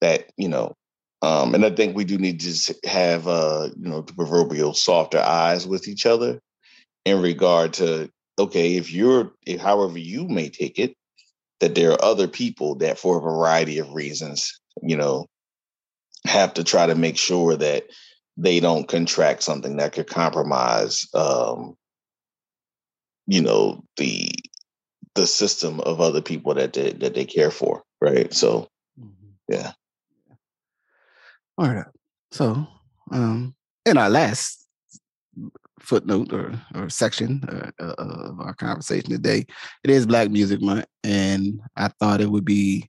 that 0.00 0.30
you 0.36 0.48
know. 0.48 0.76
Um, 1.22 1.54
and 1.54 1.66
I 1.66 1.70
think 1.70 1.94
we 1.94 2.04
do 2.04 2.16
need 2.16 2.40
to 2.40 2.74
have, 2.88 3.28
uh, 3.28 3.68
you 3.76 3.90
know, 3.90 4.00
the 4.00 4.14
proverbial 4.14 4.72
softer 4.72 5.18
eyes 5.18 5.66
with 5.66 5.86
each 5.86 6.06
other 6.06 6.40
in 7.04 7.20
regard 7.20 7.74
to 7.74 8.10
okay, 8.40 8.76
if 8.76 8.92
you're, 8.92 9.32
if 9.46 9.60
however 9.60 9.98
you 9.98 10.26
may 10.26 10.48
take 10.48 10.78
it, 10.78 10.96
that 11.60 11.74
there 11.74 11.92
are 11.92 12.04
other 12.04 12.26
people 12.26 12.76
that, 12.76 12.98
for 12.98 13.18
a 13.18 13.22
variety 13.22 13.78
of 13.78 13.92
reasons, 13.92 14.58
you 14.82 14.96
know, 14.96 15.26
have 16.26 16.54
to 16.54 16.64
try 16.64 16.86
to 16.86 16.94
make 16.94 17.16
sure 17.16 17.56
that 17.56 17.84
they 18.36 18.60
don't 18.60 18.88
contract 18.88 19.42
something 19.42 19.76
that 19.76 19.92
could 19.92 20.06
compromise, 20.06 21.06
um, 21.14 21.76
you 23.26 23.42
know, 23.42 23.82
the 23.96 24.30
the 25.14 25.26
system 25.26 25.80
of 25.80 26.00
other 26.00 26.22
people 26.22 26.54
that 26.54 26.72
they 26.72 26.92
that 26.92 27.14
they 27.14 27.24
care 27.24 27.50
for, 27.50 27.82
right? 28.00 28.32
So, 28.32 28.68
mm-hmm. 28.98 29.32
yeah. 29.48 29.72
All 31.58 31.68
right. 31.68 31.86
So, 32.30 32.66
um, 33.10 33.54
in 33.84 33.98
our 33.98 34.08
last 34.08 34.59
footnote 35.80 36.32
or, 36.32 36.52
or 36.74 36.88
section 36.88 37.42
uh, 37.48 37.70
uh, 37.82 37.94
of 37.98 38.40
our 38.40 38.54
conversation 38.54 39.10
today. 39.10 39.44
It 39.82 39.90
is 39.90 40.06
Black 40.06 40.30
Music 40.30 40.60
Month, 40.60 40.86
and 41.04 41.60
I 41.76 41.88
thought 41.88 42.20
it 42.20 42.30
would 42.30 42.44
be 42.44 42.88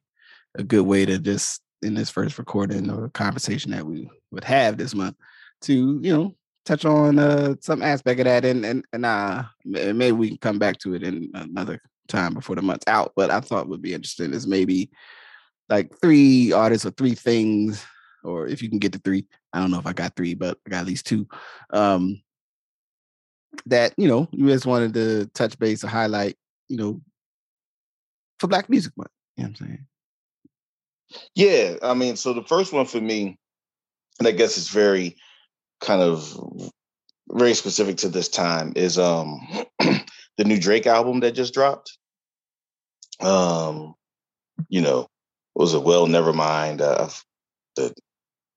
a 0.55 0.63
good 0.63 0.85
way 0.85 1.05
to 1.05 1.17
just 1.17 1.61
in 1.81 1.93
this 1.95 2.09
first 2.09 2.37
recording 2.37 2.89
or 2.89 3.09
conversation 3.09 3.71
that 3.71 3.85
we 3.85 4.09
would 4.31 4.43
have 4.43 4.77
this 4.77 4.93
month 4.93 5.15
to 5.61 5.99
you 6.01 6.15
know 6.15 6.35
touch 6.65 6.85
on 6.85 7.17
uh, 7.17 7.55
some 7.59 7.81
aspect 7.81 8.19
of 8.19 8.25
that, 8.25 8.45
and 8.45 8.65
and 8.65 8.85
and 8.93 9.05
uh, 9.05 9.43
maybe 9.65 10.11
we 10.11 10.27
can 10.29 10.37
come 10.37 10.59
back 10.59 10.77
to 10.79 10.93
it 10.93 11.03
in 11.03 11.29
another 11.33 11.81
time 12.07 12.33
before 12.33 12.55
the 12.55 12.61
month's 12.61 12.87
out. 12.87 13.13
But 13.15 13.31
I 13.31 13.39
thought 13.39 13.69
would 13.69 13.81
be 13.81 13.93
interesting 13.93 14.33
is 14.33 14.47
maybe 14.47 14.91
like 15.69 15.97
three 15.99 16.51
artists 16.51 16.85
or 16.85 16.91
three 16.91 17.15
things, 17.15 17.83
or 18.23 18.47
if 18.47 18.61
you 18.61 18.69
can 18.69 18.79
get 18.79 18.93
to 18.93 18.99
three. 18.99 19.25
I 19.53 19.59
don't 19.59 19.71
know 19.71 19.79
if 19.79 19.87
I 19.87 19.93
got 19.93 20.15
three, 20.15 20.33
but 20.33 20.57
I 20.65 20.69
got 20.69 20.81
at 20.81 20.87
least 20.87 21.07
two. 21.07 21.27
Um, 21.71 22.21
that 23.65 23.93
you 23.97 24.07
know 24.07 24.27
you 24.31 24.47
just 24.47 24.65
wanted 24.65 24.93
to 24.93 25.25
touch 25.33 25.57
base 25.59 25.83
or 25.83 25.87
highlight, 25.87 26.37
you 26.67 26.77
know, 26.77 27.01
for 28.39 28.47
Black 28.47 28.69
Music 28.69 28.93
Month. 28.97 29.11
You 29.37 29.43
know 29.43 29.49
what 29.49 29.61
I'm 29.61 29.67
saying? 29.67 29.87
Yeah, 31.35 31.75
I 31.83 31.93
mean, 31.93 32.15
so 32.15 32.33
the 32.33 32.43
first 32.43 32.71
one 32.71 32.85
for 32.85 33.01
me, 33.01 33.37
and 34.19 34.27
I 34.27 34.31
guess 34.31 34.57
it's 34.57 34.69
very 34.69 35.17
kind 35.81 36.01
of 36.01 36.71
very 37.29 37.53
specific 37.53 37.97
to 37.97 38.09
this 38.09 38.29
time, 38.29 38.73
is 38.75 38.97
um 38.97 39.39
the 39.79 40.43
new 40.43 40.59
Drake 40.59 40.87
album 40.87 41.19
that 41.21 41.31
just 41.31 41.53
dropped. 41.53 41.97
Um, 43.19 43.93
you 44.69 44.81
know, 44.81 45.07
was 45.55 45.73
a 45.73 45.79
well, 45.79 46.07
never 46.07 46.33
mind 46.33 46.81
uh, 46.81 47.09
the 47.75 47.93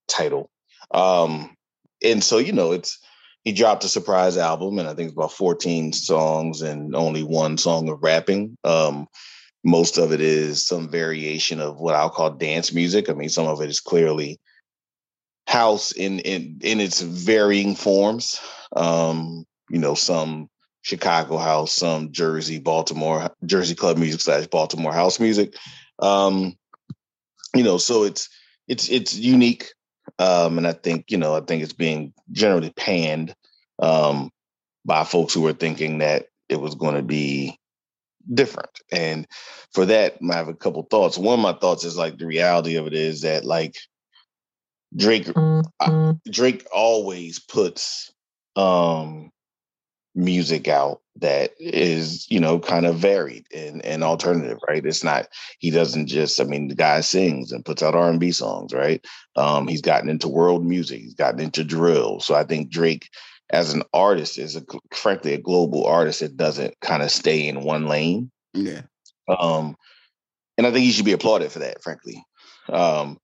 title. 0.08 0.50
Um, 0.90 1.56
and 2.02 2.22
so 2.22 2.38
you 2.38 2.52
know, 2.52 2.72
it's 2.72 2.98
he 3.44 3.52
dropped 3.52 3.84
a 3.84 3.88
surprise 3.88 4.36
album, 4.36 4.78
and 4.78 4.88
I 4.88 4.94
think 4.94 5.08
it's 5.08 5.16
about 5.16 5.32
14 5.32 5.92
songs 5.92 6.62
and 6.62 6.96
only 6.96 7.22
one 7.22 7.58
song 7.58 7.88
of 7.90 8.02
rapping. 8.02 8.56
Um, 8.64 9.06
most 9.62 9.98
of 9.98 10.12
it 10.12 10.20
is 10.20 10.66
some 10.66 10.88
variation 10.88 11.60
of 11.60 11.78
what 11.78 11.94
I'll 11.94 12.10
call 12.10 12.30
dance 12.30 12.72
music. 12.72 13.08
I 13.08 13.12
mean, 13.12 13.28
some 13.28 13.46
of 13.46 13.60
it 13.60 13.68
is 13.68 13.80
clearly 13.80 14.40
house 15.46 15.92
in 15.92 16.20
in 16.20 16.58
in 16.62 16.80
its 16.80 17.00
varying 17.00 17.74
forms. 17.74 18.40
Um, 18.74 19.46
you 19.70 19.78
know, 19.78 19.94
some 19.94 20.48
Chicago 20.82 21.38
house, 21.38 21.72
some 21.72 22.12
Jersey, 22.12 22.58
Baltimore, 22.58 23.30
Jersey 23.44 23.74
club 23.74 23.98
music 23.98 24.20
slash 24.20 24.46
Baltimore 24.46 24.92
house 24.92 25.20
music. 25.20 25.54
Um, 25.98 26.56
you 27.54 27.62
know, 27.62 27.78
so 27.78 28.04
it's 28.04 28.28
it's 28.68 28.88
it's 28.90 29.14
unique. 29.14 29.72
Um, 30.18 30.58
and 30.58 30.66
I 30.66 30.72
think, 30.72 31.10
you 31.10 31.16
know, 31.16 31.34
I 31.34 31.40
think 31.40 31.62
it's 31.62 31.72
being 31.72 32.12
generally 32.30 32.70
panned 32.70 33.34
um, 33.78 34.30
by 34.84 35.04
folks 35.04 35.34
who 35.34 35.42
were 35.42 35.52
thinking 35.52 35.98
that 35.98 36.26
it 36.48 36.60
was 36.60 36.74
going 36.74 36.94
to 36.94 37.02
be 37.02 37.58
different. 38.32 38.80
And 38.92 39.26
for 39.72 39.86
that, 39.86 40.18
I 40.30 40.34
have 40.34 40.48
a 40.48 40.54
couple 40.54 40.82
thoughts. 40.84 41.18
One 41.18 41.38
of 41.38 41.42
my 41.42 41.52
thoughts 41.54 41.84
is 41.84 41.96
like 41.96 42.18
the 42.18 42.26
reality 42.26 42.76
of 42.76 42.86
it 42.86 42.94
is 42.94 43.22
that 43.22 43.44
like 43.44 43.76
Drake 44.96 45.28
uh, 45.80 46.14
Drake 46.30 46.66
always 46.72 47.40
puts 47.40 48.12
um 48.56 49.32
music 50.14 50.68
out 50.68 51.00
that 51.16 51.50
is 51.58 52.30
you 52.30 52.38
know 52.38 52.60
kind 52.60 52.86
of 52.86 52.96
varied 52.96 53.44
and, 53.52 53.84
and 53.84 54.04
alternative 54.04 54.58
right 54.68 54.86
it's 54.86 55.02
not 55.02 55.26
he 55.58 55.70
doesn't 55.70 56.06
just 56.06 56.40
i 56.40 56.44
mean 56.44 56.68
the 56.68 56.74
guy 56.74 57.00
sings 57.00 57.50
and 57.50 57.64
puts 57.64 57.82
out 57.82 57.96
r&b 57.96 58.30
songs 58.30 58.72
right 58.72 59.04
um 59.34 59.66
he's 59.66 59.80
gotten 59.80 60.08
into 60.08 60.28
world 60.28 60.64
music 60.64 61.00
he's 61.00 61.14
gotten 61.14 61.40
into 61.40 61.64
drill 61.64 62.20
so 62.20 62.32
i 62.32 62.44
think 62.44 62.70
drake 62.70 63.08
as 63.50 63.72
an 63.72 63.82
artist 63.92 64.38
is 64.38 64.56
a, 64.56 64.62
frankly 64.92 65.34
a 65.34 65.38
global 65.38 65.86
artist 65.86 66.20
that 66.20 66.36
doesn't 66.36 66.74
kind 66.80 67.02
of 67.02 67.10
stay 67.10 67.46
in 67.46 67.62
one 67.62 67.86
lane. 67.86 68.30
Yeah. 68.52 68.82
um 69.28 69.76
and 70.56 70.66
i 70.66 70.70
think 70.70 70.84
he 70.84 70.92
should 70.92 71.04
be 71.04 71.12
applauded 71.12 71.50
for 71.50 71.58
that 71.60 71.82
frankly. 71.82 72.24
Um 72.68 73.18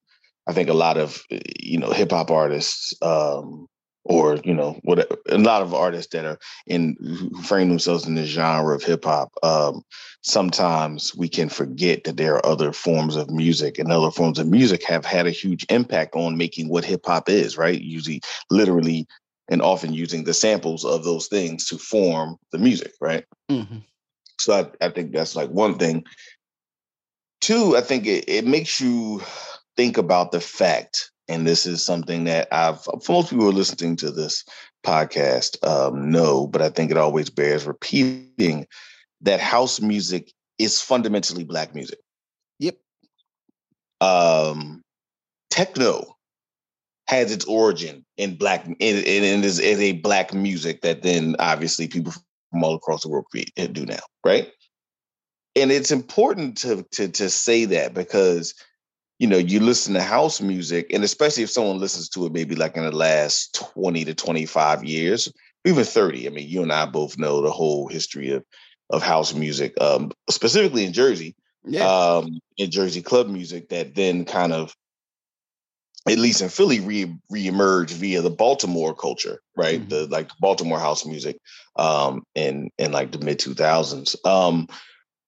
i 0.46 0.52
think 0.52 0.68
a 0.68 0.74
lot 0.74 0.96
of 0.96 1.22
you 1.60 1.78
know 1.78 1.90
hip-hop 1.90 2.30
artists 2.30 2.92
um 3.02 3.68
or 4.04 4.38
you 4.44 4.54
know 4.54 4.78
what 4.82 5.10
a 5.28 5.38
lot 5.38 5.62
of 5.62 5.74
artists 5.74 6.12
that 6.12 6.24
are 6.24 6.38
in 6.66 6.96
who 7.00 7.42
frame 7.42 7.68
themselves 7.68 8.06
in 8.06 8.14
the 8.14 8.24
genre 8.24 8.74
of 8.74 8.82
hip 8.82 9.04
hop 9.04 9.30
um, 9.42 9.82
sometimes 10.22 11.14
we 11.14 11.28
can 11.28 11.48
forget 11.48 12.04
that 12.04 12.16
there 12.16 12.34
are 12.34 12.46
other 12.46 12.72
forms 12.72 13.16
of 13.16 13.30
music 13.30 13.78
and 13.78 13.92
other 13.92 14.10
forms 14.10 14.38
of 14.38 14.46
music 14.46 14.82
have 14.84 15.04
had 15.04 15.26
a 15.26 15.30
huge 15.30 15.66
impact 15.68 16.14
on 16.14 16.36
making 16.36 16.68
what 16.68 16.84
hip 16.84 17.02
hop 17.04 17.28
is 17.28 17.56
right? 17.58 17.80
Usually 17.80 18.20
literally 18.50 19.06
and 19.50 19.62
often 19.62 19.92
using 19.92 20.24
the 20.24 20.34
samples 20.34 20.84
of 20.84 21.04
those 21.04 21.26
things 21.28 21.66
to 21.68 21.78
form 21.78 22.36
the 22.52 22.58
music 22.58 22.92
right 23.00 23.24
Mm-hmm. 23.50 23.78
so 24.38 24.52
I, 24.80 24.86
I 24.86 24.90
think 24.90 25.12
that's 25.12 25.36
like 25.36 25.50
one 25.50 25.76
thing 25.78 26.04
two 27.40 27.76
i 27.76 27.80
think 27.80 28.06
it, 28.06 28.24
it 28.28 28.46
makes 28.46 28.80
you 28.80 29.20
think 29.76 29.98
about 29.98 30.30
the 30.32 30.40
fact 30.40 31.10
and 31.30 31.46
this 31.46 31.64
is 31.64 31.84
something 31.84 32.24
that 32.24 32.48
I've 32.50 32.82
for 32.82 32.98
most 33.08 33.30
people 33.30 33.44
who 33.44 33.50
are 33.50 33.54
listening 33.54 33.96
to 33.96 34.10
this 34.10 34.44
podcast 34.84 35.64
um, 35.66 36.10
know, 36.10 36.48
but 36.48 36.60
I 36.60 36.70
think 36.70 36.90
it 36.90 36.96
always 36.96 37.30
bears 37.30 37.66
repeating 37.66 38.66
that 39.20 39.38
house 39.38 39.80
music 39.80 40.32
is 40.58 40.80
fundamentally 40.82 41.44
black 41.44 41.72
music. 41.72 42.00
Yep. 42.58 42.76
Um, 44.00 44.82
techno 45.50 46.16
has 47.10 47.32
its 47.32 47.44
origin 47.46 48.04
in 48.16 48.36
black 48.36 48.64
in, 48.66 48.74
in, 48.78 49.24
in 49.24 49.42
is, 49.42 49.58
is 49.58 49.80
a 49.80 49.92
black 49.92 50.32
music 50.32 50.82
that 50.82 51.02
then 51.02 51.34
obviously 51.40 51.88
people 51.88 52.12
from 52.52 52.62
all 52.62 52.76
across 52.76 53.02
the 53.02 53.08
world 53.08 53.24
create 53.32 53.52
and 53.56 53.74
do 53.74 53.84
now, 53.84 53.98
right? 54.24 54.52
And 55.56 55.72
it's 55.72 55.90
important 55.90 56.58
to 56.58 56.86
to 56.92 57.08
to 57.08 57.28
say 57.28 57.64
that 57.64 57.94
because 57.94 58.54
you 59.18 59.26
know, 59.26 59.36
you 59.36 59.58
listen 59.60 59.92
to 59.94 60.02
house 60.02 60.40
music, 60.40 60.86
and 60.94 61.02
especially 61.04 61.42
if 61.42 61.50
someone 61.50 61.78
listens 61.80 62.08
to 62.10 62.26
it 62.26 62.32
maybe 62.32 62.54
like 62.54 62.76
in 62.76 62.84
the 62.84 62.92
last 62.92 63.54
20 63.74 64.06
to 64.06 64.14
25 64.14 64.84
years, 64.84 65.30
even 65.66 65.84
30. 65.84 66.26
I 66.26 66.30
mean, 66.30 66.48
you 66.48 66.62
and 66.62 66.72
I 66.72 66.86
both 66.86 67.18
know 67.18 67.42
the 67.42 67.50
whole 67.50 67.86
history 67.88 68.30
of, 68.30 68.44
of 68.88 69.02
house 69.02 69.34
music, 69.34 69.74
um, 69.78 70.12
specifically 70.30 70.86
in 70.86 70.94
Jersey, 70.94 71.36
Yeah. 71.66 71.86
um, 71.86 72.38
in 72.56 72.70
Jersey 72.70 73.02
club 73.02 73.28
music 73.28 73.68
that 73.68 73.94
then 73.94 74.24
kind 74.24 74.54
of, 74.54 74.74
at 76.08 76.18
least 76.18 76.40
in 76.40 76.48
Philly, 76.48 76.80
re 76.80 77.14
reemerged 77.32 77.90
via 77.90 78.22
the 78.22 78.30
Baltimore 78.30 78.94
culture, 78.94 79.40
right? 79.56 79.80
Mhm. 79.80 79.88
The 79.88 80.06
like 80.06 80.30
Baltimore 80.40 80.78
house 80.78 81.04
music 81.06 81.38
um 81.76 82.24
in 82.34 82.70
in 82.78 82.92
like 82.92 83.12
the 83.12 83.18
mid 83.18 83.38
2000s. 83.38 84.16
Um 84.24 84.68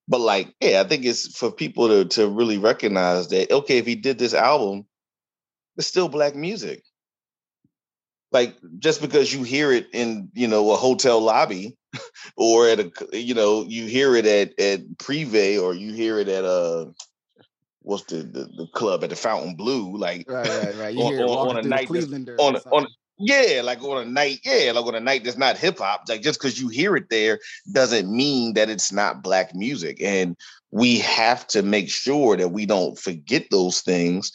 but 0.09 0.21
like, 0.21 0.55
yeah, 0.61 0.81
I 0.81 0.85
think 0.85 1.05
it's 1.05 1.37
for 1.39 1.51
people 1.53 1.89
to 1.89 2.05
to 2.17 2.29
really 2.29 2.59
recognize 2.59 3.29
that 3.29 3.51
okay, 3.51 3.79
if 3.79 3.87
he 3.87 3.95
did 3.95 4.19
this 4.19 4.35
album, 4.35 4.87
it's 5.77 5.87
still 5.87 6.09
black 6.09 6.35
music. 6.35 6.83
Like 8.33 8.57
just 8.79 9.03
because 9.03 9.33
you 9.33 9.43
hear 9.43 9.73
it 9.73 9.89
in 9.93 10.31
you 10.35 10.49
know 10.49 10.73
a 10.73 10.77
hotel 10.77 11.21
lobby, 11.21 11.77
or 12.37 12.69
at 12.69 12.81
a 12.81 12.91
you 13.13 13.35
know 13.35 13.65
you 13.69 13.87
hear 13.87 14.17
it 14.17 14.27
at 14.27 14.59
at 14.59 14.81
Privé 14.97 15.63
or 15.63 15.75
you 15.75 15.93
hear 15.93 16.19
it 16.19 16.29
at 16.29 16.45
uh 16.45 16.87
what's 17.83 18.05
the 18.05 18.17
the, 18.19 18.45
the 18.57 18.67
club 18.75 19.05
at 19.05 19.11
the 19.11 19.17
Fontainebleau, 19.17 19.91
like 19.99 20.25
right, 20.29 20.47
right, 20.49 20.75
right. 20.77 20.95
You 20.95 21.01
on- 21.05 21.13
hear 21.13 21.27
on- 21.27 21.49
on 21.51 21.57
a 21.59 21.63
night 21.63 21.89
the 21.89 21.95
that's- 21.95 22.11
Clevelander 22.11 22.37
on 22.39 22.57
a- 22.57 22.71
on 22.71 22.87
yeah, 23.19 23.61
like 23.63 23.83
on 23.85 24.03
a 24.03 24.11
night, 24.11 24.41
yeah, 24.45 24.73
like 24.73 24.85
on 24.87 24.95
a 24.97 25.01
night 25.01 25.23
that's 25.23 25.37
not 25.37 25.57
hip 25.57 25.79
hop. 25.79 26.03
Like 26.09 26.23
just 26.23 26.41
because 26.41 26.61
you 26.61 26.69
hear 26.69 26.97
it 26.97 27.09
there 27.11 27.39
doesn't 27.73 28.11
mean 28.11 28.55
that 28.55 28.69
it's 28.71 28.91
not 28.91 29.23
black 29.23 29.55
music. 29.55 30.03
And 30.03 30.35
we 30.73 30.99
have 30.99 31.47
to 31.49 31.63
make 31.63 31.89
sure 31.89 32.37
that 32.37 32.49
we 32.49 32.67
don't 32.67 32.99
forget 32.99 33.45
those 33.51 33.81
things. 33.83 34.33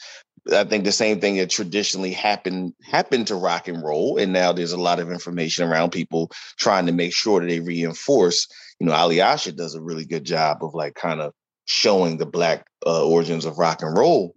I 0.54 0.64
think 0.64 0.86
the 0.86 0.94
same 0.94 1.20
thing 1.20 1.36
that 1.38 1.50
traditionally 1.50 2.14
happened 2.14 2.74
happened 2.84 3.28
to 3.28 3.36
rock 3.36 3.68
and 3.68 3.84
roll, 3.84 4.18
and 4.18 4.32
now 4.32 4.54
there's 4.54 4.72
a 4.72 4.80
lot 4.80 5.00
of 5.00 5.12
information 5.12 5.68
around 5.68 5.90
people 5.92 6.32
trying 6.58 6.86
to 6.86 6.94
make 6.94 7.14
sure 7.14 7.42
that 7.42 7.48
they 7.48 7.60
reinforce. 7.60 8.48
You 8.80 8.86
know, 8.86 8.94
Alyasha 8.94 9.52
does 9.54 9.76
a 9.76 9.82
really 9.82 10.06
good 10.06 10.24
job 10.24 10.64
of 10.64 10.74
like 10.74 10.94
kind 10.96 11.20
of 11.20 11.34
showing 11.68 12.18
the 12.18 12.26
black 12.26 12.66
uh, 12.86 13.06
origins 13.06 13.46
of 13.46 13.60
rock 13.60 13.82
and 13.82 13.96
roll 13.96 14.34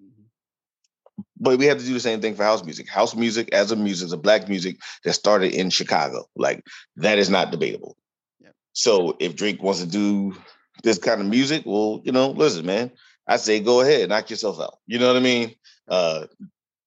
but 1.41 1.59
we 1.59 1.65
have 1.67 1.79
to 1.79 1.85
do 1.85 1.95
the 1.95 2.01
same 2.01 2.21
thing 2.21 2.35
for 2.35 2.45
house 2.45 2.63
music. 2.63 2.89
House 2.89 3.15
music 3.17 3.49
as 3.53 3.73
a 3.73 3.77
music 3.77 4.07
is 4.07 4.13
a 4.13 4.19
black 4.19 4.49
music 4.49 4.77
that 5.05 5.15
started 5.15 5.53
in 5.55 5.71
Chicago. 5.71 6.27
Like 6.37 6.63
that 6.97 7.19
is 7.19 7.31
not 7.31 7.51
debatable. 7.51 7.97
Yep. 8.41 8.55
So 8.75 9.17
if 9.19 9.35
Drake 9.35 9.63
wants 9.63 9.81
to 9.81 9.87
do 9.87 10.37
this 10.85 10.99
kind 10.99 11.21
of 11.21 11.27
music, 11.27 11.63
well, 11.65 12.03
you 12.05 12.13
know, 12.13 12.31
listen, 12.31 12.67
man, 12.67 12.91
I 13.27 13.37
say 13.37 13.61
go 13.61 13.81
ahead, 13.81 14.11
knock 14.11 14.29
yourself 14.29 14.61
out. 14.61 14.79
You 14.87 14.99
know 14.99 15.07
what 15.09 15.17
I 15.17 15.21
mean? 15.21 15.55
Uh 15.89 16.27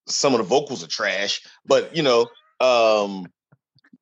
some 0.08 0.34
of 0.34 0.40
the 0.40 0.46
vocals 0.46 0.84
are 0.84 0.88
trash, 0.88 1.42
but 1.66 1.96
you 1.96 2.04
know, 2.04 2.28
um, 2.60 3.26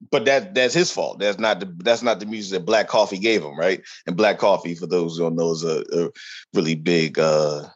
but 0.10 0.26
that 0.26 0.56
that's 0.56 0.74
his 0.74 0.92
fault. 0.92 1.20
That's 1.20 1.40
not 1.40 1.60
the 1.60 1.74
that's 1.84 2.02
not 2.02 2.20
the 2.20 2.26
music 2.26 2.60
that 2.60 2.66
Black 2.66 2.88
Coffee 2.88 3.20
gave 3.20 3.44
him, 3.44 3.58
right? 3.58 3.82
And 4.08 4.18
Black 4.18 4.40
Coffee, 4.40 4.76
for 4.76 4.88
those 4.88 5.18
who 5.18 5.24
don't 5.24 5.36
know, 5.36 5.52
is 5.52 5.64
a, 5.64 5.84
a 5.94 6.10
really 6.54 6.76
big 6.76 7.20
uh, 7.20 7.68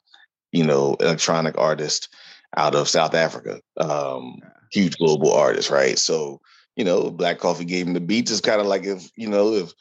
you 0.55 0.63
know, 0.63 0.95
electronic 1.01 1.57
artist 1.57 2.07
out 2.55 2.75
of 2.75 2.87
South 2.87 3.13
Africa. 3.13 3.59
Um, 3.77 4.39
huge 4.71 4.97
global 4.97 5.33
artist, 5.33 5.69
right? 5.69 5.99
So, 5.99 6.39
you 6.77 6.85
know, 6.85 7.11
Black 7.11 7.39
Coffee 7.39 7.65
gave 7.65 7.85
him 7.85 7.93
the 7.93 7.99
beats. 7.99 8.31
It's 8.31 8.39
kind 8.39 8.61
of 8.61 8.67
like 8.67 8.85
if, 8.85 9.09
you 9.17 9.27
know, 9.27 9.53
if 9.53 9.73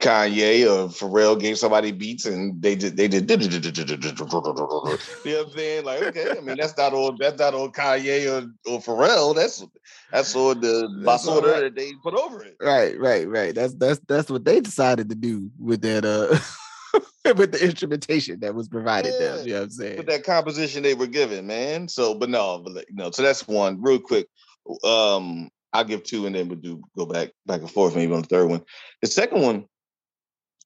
Kanye 0.00 0.64
or 0.64 0.88
Pharrell 0.88 1.38
gave 1.38 1.58
somebody 1.58 1.92
beats 1.92 2.24
and 2.26 2.60
they 2.62 2.74
did 2.74 2.96
they 2.96 3.08
did 3.08 3.30
you 3.30 3.36
know 3.38 3.48
what 4.88 5.00
I'm 5.24 5.50
saying? 5.52 5.84
Like, 5.84 6.02
okay, 6.02 6.30
I 6.36 6.40
mean 6.40 6.56
that's 6.56 6.76
not 6.76 6.92
on 6.94 7.16
that's 7.18 7.38
not 7.38 7.54
on 7.54 7.72
Kanye 7.72 8.26
or, 8.26 8.70
or 8.70 8.80
Pharrell. 8.80 9.34
That's 9.34 9.64
that's 10.10 10.34
on 10.34 10.60
the 10.60 10.88
basura 11.04 11.52
right. 11.52 11.60
that 11.60 11.74
they 11.76 11.92
put 12.02 12.14
over 12.14 12.42
it. 12.42 12.56
Right, 12.60 12.98
right, 12.98 13.28
right. 13.28 13.54
That's 13.54 13.74
that's 13.74 14.00
that's 14.08 14.30
what 14.30 14.44
they 14.44 14.60
decided 14.60 15.08
to 15.10 15.14
do 15.14 15.50
with 15.58 15.82
that 15.82 16.04
uh 16.04 16.38
with 17.36 17.52
the 17.52 17.64
instrumentation 17.64 18.40
that 18.40 18.54
was 18.54 18.68
provided 18.68 19.14
Yeah. 19.18 19.36
them. 19.36 19.46
You 19.46 19.52
know 19.52 19.58
what 19.60 19.64
I'm 19.64 19.70
saying? 19.70 19.96
with 19.98 20.06
that 20.06 20.24
composition 20.24 20.82
they 20.82 20.94
were 20.94 21.06
given, 21.06 21.46
man. 21.46 21.88
So, 21.88 22.14
but 22.14 22.30
no, 22.30 22.60
but 22.64 22.74
like, 22.74 22.88
no. 22.90 23.10
So 23.10 23.22
that's 23.22 23.46
one 23.46 23.82
real 23.82 23.98
quick. 24.00 24.28
Um, 24.84 25.50
I'll 25.72 25.84
give 25.84 26.02
two, 26.02 26.26
and 26.26 26.34
then 26.34 26.48
we'll 26.48 26.58
do 26.58 26.82
go 26.96 27.06
back 27.06 27.30
back 27.46 27.60
and 27.60 27.70
forth 27.70 27.94
maybe 27.94 28.12
on 28.12 28.22
the 28.22 28.28
third 28.28 28.48
one. 28.48 28.62
The 29.02 29.08
second 29.08 29.42
one 29.42 29.66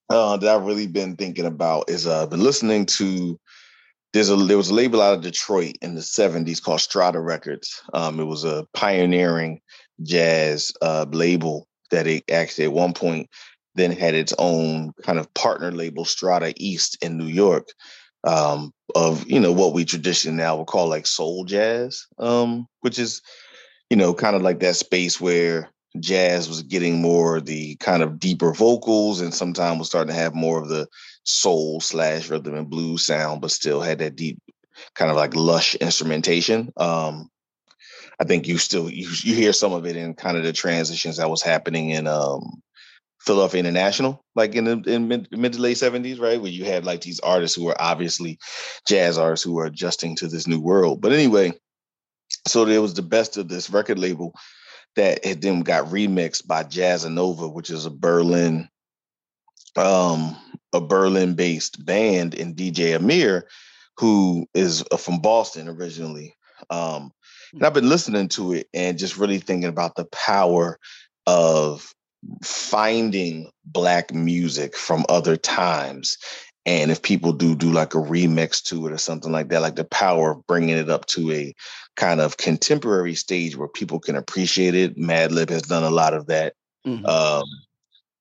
uh, 0.09 0.37
that 0.37 0.55
I've 0.55 0.65
really 0.65 0.87
been 0.87 1.15
thinking 1.15 1.45
about 1.45 1.89
is 1.89 2.07
uh, 2.07 2.27
been 2.27 2.43
listening 2.43 2.85
to. 2.87 3.39
There's 4.13 4.29
a 4.29 4.35
there 4.35 4.57
was 4.57 4.69
a 4.69 4.73
label 4.73 5.01
out 5.01 5.15
of 5.15 5.21
Detroit 5.21 5.75
in 5.81 5.95
the 5.95 6.01
'70s 6.01 6.61
called 6.61 6.81
Strata 6.81 7.19
Records. 7.19 7.81
Um, 7.93 8.19
it 8.19 8.25
was 8.25 8.43
a 8.43 8.65
pioneering 8.73 9.61
jazz 10.03 10.71
uh, 10.81 11.05
label 11.11 11.67
that 11.91 12.07
it 12.07 12.23
actually 12.31 12.65
at 12.65 12.73
one 12.73 12.93
point 12.93 13.29
then 13.75 13.91
had 13.91 14.13
its 14.13 14.33
own 14.39 14.93
kind 15.03 15.19
of 15.19 15.33
partner 15.33 15.71
label, 15.71 16.05
Strata 16.05 16.53
East 16.55 16.97
in 17.01 17.17
New 17.17 17.27
York 17.27 17.67
um, 18.25 18.73
of 18.95 19.29
you 19.29 19.39
know 19.39 19.51
what 19.51 19.73
we 19.73 19.85
traditionally 19.85 20.37
now 20.37 20.57
would 20.57 20.67
call 20.67 20.89
like 20.89 21.05
soul 21.05 21.45
jazz, 21.45 22.05
um, 22.17 22.67
which 22.81 22.99
is 22.99 23.21
you 23.89 23.97
know 23.97 24.13
kind 24.13 24.35
of 24.35 24.41
like 24.41 24.59
that 24.59 24.75
space 24.75 25.19
where 25.19 25.69
jazz 25.99 26.49
was 26.49 26.63
getting 26.63 27.01
more 27.01 27.39
the 27.39 27.75
kind 27.77 28.03
of 28.03 28.19
deeper 28.19 28.53
vocals 28.53 29.21
and 29.21 29.33
sometimes 29.33 29.79
was 29.79 29.87
starting 29.87 30.13
to 30.13 30.19
have 30.19 30.35
more 30.35 30.61
of 30.61 30.67
the 30.67 30.87
soul 31.23 31.81
slash 31.81 32.29
rhythm 32.29 32.55
and 32.55 32.69
blues 32.69 33.05
sound, 33.05 33.41
but 33.41 33.51
still 33.51 33.81
had 33.81 33.99
that 33.99 34.15
deep 34.15 34.39
kind 34.93 35.09
of 35.09 35.17
like 35.17 35.35
lush 35.35 35.75
instrumentation. 35.75 36.71
Um, 36.77 37.29
I 38.19 38.23
think 38.23 38.47
you 38.47 38.57
still 38.57 38.89
you, 38.89 39.07
you 39.23 39.35
hear 39.35 39.53
some 39.53 39.73
of 39.73 39.85
it 39.85 39.95
in 39.95 40.13
kind 40.13 40.37
of 40.37 40.43
the 40.43 40.53
transitions 40.53 41.17
that 41.17 41.29
was 41.29 41.41
happening 41.41 41.89
in 41.89 42.07
um, 42.07 42.61
Philadelphia 43.19 43.59
International, 43.59 44.23
like 44.35 44.55
in 44.55 44.65
the 44.65 44.81
in 44.85 45.07
mid, 45.07 45.27
mid 45.31 45.53
to 45.53 45.61
late 45.61 45.77
seventies, 45.77 46.19
right? 46.19 46.39
Where 46.39 46.51
you 46.51 46.63
had 46.65 46.85
like 46.85 47.01
these 47.01 47.19
artists 47.19 47.57
who 47.57 47.65
were 47.65 47.81
obviously 47.81 48.37
jazz 48.87 49.17
artists 49.17 49.43
who 49.43 49.53
were 49.53 49.65
adjusting 49.65 50.15
to 50.17 50.27
this 50.27 50.47
new 50.47 50.61
world. 50.61 51.01
But 51.01 51.11
anyway, 51.11 51.53
so 52.47 52.65
there 52.65 52.81
was 52.81 52.93
the 52.93 53.01
best 53.01 53.37
of 53.37 53.47
this 53.47 53.69
record 53.69 53.99
label 53.99 54.33
that 54.95 55.25
it 55.25 55.41
then 55.41 55.61
got 55.61 55.85
remixed 55.85 56.47
by 56.47 56.63
Jazzanova, 56.63 57.51
which 57.51 57.69
is 57.69 57.85
a 57.85 57.91
Berlin, 57.91 58.69
um, 59.75 60.35
a 60.73 60.79
Berlin-based 60.79 61.85
band, 61.85 62.33
and 62.35 62.55
DJ 62.55 62.95
Amir, 62.95 63.47
who 63.97 64.47
is 64.53 64.83
uh, 64.91 64.97
from 64.97 65.19
Boston 65.19 65.67
originally. 65.67 66.35
Um, 66.69 67.11
And 67.53 67.63
I've 67.63 67.73
been 67.73 67.89
listening 67.89 68.29
to 68.29 68.53
it 68.53 68.67
and 68.73 68.97
just 68.97 69.17
really 69.17 69.39
thinking 69.39 69.69
about 69.69 69.95
the 69.95 70.05
power 70.05 70.79
of 71.27 71.93
finding 72.43 73.51
black 73.65 74.13
music 74.13 74.75
from 74.75 75.05
other 75.09 75.37
times 75.37 76.17
and 76.65 76.91
if 76.91 77.01
people 77.01 77.31
do 77.31 77.55
do 77.55 77.71
like 77.71 77.93
a 77.93 77.99
remix 77.99 78.61
to 78.63 78.87
it 78.87 78.91
or 78.91 78.97
something 78.97 79.31
like 79.31 79.49
that 79.49 79.61
like 79.61 79.75
the 79.75 79.85
power 79.85 80.31
of 80.31 80.47
bringing 80.47 80.77
it 80.77 80.89
up 80.89 81.05
to 81.05 81.31
a 81.31 81.53
kind 81.95 82.19
of 82.19 82.37
contemporary 82.37 83.15
stage 83.15 83.55
where 83.55 83.67
people 83.67 83.99
can 83.99 84.15
appreciate 84.15 84.75
it 84.75 84.97
madlib 84.97 85.49
has 85.49 85.63
done 85.63 85.83
a 85.83 85.89
lot 85.89 86.13
of 86.13 86.27
that 86.27 86.53
mm-hmm. 86.85 87.05
um, 87.05 87.43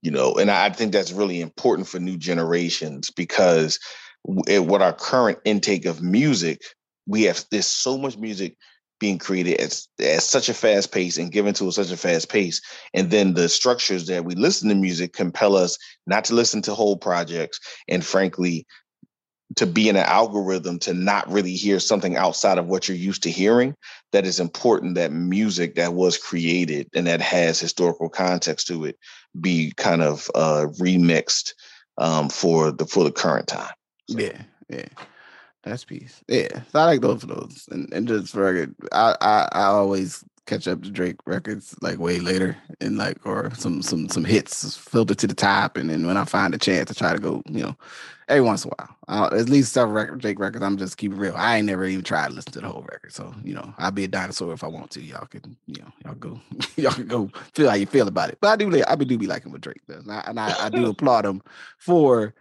you 0.03 0.11
know 0.11 0.35
and 0.35 0.51
i 0.51 0.69
think 0.71 0.93
that's 0.93 1.13
really 1.13 1.41
important 1.41 1.89
for 1.89 1.99
new 1.99 2.17
generations 2.17 3.11
because 3.11 3.79
what 4.23 4.83
our 4.83 4.93
current 4.93 5.39
intake 5.45 5.85
of 5.85 6.03
music 6.03 6.63
we 7.07 7.23
have 7.23 7.45
there's 7.51 7.67
so 7.67 7.99
much 7.99 8.17
music 8.17 8.57
being 9.01 9.19
created 9.19 9.61
at, 9.61 9.81
at 10.01 10.23
such 10.23 10.49
a 10.49 10.55
fast 10.55 10.93
pace 10.93 11.19
and 11.19 11.33
given 11.33 11.55
to 11.55 11.71
such 11.71 11.91
a 11.91 11.97
fast 11.97 12.29
pace. 12.29 12.61
And 12.95 13.11
then 13.11 13.35
the 13.35 13.49
structures 13.49 14.07
that 14.07 14.25
we 14.25 14.35
listen 14.35 14.69
to 14.69 14.75
music 14.75 15.13
compel 15.13 15.57
us 15.57 15.79
not 16.07 16.25
to 16.25 16.35
listen 16.35 16.63
to 16.63 16.75
whole 16.75 16.97
projects 16.97 17.61
and 17.89 18.05
frankly, 18.05 18.67
to 19.57 19.67
be 19.67 19.89
in 19.89 19.97
an 19.97 20.05
algorithm 20.05 20.79
to 20.81 20.95
not 20.95 21.31
really 21.31 21.55
hear 21.55 21.79
something 21.79 22.17
outside 22.17 22.59
of 22.59 22.67
what 22.67 22.89
you're 22.89 22.97
used 22.97 23.23
to 23.23 23.31
hearing 23.31 23.75
that 24.13 24.27
is 24.27 24.41
important 24.41 24.95
that 24.95 25.13
music 25.13 25.75
that 25.75 25.95
was 25.95 26.17
created 26.17 26.89
and 26.95 27.07
that 27.07 27.21
has 27.21 27.61
historical 27.61 28.09
context 28.09 28.67
to 28.67 28.85
it 28.85 28.99
be 29.41 29.73
kind 29.77 30.03
of 30.03 30.31
uh 30.35 30.67
remixed 30.81 31.53
um 31.99 32.29
for 32.29 32.73
the 32.73 32.87
for 32.87 33.05
the 33.05 33.13
current 33.13 33.47
time 33.47 33.75
so. 34.09 34.19
yeah 34.19 34.43
yeah 34.69 34.89
that's 35.65 35.85
peace. 35.85 36.23
Yeah, 36.29 36.63
so 36.71 36.79
I 36.79 36.85
like 36.85 37.01
those 37.01 37.23
those, 37.23 37.69
and, 37.71 37.93
and 37.93 38.07
just 38.07 38.33
for 38.33 38.43
record, 38.43 38.75
I, 38.93 39.17
I 39.21 39.49
I 39.53 39.63
always 39.65 40.25
catch 40.47 40.69
up 40.69 40.83
to 40.83 40.91
Drake 40.91 41.17
records 41.27 41.75
like 41.81 41.99
way 41.99 42.21
later, 42.21 42.57
and 42.81 42.99
like 42.99 43.25
or 43.27 43.51
some 43.55 43.83
some 43.83 44.09
some 44.09 44.25
hits 44.25 44.77
filtered 44.77 45.19
to 45.19 45.27
the 45.27 45.35
top, 45.35 45.77
and 45.77 45.89
then 45.91 46.07
when 46.07 46.17
I 46.17 46.25
find 46.25 46.55
a 46.55 46.59
chance, 46.59 46.91
I 46.91 46.95
try 46.95 47.13
to 47.13 47.19
go, 47.19 47.43
you 47.47 47.63
know, 47.63 47.77
every 48.29 48.43
once 48.43 48.65
in 48.65 48.71
a 48.71 48.75
while. 48.77 48.97
I'll, 49.07 49.39
at 49.39 49.49
least 49.49 49.73
several 49.73 49.95
record 49.95 50.21
Drake 50.21 50.39
records. 50.39 50.63
I'm 50.63 50.77
just 50.77 50.97
keeping 50.97 51.19
real. 51.19 51.35
I 51.37 51.59
ain't 51.59 51.67
never 51.67 51.85
even 51.85 52.05
tried 52.05 52.29
to 52.29 52.35
listen 52.35 52.53
to 52.53 52.61
the 52.61 52.69
whole 52.69 52.87
record, 52.91 53.13
so 53.13 53.35
you 53.43 53.55
know, 53.55 53.75
I'll 53.79 53.91
be 53.91 54.05
a 54.05 54.09
dinosaur 54.09 54.53
if 54.53 54.65
I 54.65 54.69
want 54.69 54.91
to. 54.93 55.03
Y'all 55.03 55.27
can, 55.27 55.57
you 55.67 55.83
know, 55.83 55.93
y'all 56.05 56.15
go, 56.15 56.41
y'all 56.77 56.93
can 56.93 57.07
go 57.07 57.31
feel 57.55 57.71
how 57.71 57.77
you 57.77 57.87
feel 57.87 58.09
about 58.09 58.29
it. 58.29 58.39
But 58.41 58.49
I 58.49 58.57
do, 58.57 58.85
I 58.87 58.97
do 58.97 59.19
be 59.19 59.27
liking 59.27 59.53
what 59.53 59.63
Drake 59.63 59.87
does, 59.89 60.05
and 60.05 60.13
I, 60.13 60.25
and 60.27 60.39
I, 60.39 60.67
I 60.67 60.69
do 60.69 60.87
applaud 60.91 61.25
him 61.25 61.43
for 61.79 62.35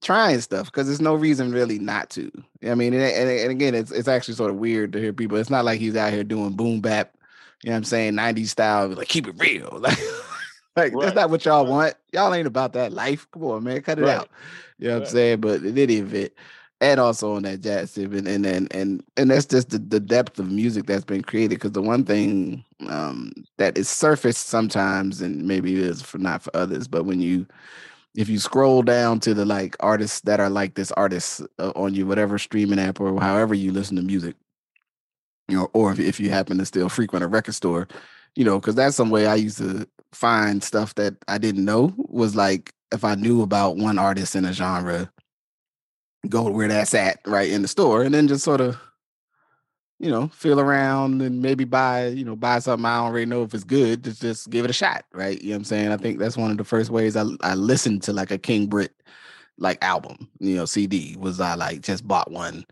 trying 0.00 0.40
stuff 0.40 0.66
because 0.66 0.86
there's 0.86 1.00
no 1.00 1.14
reason 1.14 1.52
really 1.52 1.78
not 1.78 2.10
to. 2.10 2.30
I 2.66 2.74
mean, 2.74 2.94
and, 2.94 3.02
and, 3.02 3.30
and, 3.30 3.50
again, 3.50 3.74
it's 3.74 3.90
it's 3.90 4.08
actually 4.08 4.34
sort 4.34 4.50
of 4.50 4.56
weird 4.56 4.92
to 4.92 5.00
hear 5.00 5.12
people. 5.12 5.38
It's 5.38 5.50
not 5.50 5.64
like 5.64 5.80
he's 5.80 5.96
out 5.96 6.12
here 6.12 6.24
doing 6.24 6.52
boom 6.52 6.80
bap, 6.80 7.14
you 7.62 7.70
know 7.70 7.74
what 7.74 7.78
I'm 7.78 7.84
saying, 7.84 8.14
90s 8.14 8.48
style, 8.48 8.88
like 8.88 9.08
keep 9.08 9.26
it 9.26 9.34
real. 9.38 9.82
Like, 10.76 10.92
like 10.92 10.94
right. 10.94 11.04
that's 11.06 11.16
not 11.16 11.30
what 11.30 11.44
y'all 11.44 11.66
want. 11.66 11.94
Y'all 12.12 12.32
ain't 12.32 12.46
about 12.46 12.72
that 12.74 12.92
life. 12.92 13.26
Come 13.32 13.42
on, 13.42 13.64
man, 13.64 13.82
cut 13.82 13.98
it 13.98 14.02
right. 14.02 14.18
out. 14.18 14.28
You 14.78 14.86
know 14.86 14.94
what 14.94 15.00
right. 15.00 15.08
I'm 15.08 15.12
saying? 15.12 15.40
But 15.40 15.62
in 15.64 15.76
any 15.76 15.96
event, 15.96 16.32
and 16.80 17.00
also 17.00 17.34
on 17.34 17.42
that 17.42 17.60
jazz 17.60 17.92
tip, 17.92 18.12
and 18.12 18.28
and 18.28 18.46
and 18.46 18.72
and, 18.72 19.02
and 19.16 19.30
that's 19.30 19.46
just 19.46 19.70
the, 19.70 19.78
the 19.78 19.98
depth 19.98 20.38
of 20.38 20.50
music 20.50 20.86
that's 20.86 21.04
been 21.04 21.22
created. 21.22 21.56
Because 21.56 21.72
the 21.72 21.82
one 21.82 22.04
thing 22.04 22.64
um, 22.88 23.32
that 23.56 23.76
is 23.76 23.88
surfaced 23.88 24.48
sometimes, 24.48 25.20
and 25.20 25.48
maybe 25.48 25.74
it 25.74 25.80
is 25.80 26.02
for 26.02 26.18
not 26.18 26.42
for 26.42 26.54
others, 26.54 26.86
but 26.86 27.04
when 27.04 27.20
you 27.20 27.46
if 28.18 28.28
you 28.28 28.40
scroll 28.40 28.82
down 28.82 29.20
to 29.20 29.32
the 29.32 29.44
like 29.44 29.76
artists 29.78 30.22
that 30.22 30.40
are 30.40 30.50
like 30.50 30.74
this 30.74 30.90
artist 30.92 31.40
uh, 31.60 31.70
on 31.76 31.94
you 31.94 32.04
whatever 32.04 32.36
streaming 32.36 32.80
app 32.80 33.00
or 33.00 33.18
however 33.20 33.54
you 33.54 33.70
listen 33.70 33.94
to 33.94 34.02
music 34.02 34.34
you 35.46 35.56
know 35.56 35.70
or 35.72 35.92
if, 35.92 36.00
if 36.00 36.18
you 36.18 36.28
happen 36.28 36.58
to 36.58 36.66
still 36.66 36.88
frequent 36.88 37.24
a 37.24 37.28
record 37.28 37.54
store 37.54 37.86
you 38.34 38.44
know 38.44 38.58
because 38.58 38.74
that's 38.74 38.96
some 38.96 39.10
way 39.10 39.26
i 39.28 39.36
used 39.36 39.58
to 39.58 39.86
find 40.12 40.64
stuff 40.64 40.96
that 40.96 41.14
i 41.28 41.38
didn't 41.38 41.64
know 41.64 41.94
was 41.96 42.34
like 42.34 42.74
if 42.90 43.04
i 43.04 43.14
knew 43.14 43.40
about 43.40 43.76
one 43.76 44.00
artist 44.00 44.34
in 44.34 44.44
a 44.44 44.52
genre 44.52 45.08
go 46.28 46.50
where 46.50 46.66
that's 46.66 46.94
at 46.94 47.20
right 47.24 47.50
in 47.50 47.62
the 47.62 47.68
store 47.68 48.02
and 48.02 48.12
then 48.12 48.26
just 48.26 48.44
sort 48.44 48.60
of 48.60 48.76
you 49.98 50.10
know, 50.10 50.28
feel 50.28 50.60
around 50.60 51.22
and 51.22 51.42
maybe 51.42 51.64
buy, 51.64 52.06
you 52.06 52.24
know, 52.24 52.36
buy 52.36 52.60
something 52.60 52.86
I 52.86 52.98
already 52.98 53.26
know 53.26 53.42
if 53.42 53.52
it's 53.52 53.64
good. 53.64 54.04
Just 54.04 54.22
just 54.22 54.50
give 54.50 54.64
it 54.64 54.70
a 54.70 54.74
shot, 54.74 55.04
right? 55.12 55.40
You 55.40 55.50
know 55.50 55.54
what 55.54 55.58
I'm 55.58 55.64
saying? 55.64 55.92
I 55.92 55.96
think 55.96 56.18
that's 56.18 56.36
one 56.36 56.50
of 56.50 56.58
the 56.58 56.64
first 56.64 56.90
ways 56.90 57.16
I 57.16 57.24
I 57.40 57.54
listened 57.54 58.02
to 58.04 58.12
like 58.12 58.30
a 58.30 58.38
King 58.38 58.66
Britt 58.66 58.92
like 59.58 59.82
album, 59.82 60.28
you 60.38 60.56
know, 60.56 60.64
CD 60.64 61.16
was 61.18 61.40
I 61.40 61.54
like 61.54 61.80
just 61.80 62.06
bought 62.06 62.30
one 62.30 62.64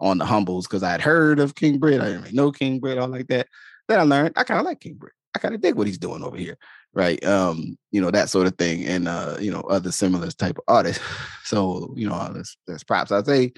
on 0.00 0.18
the 0.18 0.24
humbles 0.24 0.66
because 0.66 0.82
I 0.82 0.90
had 0.90 1.00
heard 1.00 1.38
of 1.38 1.54
King 1.54 1.78
Britt. 1.78 2.00
I 2.00 2.06
didn't 2.06 2.32
know 2.32 2.50
King 2.50 2.80
Britt, 2.80 2.98
all 2.98 3.08
like 3.08 3.28
that. 3.28 3.46
Then 3.88 4.00
I 4.00 4.02
learned 4.02 4.34
I 4.36 4.44
kind 4.44 4.60
of 4.60 4.66
like 4.66 4.80
King 4.80 4.94
Britt. 4.94 5.12
I 5.34 5.38
kind 5.38 5.54
of 5.54 5.60
dig 5.60 5.74
what 5.74 5.86
he's 5.86 5.98
doing 5.98 6.24
over 6.24 6.36
here. 6.36 6.56
Right. 6.92 7.22
Um, 7.24 7.78
you 7.92 8.00
know, 8.00 8.10
that 8.10 8.30
sort 8.30 8.46
of 8.48 8.56
thing. 8.56 8.84
And 8.84 9.06
uh, 9.06 9.36
you 9.38 9.52
know, 9.52 9.60
other 9.60 9.92
similar 9.92 10.30
type 10.30 10.58
of 10.58 10.64
artists. 10.66 11.02
So, 11.42 11.92
you 11.96 12.08
know, 12.08 12.30
that's 12.32 12.56
that's 12.64 12.84
props. 12.84 13.10
I'd 13.10 13.26
say 13.26 13.52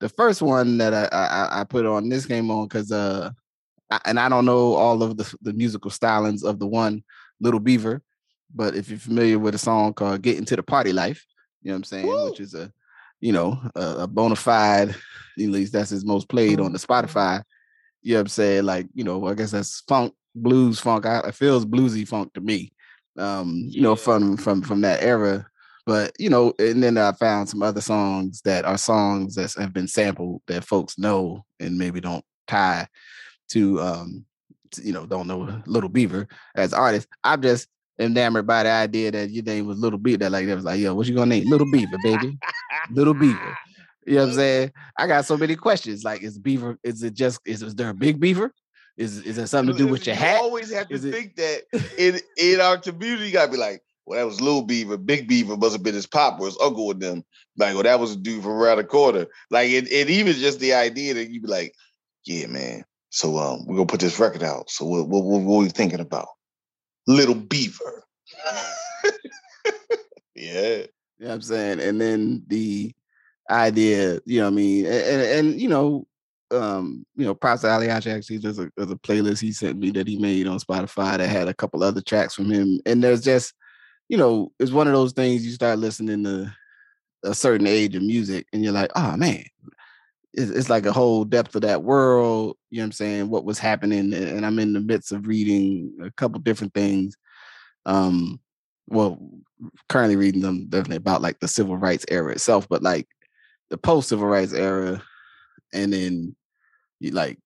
the 0.00 0.08
first 0.08 0.42
one 0.42 0.78
that 0.78 0.94
I 0.94 1.08
I, 1.12 1.60
I 1.60 1.64
put 1.64 1.86
on 1.86 2.08
this 2.08 2.26
game 2.26 2.50
on 2.50 2.66
because 2.66 2.92
uh, 2.92 3.30
I, 3.90 4.00
and 4.04 4.18
I 4.18 4.28
don't 4.28 4.44
know 4.44 4.74
all 4.74 5.02
of 5.02 5.16
the 5.16 5.34
the 5.42 5.52
musical 5.52 5.90
stylings 5.90 6.44
of 6.44 6.58
the 6.58 6.66
one 6.66 7.02
Little 7.40 7.60
Beaver, 7.60 8.02
but 8.54 8.74
if 8.74 8.88
you're 8.88 8.98
familiar 8.98 9.38
with 9.38 9.54
a 9.54 9.58
song 9.58 9.94
called 9.94 10.22
"Get 10.22 10.38
Into 10.38 10.56
the 10.56 10.62
Party 10.62 10.92
Life," 10.92 11.24
you 11.62 11.68
know 11.68 11.74
what 11.74 11.78
I'm 11.78 11.84
saying, 11.84 12.06
Woo! 12.06 12.30
which 12.30 12.40
is 12.40 12.54
a 12.54 12.72
you 13.20 13.32
know 13.32 13.60
a, 13.74 13.96
a 14.00 14.06
bona 14.06 14.36
fide, 14.36 14.90
at 14.90 14.96
least 15.36 15.72
that's 15.72 15.90
his 15.90 16.04
most 16.04 16.28
played 16.28 16.60
on 16.60 16.72
the 16.72 16.78
mm-hmm. 16.78 16.92
Spotify. 16.92 17.42
You 18.02 18.14
know 18.14 18.18
what 18.18 18.22
I'm 18.22 18.28
saying? 18.28 18.64
Like 18.64 18.86
you 18.94 19.04
know, 19.04 19.26
I 19.26 19.34
guess 19.34 19.50
that's 19.50 19.80
funk, 19.88 20.14
blues, 20.34 20.78
funk. 20.80 21.06
I, 21.06 21.20
it 21.20 21.34
feels 21.34 21.66
bluesy 21.66 22.06
funk 22.06 22.32
to 22.34 22.40
me. 22.40 22.72
Um, 23.18 23.64
you 23.68 23.82
know, 23.82 23.96
from 23.96 24.36
from 24.36 24.62
from 24.62 24.82
that 24.82 25.02
era 25.02 25.46
but 25.88 26.12
you 26.18 26.28
know, 26.28 26.52
and 26.58 26.82
then 26.82 26.98
I 26.98 27.12
found 27.12 27.48
some 27.48 27.62
other 27.62 27.80
songs 27.80 28.42
that 28.42 28.66
are 28.66 28.76
songs 28.76 29.36
that 29.36 29.54
have 29.54 29.72
been 29.72 29.88
sampled 29.88 30.42
that 30.46 30.62
folks 30.62 30.98
know 30.98 31.46
and 31.60 31.78
maybe 31.78 31.98
don't 31.98 32.24
tie 32.46 32.86
to 33.52 33.80
um 33.80 34.26
to, 34.72 34.82
you 34.82 34.92
know, 34.92 35.06
don't 35.06 35.26
know 35.26 35.62
Little 35.64 35.88
Beaver 35.88 36.28
as 36.54 36.74
artist. 36.74 37.08
I'm 37.24 37.40
just 37.40 37.68
enamored 37.98 38.46
by 38.46 38.64
the 38.64 38.68
idea 38.68 39.12
that 39.12 39.30
your 39.30 39.44
name 39.44 39.66
was 39.66 39.78
Little 39.78 39.98
Beaver. 39.98 40.18
That 40.18 40.32
like 40.32 40.46
that 40.46 40.56
was 40.56 40.66
like, 40.66 40.78
yo, 40.78 40.94
what 40.94 41.06
you 41.06 41.14
gonna 41.14 41.30
name? 41.30 41.48
Little 41.48 41.70
Beaver, 41.72 41.96
baby. 42.02 42.38
Little 42.90 43.14
Beaver. 43.14 43.56
You 44.06 44.16
know 44.16 44.20
what 44.20 44.28
I'm 44.28 44.34
saying? 44.34 44.72
I 44.98 45.06
got 45.06 45.24
so 45.24 45.38
many 45.38 45.56
questions. 45.56 46.04
Like, 46.04 46.22
is 46.22 46.38
beaver? 46.38 46.78
Is 46.82 47.02
it 47.02 47.14
just? 47.14 47.40
Is, 47.46 47.62
is 47.62 47.74
there 47.74 47.88
a 47.88 47.94
big 47.94 48.20
beaver? 48.20 48.52
Is 48.98 49.20
is 49.20 49.36
there 49.36 49.46
something 49.46 49.74
to 49.74 49.78
do 49.84 49.90
with 49.90 50.06
your 50.06 50.16
hat? 50.16 50.36
You 50.36 50.42
always 50.42 50.70
have 50.70 50.88
to 50.88 50.94
is 50.96 51.02
think 51.02 51.32
it... 51.38 51.66
that 51.72 51.82
in 51.96 52.20
in 52.36 52.60
our 52.60 52.76
community, 52.76 53.28
you 53.28 53.32
gotta 53.32 53.50
be 53.50 53.56
like, 53.56 53.82
well, 54.08 54.18
that 54.18 54.26
was 54.26 54.40
Little 54.40 54.62
Beaver. 54.62 54.96
Big 54.96 55.28
Beaver 55.28 55.56
must 55.56 55.74
have 55.74 55.82
been 55.82 55.94
his 55.94 56.06
pop 56.06 56.40
or 56.40 56.46
his 56.46 56.58
uncle 56.62 56.86
with 56.86 56.98
them. 56.98 57.22
Like, 57.58 57.74
well, 57.74 57.82
that 57.82 58.00
was 58.00 58.12
a 58.12 58.16
dude 58.16 58.42
from 58.42 58.52
around 58.52 58.78
the 58.78 58.84
corner. 58.84 59.26
Like, 59.50 59.68
it, 59.70 59.90
it 59.92 60.08
even 60.08 60.32
just 60.34 60.60
the 60.60 60.72
idea 60.72 61.12
that 61.12 61.28
you'd 61.28 61.42
be 61.42 61.48
like, 61.48 61.74
yeah, 62.24 62.46
man. 62.46 62.84
So 63.10 63.36
um, 63.36 63.66
we're 63.66 63.76
gonna 63.76 63.86
put 63.86 64.00
this 64.00 64.18
record 64.18 64.42
out. 64.42 64.70
So 64.70 64.86
what, 64.86 65.08
what, 65.08 65.24
what, 65.24 65.42
what 65.42 65.56
are 65.56 65.62
we 65.62 65.68
thinking 65.68 66.00
about? 66.00 66.28
Little 67.06 67.34
Beaver. 67.34 68.04
yeah. 70.34 70.76
You 70.76 71.24
know 71.24 71.28
what 71.28 71.34
I'm 71.34 71.42
saying? 71.42 71.80
And 71.80 72.00
then 72.00 72.44
the 72.46 72.94
idea, 73.50 74.20
you 74.24 74.40
know 74.40 74.46
what 74.46 74.52
I 74.52 74.56
mean? 74.56 74.86
And, 74.86 74.94
and, 74.94 75.22
and 75.22 75.60
you 75.60 75.68
know, 75.68 76.06
um, 76.50 77.04
you 77.14 77.26
know, 77.26 77.34
props 77.34 77.60
to 77.60 77.70
Ali 77.70 77.90
actually 77.90 78.38
there's 78.38 78.58
a 78.58 78.70
there's 78.74 78.90
a 78.90 78.96
playlist 78.96 79.40
he 79.40 79.52
sent 79.52 79.78
me 79.78 79.90
that 79.90 80.08
he 80.08 80.18
made 80.18 80.46
on 80.46 80.58
Spotify 80.58 81.18
that 81.18 81.28
had 81.28 81.46
a 81.46 81.52
couple 81.52 81.84
other 81.84 82.00
tracks 82.00 82.34
from 82.34 82.50
him. 82.50 82.80
And 82.86 83.04
there's 83.04 83.20
just 83.20 83.52
you 84.08 84.16
know, 84.16 84.52
it's 84.58 84.72
one 84.72 84.86
of 84.86 84.94
those 84.94 85.12
things 85.12 85.44
you 85.44 85.52
start 85.52 85.78
listening 85.78 86.24
to 86.24 86.52
a 87.24 87.34
certain 87.34 87.66
age 87.66 87.94
of 87.94 88.02
music 88.02 88.46
and 88.52 88.62
you're 88.62 88.72
like, 88.72 88.90
oh 88.96 89.16
man, 89.16 89.44
it's, 90.32 90.50
it's, 90.50 90.70
like 90.70 90.86
a 90.86 90.92
whole 90.92 91.24
depth 91.24 91.54
of 91.54 91.62
that 91.62 91.82
world. 91.82 92.56
You 92.70 92.78
know 92.78 92.82
what 92.82 92.86
I'm 92.86 92.92
saying? 92.92 93.30
What 93.30 93.44
was 93.44 93.58
happening. 93.58 94.12
And 94.14 94.46
I'm 94.46 94.58
in 94.58 94.72
the 94.72 94.80
midst 94.80 95.12
of 95.12 95.26
reading 95.26 95.96
a 96.02 96.10
couple 96.12 96.40
different 96.40 96.74
things. 96.74 97.16
Um, 97.86 98.40
well, 98.86 99.18
currently 99.88 100.16
reading 100.16 100.40
them 100.40 100.66
definitely 100.68 100.96
about 100.96 101.22
like 101.22 101.40
the 101.40 101.48
civil 101.48 101.76
rights 101.76 102.06
era 102.08 102.32
itself, 102.32 102.68
but 102.68 102.82
like 102.82 103.06
the 103.70 103.76
post 103.76 104.08
civil 104.08 104.26
rights 104.26 104.52
era, 104.52 105.02
and 105.74 105.92
then 105.92 106.34
you 107.00 107.10
like 107.10 107.38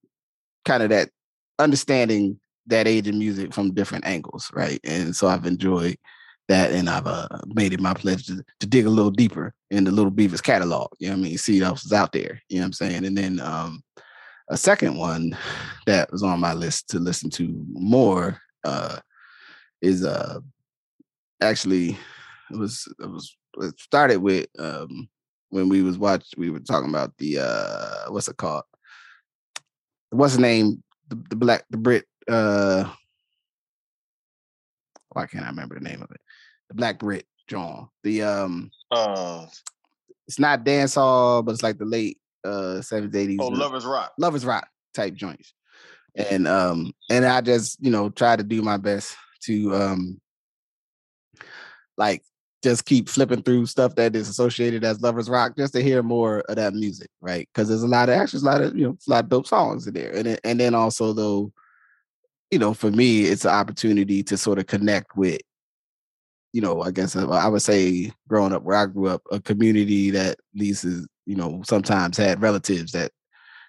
kind 0.64 0.82
of 0.82 0.90
that 0.90 1.10
understanding 1.58 2.38
that 2.66 2.86
age 2.86 3.08
of 3.08 3.14
music 3.14 3.52
from 3.52 3.74
different 3.74 4.06
angles, 4.06 4.50
right? 4.52 4.78
And 4.84 5.16
so 5.16 5.26
I've 5.26 5.46
enjoyed 5.46 5.96
that, 6.53 6.72
and 6.72 6.88
I've 6.88 7.07
uh, 7.07 7.28
made 7.46 7.72
it 7.72 7.80
my 7.80 7.94
pleasure 7.94 8.36
to, 8.36 8.44
to, 8.61 8.66
dig 8.66 8.86
a 8.86 8.90
little 8.90 9.11
deeper 9.11 9.55
in 9.70 9.84
the 9.84 9.90
Little 9.90 10.11
Beavers 10.11 10.40
catalog. 10.40 10.88
You 10.98 11.09
know 11.09 11.14
what 11.14 11.20
I 11.20 11.22
mean? 11.22 11.38
See 11.38 11.61
what 11.61 11.68
else 11.68 11.84
is 11.84 11.92
out 11.92 12.12
there. 12.12 12.40
You 12.48 12.57
know 12.57 12.62
what 12.62 12.66
I'm 12.66 12.72
saying? 12.72 13.05
And 13.05 13.16
then 13.16 13.40
um, 13.40 13.82
a 14.48 14.57
second 14.57 14.96
one 14.96 15.36
that 15.86 16.11
was 16.12 16.22
on 16.22 16.40
my 16.40 16.53
list 16.53 16.88
to 16.90 16.98
listen 16.98 17.30
to 17.30 17.64
more 17.72 18.38
uh, 18.64 18.98
is 19.80 20.05
uh, 20.05 20.40
actually 21.40 21.98
it 22.50 22.59
was 22.59 22.86
it 23.00 23.11
was 23.11 23.36
it 23.59 23.78
started 23.80 24.18
with 24.18 24.46
um, 24.59 25.09
when 25.50 25.68
we 25.68 25.82
was 25.82 25.98
watch 25.98 26.26
we 26.36 26.50
were 26.50 26.61
talking 26.61 26.90
about 26.90 27.16
the 27.18 27.38
uh, 27.38 28.11
what's 28.12 28.28
it 28.28 28.36
called? 28.36 28.64
What's 30.11 30.36
the 30.36 30.42
name? 30.42 30.82
the, 31.12 31.22
the 31.28 31.36
black 31.36 31.64
the 31.70 31.76
Brit 31.76 32.05
uh 32.28 32.90
why 35.11 35.26
can't 35.26 35.44
I 35.44 35.48
remember 35.48 35.74
the 35.74 35.84
name 35.84 36.03
of 36.03 36.11
it? 36.11 36.20
The 36.73 36.77
Black 36.77 36.99
Brit 36.99 37.27
John. 37.49 37.89
The 38.03 38.23
um 38.23 38.70
Uh, 38.91 39.47
it's 40.27 40.39
not 40.39 40.64
dance 40.64 40.95
hall, 40.95 41.43
but 41.43 41.53
it's 41.53 41.62
like 41.62 41.79
the 41.79 41.85
late 41.85 42.18
uh 42.45 42.81
70s, 42.81 43.12
80s. 43.12 43.37
oh, 43.41 43.49
Lovers 43.49 43.85
Rock. 43.85 44.12
Lovers 44.18 44.47
Rock 44.47 44.68
type 44.95 45.14
joints. 45.14 45.53
And 46.14 46.49
um 46.49 46.93
and 47.11 47.25
I 47.25 47.41
just, 47.43 47.83
you 47.85 47.91
know, 47.91 48.09
try 48.09 48.37
to 48.37 48.43
do 48.43 48.62
my 48.62 48.79
best 48.79 49.16
to 49.43 49.75
um 49.75 50.20
like 51.99 52.23
just 52.62 52.87
keep 52.87 53.09
flipping 53.09 53.43
through 53.43 53.66
stuff 53.66 53.97
that 53.97 54.16
is 54.16 54.29
associated 54.29 54.85
as 54.85 55.03
Lovers 55.03 55.29
Rock 55.29 55.57
just 55.57 55.75
to 55.75 55.83
hear 55.83 56.03
more 56.03 56.41
of 56.49 56.57
that 56.57 56.75
music, 56.75 57.11
right? 57.20 57.49
Because 57.53 57.68
there's 57.68 57.83
a 57.83 57.89
lot 57.89 58.09
of 58.09 58.14
actually 58.14 58.41
a 58.41 58.45
lot 58.45 58.62
of, 58.62 58.77
you 58.77 58.87
know, 58.87 58.97
a 59.07 59.11
lot 59.11 59.25
of 59.25 59.31
dope 59.31 59.47
songs 59.47 59.87
in 59.87 59.95
there. 59.95 60.14
And 60.14 60.27
then, 60.27 60.39
and 60.45 60.61
then 60.61 60.75
also 60.75 61.12
though, 61.12 61.53
you 62.51 62.59
know, 62.59 62.73
for 62.73 62.91
me, 62.91 63.23
it's 63.25 63.45
an 63.45 63.51
opportunity 63.51 64.23
to 64.23 64.37
sort 64.37 64.59
of 64.59 64.66
connect 64.66 65.16
with, 65.16 65.41
you 66.53 66.61
know, 66.61 66.82
I 66.82 66.90
guess 66.90 67.16
uh, 67.16 67.28
I 67.30 67.48
would 67.48 67.62
say 67.62 68.12
growing 68.28 68.53
up 68.53 68.62
where 68.62 68.76
I 68.76 68.86
grew 68.86 69.09
up, 69.09 69.22
a 69.30 69.40
community 69.40 70.11
that 70.11 70.38
is, 70.55 70.84
you 70.84 71.36
know, 71.36 71.62
sometimes 71.64 72.16
had 72.16 72.42
relatives 72.42 72.92
that 72.92 73.11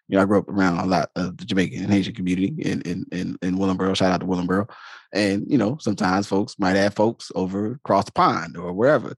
you 0.09 0.17
know, 0.17 0.21
I 0.21 0.25
grew 0.25 0.39
up 0.39 0.49
around 0.49 0.79
a 0.79 0.86
lot 0.86 1.09
of 1.15 1.38
the 1.38 1.45
Jamaican 1.45 1.84
and 1.84 1.93
Haitian 1.93 2.13
community 2.13 2.53
in 2.59 2.81
in 2.81 3.05
in, 3.11 3.38
in 3.41 3.57
Willingboro. 3.57 3.95
Shout 3.95 4.11
out 4.11 4.19
to 4.19 4.25
Willingboro. 4.25 4.69
And 5.13 5.45
you 5.49 5.57
know, 5.57 5.77
sometimes 5.79 6.27
folks 6.27 6.59
might 6.59 6.75
have 6.75 6.93
folks 6.93 7.31
over 7.36 7.73
across 7.73 8.05
the 8.05 8.11
pond 8.11 8.57
or 8.57 8.73
wherever. 8.73 9.15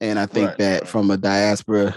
And 0.00 0.18
I 0.18 0.26
think 0.26 0.48
Right, 0.50 0.58
that 0.58 0.80
right. 0.82 0.88
from 0.88 1.10
a 1.10 1.16
diaspora 1.16 1.94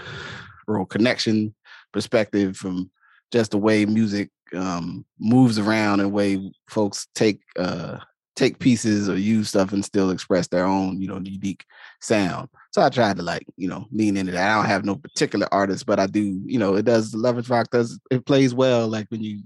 or 0.68 0.86
connection 0.86 1.54
perspective, 1.92 2.56
from 2.56 2.90
just 3.32 3.52
the 3.52 3.58
way 3.58 3.86
music 3.86 4.30
um, 4.54 5.04
moves 5.18 5.58
around 5.58 6.00
and 6.00 6.12
way 6.12 6.52
folks 6.68 7.08
take 7.14 7.40
uh, 7.58 7.98
take 8.36 8.58
pieces 8.58 9.08
or 9.08 9.16
use 9.16 9.48
stuff 9.48 9.72
and 9.72 9.84
still 9.84 10.10
express 10.10 10.46
their 10.46 10.66
own, 10.66 11.00
you 11.00 11.08
know, 11.08 11.16
unique 11.16 11.64
sound. 12.00 12.48
So 12.70 12.82
I 12.82 12.90
tried 12.90 13.16
to 13.16 13.22
like, 13.22 13.46
you 13.56 13.66
know, 13.66 13.86
lean 13.90 14.16
into 14.18 14.32
that. 14.32 14.50
I 14.50 14.54
don't 14.54 14.66
have 14.66 14.84
no 14.84 14.96
particular 14.96 15.48
artist, 15.52 15.86
but 15.86 15.98
I 15.98 16.06
do, 16.06 16.40
you 16.44 16.58
know, 16.58 16.76
it 16.76 16.84
does 16.84 17.10
the 17.10 17.18
Lovers 17.18 17.48
Rock 17.48 17.70
does 17.70 17.98
it 18.10 18.26
plays 18.26 18.54
well. 18.54 18.86
Like 18.86 19.06
when 19.08 19.22
you, 19.22 19.40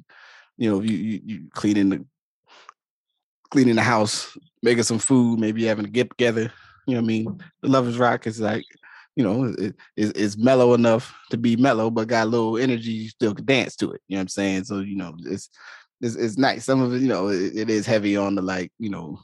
you 0.58 0.68
know, 0.68 0.82
you 0.82 0.96
you, 0.96 1.20
you 1.24 1.48
cleaning 1.54 1.90
the 1.90 2.04
cleaning 3.50 3.76
the 3.76 3.82
house, 3.82 4.36
making 4.62 4.82
some 4.82 4.98
food, 4.98 5.38
maybe 5.38 5.64
having 5.64 5.84
a 5.84 5.88
get 5.88 6.10
together. 6.10 6.52
You 6.86 6.94
know 6.94 7.00
what 7.00 7.04
I 7.04 7.06
mean? 7.06 7.40
The 7.62 7.68
Lovers 7.68 7.98
Rock 7.98 8.26
is 8.26 8.40
like, 8.40 8.64
you 9.14 9.24
know, 9.24 9.44
it, 9.44 9.74
it, 9.96 10.16
it's 10.16 10.36
mellow 10.36 10.74
enough 10.74 11.14
to 11.30 11.36
be 11.36 11.56
mellow, 11.56 11.90
but 11.90 12.08
got 12.08 12.26
a 12.26 12.30
little 12.30 12.58
energy. 12.58 12.92
You 12.92 13.08
still 13.08 13.34
can 13.34 13.44
dance 13.44 13.76
to 13.76 13.92
it. 13.92 14.00
You 14.08 14.16
know 14.16 14.20
what 14.20 14.22
I'm 14.22 14.28
saying? 14.28 14.64
So 14.64 14.80
you 14.80 14.96
know, 14.96 15.14
it's 15.26 15.50
it's, 16.00 16.16
it's 16.16 16.38
nice. 16.38 16.64
Some 16.64 16.80
of 16.80 16.94
it, 16.94 17.02
you 17.02 17.08
know, 17.08 17.28
it, 17.28 17.56
it 17.56 17.70
is 17.70 17.86
heavy 17.86 18.16
on 18.16 18.34
the 18.34 18.42
like, 18.42 18.72
you 18.78 18.90
know, 18.90 19.20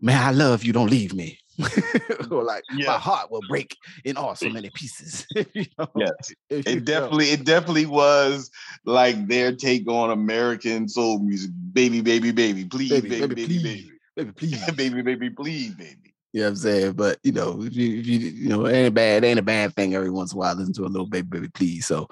man, 0.00 0.22
I 0.22 0.30
love 0.32 0.64
you. 0.64 0.72
Don't 0.72 0.90
leave 0.90 1.14
me. 1.14 1.38
or 2.30 2.42
like 2.42 2.64
my 2.70 2.96
heart 2.96 3.30
will 3.30 3.42
break 3.46 3.76
in 4.04 4.16
all 4.16 4.34
so 4.34 4.48
many 4.48 4.70
pieces. 4.70 5.26
you 5.54 5.66
know? 5.78 5.88
Yes. 5.96 6.34
It 6.50 6.66
know. 6.66 6.80
definitely, 6.80 7.26
it 7.26 7.44
definitely 7.44 7.86
was 7.86 8.50
like 8.84 9.26
their 9.28 9.54
take 9.54 9.88
on 9.88 10.10
American 10.10 10.88
soul 10.88 11.18
music. 11.18 11.50
Baby, 11.72 12.00
baby, 12.00 12.30
baby, 12.30 12.64
please, 12.64 12.90
Baby, 12.90 13.08
baby, 13.08 13.20
baby, 13.20 13.34
baby, 13.34 13.46
please. 13.46 13.62
baby, 13.62 13.90
baby, 14.16 14.32
please. 14.32 14.70
baby, 14.72 15.02
baby, 15.02 15.30
please, 15.30 15.74
baby. 15.74 16.14
You 16.32 16.40
know 16.40 16.46
what 16.46 16.50
I'm 16.50 16.56
saying? 16.56 16.92
But 16.92 17.18
you 17.22 17.32
know, 17.32 17.62
if 17.62 17.76
you, 17.76 17.98
if 18.00 18.06
you 18.06 18.18
you 18.18 18.48
know, 18.48 18.64
it 18.64 18.72
ain't 18.72 18.94
bad, 18.94 19.22
it 19.22 19.26
ain't 19.26 19.38
a 19.38 19.42
bad 19.42 19.74
thing 19.74 19.94
every 19.94 20.10
once 20.10 20.32
in 20.32 20.36
a 20.36 20.40
while. 20.40 20.54
Listen 20.54 20.72
to 20.74 20.84
a 20.84 20.86
little 20.86 21.06
baby, 21.06 21.28
baby, 21.28 21.48
please. 21.48 21.86
So, 21.86 22.08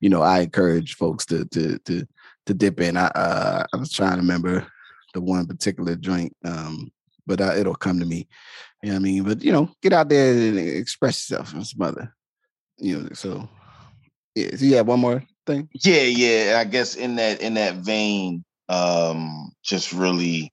you 0.00 0.08
know, 0.08 0.22
I 0.22 0.40
encourage 0.40 0.94
folks 0.94 1.26
to 1.26 1.44
to 1.46 1.78
to 1.80 2.06
to 2.48 2.54
dip 2.54 2.80
in. 2.80 2.96
I 2.96 3.06
uh 3.06 3.64
I 3.72 3.76
was 3.76 3.92
trying 3.92 4.12
to 4.12 4.18
remember 4.18 4.66
the 5.14 5.20
one 5.20 5.46
particular 5.46 5.94
joint, 5.94 6.34
um, 6.44 6.90
but 7.26 7.40
uh, 7.40 7.54
it'll 7.56 7.74
come 7.74 8.00
to 8.00 8.06
me. 8.06 8.28
You 8.82 8.90
know 8.90 8.94
what 8.94 9.00
I 9.00 9.02
mean? 9.02 9.22
But 9.22 9.42
you 9.42 9.52
know, 9.52 9.70
get 9.82 9.92
out 9.92 10.08
there 10.08 10.32
and 10.32 10.58
express 10.58 11.30
yourself 11.30 11.52
and 11.52 11.66
some 11.66 11.82
other, 11.82 12.14
you 12.78 12.98
know. 12.98 13.08
So 13.12 13.48
yeah, 14.34 14.56
so 14.56 14.64
yeah, 14.64 14.80
one 14.80 15.00
more 15.00 15.22
thing. 15.46 15.68
Yeah, 15.84 16.02
yeah. 16.02 16.58
I 16.58 16.64
guess 16.64 16.96
in 16.96 17.16
that 17.16 17.40
in 17.40 17.54
that 17.54 17.76
vein, 17.76 18.44
um, 18.68 19.52
just 19.62 19.92
really 19.92 20.52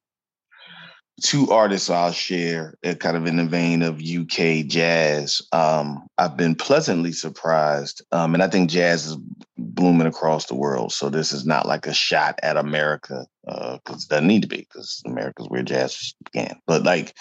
two 1.22 1.50
artists 1.52 1.90
I'll 1.90 2.12
share, 2.12 2.78
uh, 2.86 2.96
kind 2.96 3.16
of 3.16 3.26
in 3.26 3.38
the 3.38 3.46
vein 3.46 3.82
of 3.82 4.02
UK 4.02 4.66
jazz. 4.68 5.42
Um, 5.52 6.08
I've 6.18 6.36
been 6.36 6.56
pleasantly 6.56 7.14
surprised, 7.14 8.04
um, 8.12 8.34
and 8.34 8.44
I 8.44 8.48
think 8.48 8.70
jazz 8.70 9.06
is 9.08 9.18
blooming 9.58 10.08
across 10.08 10.46
the 10.46 10.56
world. 10.56 10.92
So 10.92 11.10
this 11.10 11.32
is 11.32 11.46
not 11.46 11.68
like 11.68 11.88
a 11.88 11.94
shot 11.94 12.40
at 12.44 12.58
America, 12.58 13.26
because 13.46 14.04
it 14.04 14.10
doesn't 14.10 14.28
need 14.28 14.42
to 14.42 14.48
be, 14.48 14.58
because 14.58 15.02
America's 15.06 15.48
where 15.48 15.64
jazz 15.64 16.14
began. 16.32 16.60
But 16.68 16.84
like, 16.84 17.16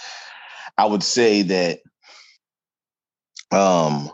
I 0.77 0.87
would 0.87 1.03
say 1.03 1.43
that, 1.43 1.81
um, 3.53 4.11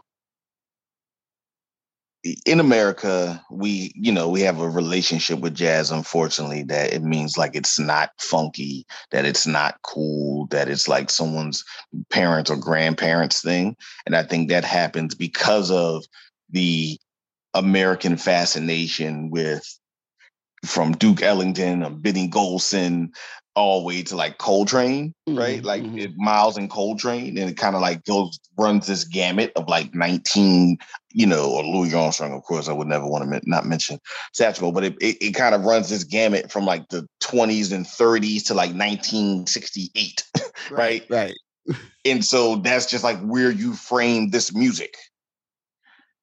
in 2.44 2.60
America, 2.60 3.42
we, 3.50 3.92
you 3.94 4.12
know, 4.12 4.28
we 4.28 4.42
have 4.42 4.60
a 4.60 4.68
relationship 4.68 5.40
with 5.40 5.54
jazz, 5.54 5.90
unfortunately, 5.90 6.62
that 6.64 6.92
it 6.92 7.02
means 7.02 7.38
like 7.38 7.54
it's 7.54 7.78
not 7.78 8.10
funky, 8.18 8.86
that 9.10 9.24
it's 9.24 9.46
not 9.46 9.80
cool, 9.82 10.46
that 10.48 10.68
it's 10.68 10.86
like 10.86 11.08
someone's 11.08 11.64
parents 12.10 12.50
or 12.50 12.56
grandparents 12.56 13.40
thing. 13.40 13.74
And 14.04 14.14
I 14.14 14.22
think 14.22 14.48
that 14.48 14.64
happens 14.64 15.14
because 15.14 15.70
of 15.70 16.04
the 16.50 16.98
American 17.54 18.16
fascination 18.16 19.30
with 19.30 19.64
from 20.64 20.92
Duke 20.92 21.22
Ellington 21.22 21.82
or 21.82 21.90
Benny 21.90 22.28
Golson 22.28 23.08
all 23.54 23.80
the 23.80 23.86
way 23.86 24.02
to 24.02 24.16
like 24.16 24.38
Coltrane, 24.38 25.14
right? 25.28 25.60
Mhm, 25.60 25.64
Like 25.64 25.82
mhm. 25.82 25.98
it, 25.98 26.16
Miles 26.16 26.56
and 26.56 26.70
Coltrane, 26.70 27.36
and 27.36 27.50
it 27.50 27.56
kind 27.56 27.74
of 27.74 27.82
like 27.82 28.04
goes 28.04 28.38
runs 28.56 28.86
this 28.86 29.04
gamut 29.04 29.52
of 29.56 29.68
like 29.68 29.94
19, 29.94 30.78
you 31.12 31.26
know, 31.26 31.50
or 31.50 31.64
Louis 31.64 31.94
Armstrong, 31.94 32.32
of 32.32 32.42
course, 32.42 32.68
I 32.68 32.72
would 32.72 32.86
never 32.86 33.06
want 33.06 33.24
to 33.24 33.30
men- 33.30 33.42
not 33.44 33.66
mention 33.66 33.98
Satchmo, 34.38 34.72
but 34.72 34.84
it, 34.84 34.96
it, 35.00 35.16
it 35.20 35.34
kind 35.34 35.54
of 35.54 35.64
runs 35.64 35.88
this 35.88 36.04
gamut 36.04 36.50
from 36.52 36.64
like 36.64 36.88
the 36.88 37.06
20s 37.22 37.72
and 37.72 37.86
30s 37.86 38.44
to 38.44 38.54
like 38.54 38.70
1968, 38.70 40.24
right? 40.70 41.04
Right. 41.08 41.34
And 42.04 42.24
so 42.24 42.56
that's 42.56 42.86
just 42.86 43.04
like 43.04 43.20
where 43.20 43.50
you 43.50 43.74
frame 43.74 44.30
this 44.30 44.54
music. 44.54 44.94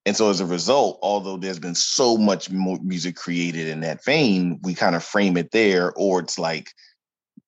And 0.05 0.15
so 0.15 0.29
as 0.29 0.39
a 0.39 0.45
result, 0.45 0.99
although 1.01 1.35
there's 1.35 1.59
been 1.59 1.75
so 1.75 2.17
much 2.17 2.49
more 2.49 2.79
music 2.81 3.17
created 3.17 3.67
in 3.67 3.81
that 3.81 4.05
vein, 4.05 4.57
we 4.63 4.73
kind 4.73 4.95
of 4.95 5.03
frame 5.03 5.35
it 5.35 5.51
there, 5.51 5.91
or 5.97 6.21
it's 6.21 6.39
like 6.39 6.69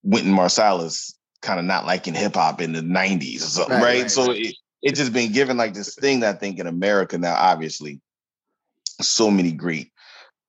Wynton 0.03 0.33
Marsalis 0.33 1.13
kind 1.41 1.59
of 1.59 1.65
not 1.65 1.85
liking 1.85 2.13
hip 2.13 2.35
hop 2.35 2.61
in 2.61 2.73
the 2.73 2.81
90s 2.81 3.37
or 3.37 3.39
something, 3.39 3.73
Right, 3.75 3.83
right? 3.83 4.01
right, 4.01 4.11
so. 4.11 4.31
It, 4.31 4.55
it's 4.81 4.97
just 4.97 5.11
been 5.11 5.31
given 5.33 5.57
like 5.57 5.73
this 5.73 5.95
thing 5.95 6.21
that 6.21 6.35
I 6.35 6.37
think 6.37 6.57
in 6.59 6.67
America 6.67 7.17
now, 7.17 7.35
obviously, 7.35 7.99
so 9.01 9.29
many 9.29 9.51
great 9.51 9.91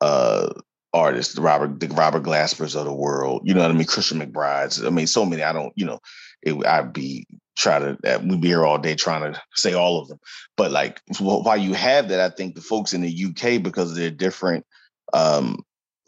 uh 0.00 0.48
artists, 0.92 1.34
the 1.34 1.42
Robert 1.42 1.80
the 1.80 1.88
Robert 1.88 2.22
Glaspers 2.22 2.76
of 2.76 2.84
the 2.84 2.92
world, 2.92 3.42
you 3.44 3.54
know 3.54 3.62
what 3.62 3.70
I 3.70 3.74
mean? 3.74 3.86
Christian 3.86 4.20
McBride's. 4.20 4.84
I 4.84 4.90
mean, 4.90 5.06
so 5.06 5.24
many. 5.24 5.42
I 5.42 5.52
don't, 5.52 5.72
you 5.76 5.86
know, 5.86 6.00
it, 6.42 6.64
I'd 6.66 6.92
be 6.92 7.26
try 7.56 7.78
to 7.78 7.98
uh, 8.04 8.20
we'd 8.24 8.40
be 8.40 8.48
here 8.48 8.64
all 8.64 8.78
day 8.78 8.94
trying 8.94 9.32
to 9.32 9.40
say 9.56 9.72
all 9.72 10.00
of 10.00 10.08
them. 10.08 10.18
But 10.56 10.70
like 10.70 11.00
wh- 11.18 11.44
while 11.44 11.56
you 11.56 11.74
have 11.74 12.08
that, 12.08 12.20
I 12.20 12.34
think 12.34 12.54
the 12.54 12.60
folks 12.60 12.92
in 12.92 13.02
the 13.02 13.24
UK 13.26 13.62
because 13.62 13.94
they're 13.94 14.10
different 14.10 14.64
um 15.12 15.58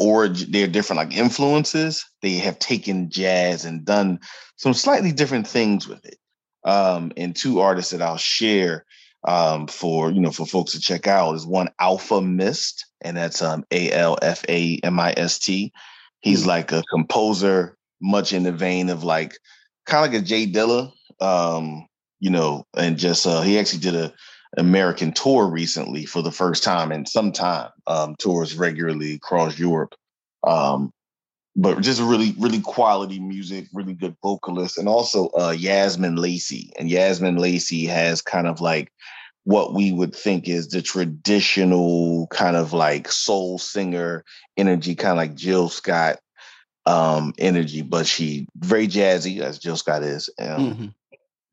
origin, 0.02 0.50
they're 0.50 0.66
different 0.66 0.98
like 0.98 1.16
influences. 1.16 2.04
They 2.22 2.34
have 2.34 2.58
taken 2.58 3.10
jazz 3.10 3.64
and 3.64 3.84
done 3.84 4.20
some 4.56 4.74
slightly 4.74 5.12
different 5.12 5.46
things 5.46 5.88
with 5.88 6.04
it. 6.04 6.18
Um, 6.64 7.12
and 7.16 7.34
two 7.34 7.60
artists 7.60 7.92
that 7.92 8.02
I'll 8.02 8.16
share 8.18 8.84
um, 9.26 9.66
for 9.68 10.10
you 10.10 10.20
know 10.20 10.30
for 10.32 10.46
folks 10.46 10.72
to 10.72 10.80
check 10.80 11.06
out 11.06 11.34
is 11.34 11.46
one 11.46 11.68
Alfa 11.78 12.20
Mist, 12.20 12.86
and 13.00 13.16
that's 13.16 13.42
um 13.42 13.64
A 13.70 13.90
L 13.92 14.18
F 14.22 14.44
A 14.48 14.78
M 14.82 14.98
I 15.00 15.14
S 15.16 15.38
T. 15.38 15.72
He's 16.20 16.42
Hmm. 16.42 16.48
like 16.48 16.72
a 16.72 16.82
composer, 16.90 17.76
much 18.00 18.32
in 18.32 18.42
the 18.44 18.52
vein 18.52 18.90
of 18.90 19.04
like 19.04 19.38
kind 19.86 20.04
of 20.06 20.12
like 20.12 20.22
a 20.22 20.24
Jay 20.24 20.46
Dilla, 20.46 20.92
um, 21.20 21.86
you 22.20 22.30
know, 22.30 22.64
and 22.76 22.98
just 22.98 23.26
uh, 23.26 23.42
he 23.42 23.58
actually 23.58 23.80
did 23.80 23.94
a 23.96 24.12
American 24.56 25.12
tour 25.12 25.46
recently 25.46 26.04
for 26.04 26.22
the 26.22 26.32
first 26.32 26.62
time 26.62 26.92
in 26.92 27.06
some 27.06 27.32
time. 27.32 27.70
Um, 27.86 28.14
tours 28.18 28.56
regularly 28.56 29.14
across 29.14 29.58
Europe. 29.58 29.94
Um, 30.46 30.92
but 31.54 31.80
just 31.80 32.00
really, 32.00 32.34
really 32.38 32.60
quality 32.60 33.20
music, 33.20 33.66
really 33.74 33.92
good 33.92 34.16
vocalist, 34.22 34.78
and 34.78 34.88
also 34.88 35.28
uh, 35.38 35.50
Yasmin 35.50 36.16
Lacey. 36.16 36.72
And 36.78 36.88
Yasmin 36.90 37.36
Lacey 37.36 37.84
has 37.86 38.22
kind 38.22 38.46
of 38.46 38.60
like 38.60 38.90
what 39.44 39.74
we 39.74 39.92
would 39.92 40.14
think 40.14 40.48
is 40.48 40.68
the 40.68 40.80
traditional 40.80 42.26
kind 42.28 42.56
of 42.56 42.72
like 42.72 43.10
soul 43.10 43.58
singer 43.58 44.24
energy, 44.56 44.94
kind 44.94 45.12
of 45.12 45.18
like 45.18 45.34
Jill 45.34 45.68
Scott 45.68 46.20
um, 46.86 47.34
energy, 47.38 47.82
but 47.82 48.06
she 48.06 48.46
very 48.56 48.88
jazzy 48.88 49.40
as 49.40 49.58
Jill 49.58 49.76
Scott 49.76 50.02
is. 50.02 50.30
Um, 50.38 50.74
Mhm. 50.74 50.94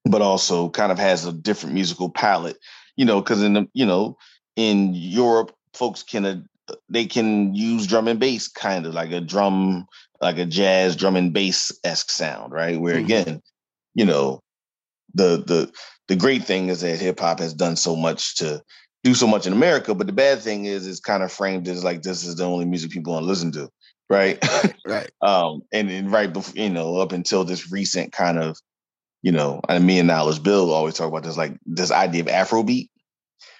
but 0.05 0.21
also 0.21 0.69
kind 0.69 0.91
of 0.91 0.97
has 0.97 1.25
a 1.25 1.33
different 1.33 1.75
musical 1.75 2.09
palette, 2.09 2.57
you 2.95 3.05
know, 3.05 3.21
because 3.21 3.43
in 3.43 3.53
the, 3.53 3.67
you 3.73 3.85
know, 3.85 4.17
in 4.55 4.93
Europe, 4.93 5.55
folks 5.73 6.03
can 6.03 6.25
uh, 6.25 6.41
they 6.89 7.05
can 7.05 7.53
use 7.53 7.87
drum 7.87 8.07
and 8.07 8.19
bass 8.19 8.47
kind 8.47 8.85
of 8.85 8.93
like 8.93 9.11
a 9.11 9.21
drum 9.21 9.87
like 10.21 10.37
a 10.37 10.45
jazz 10.45 10.95
drum 10.95 11.15
and 11.15 11.33
bass 11.33 11.71
esque 11.83 12.11
sound, 12.11 12.51
right? 12.51 12.79
Where 12.79 12.95
mm-hmm. 12.95 13.05
again, 13.05 13.41
you 13.95 14.05
know, 14.05 14.41
the 15.13 15.43
the 15.45 15.71
the 16.07 16.15
great 16.15 16.43
thing 16.43 16.69
is 16.69 16.81
that 16.81 16.99
hip 16.99 17.19
hop 17.19 17.39
has 17.39 17.53
done 17.53 17.75
so 17.75 17.95
much 17.95 18.35
to 18.37 18.61
do 19.03 19.13
so 19.13 19.27
much 19.27 19.47
in 19.47 19.53
America, 19.53 19.95
but 19.95 20.07
the 20.07 20.13
bad 20.13 20.39
thing 20.39 20.65
is 20.65 20.85
it's 20.85 20.99
kind 20.99 21.23
of 21.23 21.31
framed 21.31 21.67
as 21.67 21.83
like 21.83 22.01
this 22.01 22.25
is 22.25 22.35
the 22.35 22.43
only 22.43 22.65
music 22.65 22.91
people 22.91 23.13
want 23.13 23.23
to 23.23 23.27
listen 23.27 23.51
to, 23.53 23.69
right? 24.09 24.43
Right. 24.85 25.09
um, 25.21 25.61
and, 25.71 25.89
and 25.89 26.11
right 26.11 26.31
before 26.31 26.61
you 26.61 26.69
know, 26.69 26.97
up 26.97 27.13
until 27.13 27.45
this 27.45 27.71
recent 27.71 28.11
kind 28.11 28.37
of, 28.39 28.57
you 29.21 29.31
know, 29.31 29.61
and 29.69 29.85
me 29.85 29.99
and 29.99 30.07
Knowledge 30.07 30.43
Bill 30.43 30.71
always 30.71 30.95
talk 30.95 31.07
about 31.07 31.23
this 31.23 31.37
like 31.37 31.57
this 31.65 31.91
idea 31.91 32.21
of 32.21 32.27
Afrobeat, 32.27 32.89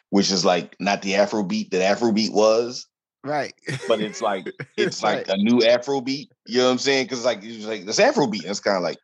which 0.10 0.32
is 0.32 0.46
like 0.46 0.76
not 0.80 1.02
the 1.02 1.14
Afrobeat 1.14 1.72
that 1.72 1.98
Afrobeat 1.98 2.32
was, 2.32 2.88
Right. 3.24 3.54
But 3.88 4.02
it's 4.02 4.22
like 4.22 4.48
it's 4.78 5.04
like 5.04 5.28
a 5.28 5.38
new 5.38 5.60
Afrobeat. 5.60 6.30
You 6.48 6.60
know 6.60 6.66
what 6.66 6.72
I'm 6.72 6.78
saying? 6.78 7.06
Because 7.06 7.26
like 7.26 7.44
it's 7.44 7.66
like 7.66 7.86
this 7.86 8.00
Afrobeat. 8.00 8.46
It's 8.46 8.60
kind 8.60 8.78
of 8.78 8.84
like 8.84 8.98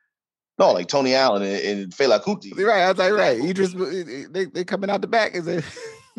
no, 0.57 0.71
like 0.71 0.87
Tony 0.87 1.13
Allen 1.13 1.41
and, 1.41 1.61
and 1.61 1.91
Fela 1.91 2.21
Kuti. 2.21 2.57
Right. 2.57 2.83
I 2.83 2.89
was 2.89 2.97
like, 2.97 3.13
right. 3.13 3.41
You 3.41 3.53
just 3.53 3.75
eh, 3.75 4.03
eh, 4.07 4.25
they 4.29 4.45
they 4.45 4.63
coming 4.63 4.89
out 4.89 5.01
the 5.01 5.07
back. 5.07 5.35
Is 5.35 5.47
it? 5.47 5.63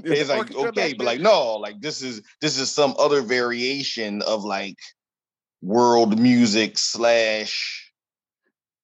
It's 0.04 0.28
like 0.28 0.54
okay, 0.54 0.92
but 0.92 1.06
like 1.06 1.20
no, 1.20 1.54
like 1.54 1.80
this 1.80 2.02
is 2.02 2.20
this 2.42 2.58
is 2.58 2.70
some 2.70 2.94
other 2.98 3.22
variation 3.22 4.20
of 4.20 4.44
like 4.44 4.76
world 5.62 6.20
music 6.20 6.76
slash 6.76 7.85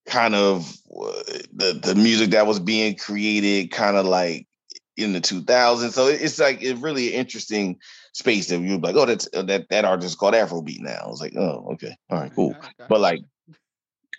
kind 0.07 0.35
of 0.35 0.69
uh, 0.91 1.13
the 1.53 1.81
the 1.83 1.95
music 1.95 2.31
that 2.31 2.47
was 2.47 2.61
being 2.61 2.97
created, 2.97 3.71
kind 3.71 3.97
of 3.97 4.07
like 4.07 4.47
in 4.97 5.13
the 5.13 5.21
2000s. 5.21 5.93
So 5.93 6.07
it's 6.07 6.39
like 6.39 6.63
it's 6.63 6.81
really 6.81 7.15
interesting 7.15 7.79
space 8.13 8.49
that 8.49 8.61
you're 8.61 8.79
like, 8.79 8.97
oh, 8.97 9.07
that's 9.07 9.29
uh, 9.35 9.43
that 9.43 9.69
that 9.71 9.85
artist 9.85 10.07
is 10.07 10.15
called 10.15 10.35
Afrobeat 10.35 10.81
now. 10.81 11.03
I 11.05 11.09
was 11.09 11.21
like, 11.21 11.35
oh, 11.37 11.71
okay, 11.75 11.97
all 12.11 12.21
right, 12.21 12.35
cool. 12.35 12.55
But 12.89 13.01
like, 13.01 13.21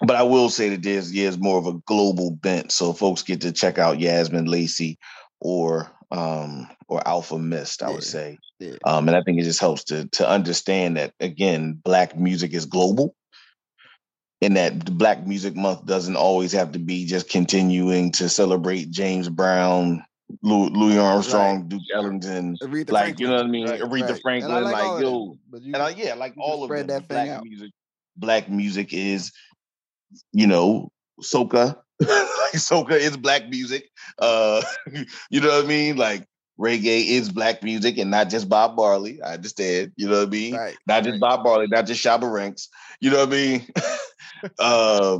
but 0.02 0.16
I 0.16 0.24
will 0.24 0.50
say 0.50 0.70
that 0.70 0.84
there's 0.84 1.14
yeah, 1.14 1.28
it's 1.28 1.38
more 1.38 1.58
of 1.58 1.68
a 1.68 1.80
global 1.86 2.32
bent. 2.32 2.72
So 2.72 2.94
folks 2.94 3.24
get 3.24 3.42
to 3.42 3.52
check 3.52 3.78
out 3.78 4.00
Yasmin 4.00 4.46
Lacey 4.46 4.98
or 5.40 5.92
um 6.12 6.68
or 6.88 7.06
Alfa 7.08 7.38
Mist, 7.38 7.84
I 7.84 7.88
yeah. 7.88 7.94
would 7.94 8.04
say. 8.04 8.38
Yeah. 8.60 8.78
Um, 8.86 9.08
and 9.08 9.18
I 9.18 9.22
think 9.24 9.40
it 9.40 9.44
just 9.44 9.60
helps 9.60 9.84
to 9.86 10.08
to 10.10 10.28
understand 10.28 10.98
that 10.98 11.14
again, 11.20 11.74
black 11.74 12.18
music 12.18 12.54
is 12.54 12.66
global. 12.66 13.16
And 14.44 14.58
that 14.58 14.98
Black 14.98 15.26
Music 15.26 15.56
Month 15.56 15.86
doesn't 15.86 16.16
always 16.16 16.52
have 16.52 16.74
to 16.74 16.80
be 16.80 17.06
just 17.06 17.30
continuing 17.30 18.12
to 18.14 18.28
celebrate 18.28 18.92
James 18.92 19.30
Brown, 19.30 20.04
Louis, 20.42 20.70
Louis 20.70 20.98
Armstrong, 20.98 21.62
right. 21.62 21.70
Duke 21.70 21.82
Ellington, 21.94 22.58
like 22.62 22.88
Franklin. 22.90 23.16
you 23.20 23.28
know 23.28 23.36
what 23.36 23.46
I 23.46 23.48
mean, 23.48 23.70
right, 23.70 23.82
Aretha 23.82 24.10
right. 24.10 24.22
Franklin, 24.22 24.64
like, 24.64 24.74
like 24.74 25.02
yo, 25.02 25.38
and 25.54 25.78
I, 25.78 25.90
yeah, 25.90 26.16
like 26.16 26.34
all 26.38 26.64
of 26.64 26.70
them. 26.70 26.88
That 26.88 27.08
black 27.08 27.30
out. 27.30 27.44
music, 27.44 27.72
black 28.18 28.50
music 28.50 28.94
is, 28.94 29.32
you 30.32 30.48
know, 30.48 30.92
soca. 31.22 31.78
like 32.00 32.10
soca 32.54 32.92
is 32.92 33.16
black 33.16 33.48
music. 33.50 33.90
Uh, 34.20 34.62
you 35.30 35.42
know 35.42 35.50
what 35.50 35.66
I 35.66 35.68
mean? 35.68 35.96
Like 35.96 36.28
reggae 36.60 37.08
is 37.08 37.32
black 37.32 37.64
music 37.64 37.98
and 37.98 38.12
not 38.12 38.30
just 38.30 38.50
Bob 38.50 38.76
Marley. 38.76 39.22
I 39.22 39.34
understand. 39.36 39.92
You 39.96 40.10
know 40.10 40.20
what 40.20 40.28
I 40.28 40.32
mean? 40.32 40.56
Right. 40.56 40.76
Not 40.88 41.04
just 41.04 41.20
Bob 41.20 41.44
Marley, 41.44 41.68
not 41.68 41.86
just 41.86 42.04
Shabba 42.04 42.32
Ranks. 42.32 42.70
You 43.04 43.10
know 43.10 43.26
what 43.26 43.28
I 43.28 43.32
mean? 43.32 43.68
um, 44.60 45.20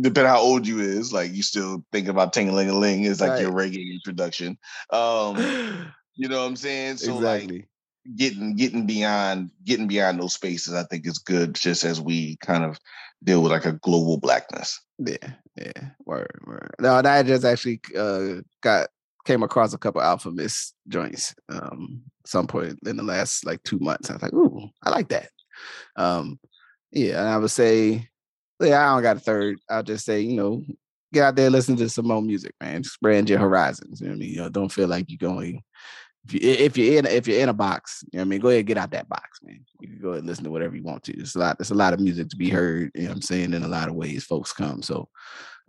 depending 0.00 0.32
how 0.32 0.40
old 0.40 0.66
you 0.66 0.80
is, 0.80 1.12
like 1.12 1.30
you 1.30 1.42
still 1.42 1.84
think 1.92 2.08
about 2.08 2.32
ting 2.32 2.48
a 2.48 2.52
ling 2.52 2.70
a 2.70 2.74
ling 2.74 3.04
is 3.04 3.20
like 3.20 3.32
right. 3.32 3.42
your 3.42 3.52
reggae 3.52 3.92
introduction. 3.92 4.56
Um, 4.88 5.36
you 6.14 6.26
know 6.26 6.40
what 6.40 6.46
I'm 6.46 6.56
saying? 6.56 6.96
So 6.96 7.16
exactly. 7.16 7.58
like 7.58 7.68
getting 8.16 8.56
getting 8.56 8.86
beyond 8.86 9.50
getting 9.62 9.88
beyond 9.88 10.22
those 10.22 10.32
spaces, 10.32 10.72
I 10.72 10.84
think 10.84 11.06
is 11.06 11.18
good 11.18 11.54
just 11.54 11.84
as 11.84 12.00
we 12.00 12.36
kind 12.36 12.64
of 12.64 12.80
deal 13.22 13.42
with 13.42 13.52
like 13.52 13.66
a 13.66 13.72
global 13.72 14.16
blackness. 14.16 14.80
Yeah, 14.96 15.32
yeah. 15.54 15.90
Word, 16.06 16.40
word. 16.46 16.74
No, 16.80 16.94
I 16.94 17.22
just 17.22 17.44
actually 17.44 17.82
uh 17.94 18.36
got 18.62 18.88
came 19.26 19.42
across 19.42 19.74
a 19.74 19.78
couple 19.78 20.00
Alfa 20.00 20.30
Mist 20.30 20.74
joints 20.88 21.34
um 21.50 22.00
some 22.24 22.46
point 22.46 22.78
in 22.86 22.96
the 22.96 23.02
last 23.02 23.44
like 23.44 23.62
two 23.64 23.80
months. 23.80 24.08
I 24.08 24.14
was 24.14 24.22
like, 24.22 24.32
ooh, 24.32 24.70
I 24.82 24.88
like 24.88 25.10
that. 25.10 25.28
Um 25.96 26.38
yeah, 26.90 27.20
and 27.20 27.28
I 27.28 27.36
would 27.36 27.50
say 27.50 28.08
yeah, 28.60 28.90
I 28.90 28.94
don't 28.94 29.02
got 29.02 29.16
a 29.16 29.20
third. 29.20 29.58
I'll 29.70 29.82
just 29.82 30.04
say, 30.04 30.20
you 30.20 30.36
know, 30.36 30.64
get 31.12 31.24
out 31.24 31.36
there, 31.36 31.50
listen 31.50 31.76
to 31.76 31.88
some 31.88 32.08
more 32.08 32.22
music, 32.22 32.54
man. 32.60 32.80
Expand 32.80 33.30
your 33.30 33.38
horizons. 33.38 34.00
You 34.00 34.08
know 34.08 34.12
what 34.12 34.16
I 34.16 34.18
mean? 34.20 34.30
You 34.30 34.36
know, 34.38 34.48
don't 34.48 34.72
feel 34.72 34.88
like 34.88 35.06
you're 35.08 35.18
going. 35.18 35.62
If 36.26 36.34
you 36.34 36.40
if 36.42 36.76
you're 36.76 36.98
in 36.98 37.06
if 37.06 37.28
you're 37.28 37.40
in 37.40 37.48
a 37.48 37.54
box, 37.54 38.04
you 38.12 38.18
know 38.18 38.22
what 38.22 38.26
I 38.26 38.28
mean, 38.28 38.40
go 38.40 38.48
ahead 38.48 38.66
get 38.66 38.76
out 38.76 38.90
that 38.90 39.08
box, 39.08 39.38
man. 39.42 39.64
You 39.80 39.88
can 39.88 39.98
go 40.00 40.08
ahead 40.08 40.20
and 40.20 40.26
listen 40.26 40.44
to 40.44 40.50
whatever 40.50 40.76
you 40.76 40.82
want 40.82 41.04
to. 41.04 41.12
There's 41.12 41.36
a 41.36 41.38
lot, 41.38 41.58
there's 41.58 41.70
a 41.70 41.76
lot 41.76 41.94
of 41.94 42.00
music 42.00 42.28
to 42.28 42.36
be 42.36 42.50
heard, 42.50 42.90
you 42.94 43.02
know 43.02 43.10
what 43.10 43.16
I'm 43.16 43.22
saying, 43.22 43.54
in 43.54 43.62
a 43.62 43.68
lot 43.68 43.88
of 43.88 43.94
ways 43.94 44.24
folks 44.24 44.52
come. 44.52 44.82
So 44.82 45.08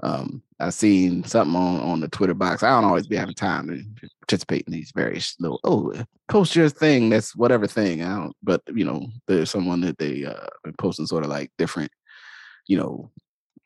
um 0.01 0.41
I've 0.59 0.73
seen 0.73 1.23
something 1.23 1.55
on 1.55 1.79
on 1.81 1.99
the 1.99 2.07
Twitter 2.07 2.33
box. 2.33 2.63
I 2.63 2.69
don't 2.69 2.85
always 2.85 3.07
be 3.07 3.15
having 3.15 3.35
time 3.35 3.67
to 3.67 4.09
participate 4.21 4.65
in 4.67 4.73
these 4.73 4.91
various 4.95 5.35
little 5.39 5.59
oh 5.63 5.93
post 6.27 6.55
your 6.55 6.69
thing, 6.69 7.09
that's 7.09 7.35
whatever 7.35 7.67
thing. 7.67 8.03
I 8.03 8.15
don't 8.17 8.35
but 8.43 8.61
you 8.73 8.85
know, 8.85 9.07
there's 9.27 9.49
someone 9.49 9.81
that 9.81 9.97
they 9.97 10.25
uh 10.25 10.47
posting 10.77 11.07
sort 11.07 11.23
of 11.23 11.29
like 11.29 11.51
different 11.57 11.91
you 12.69 12.77
know, 12.77 13.11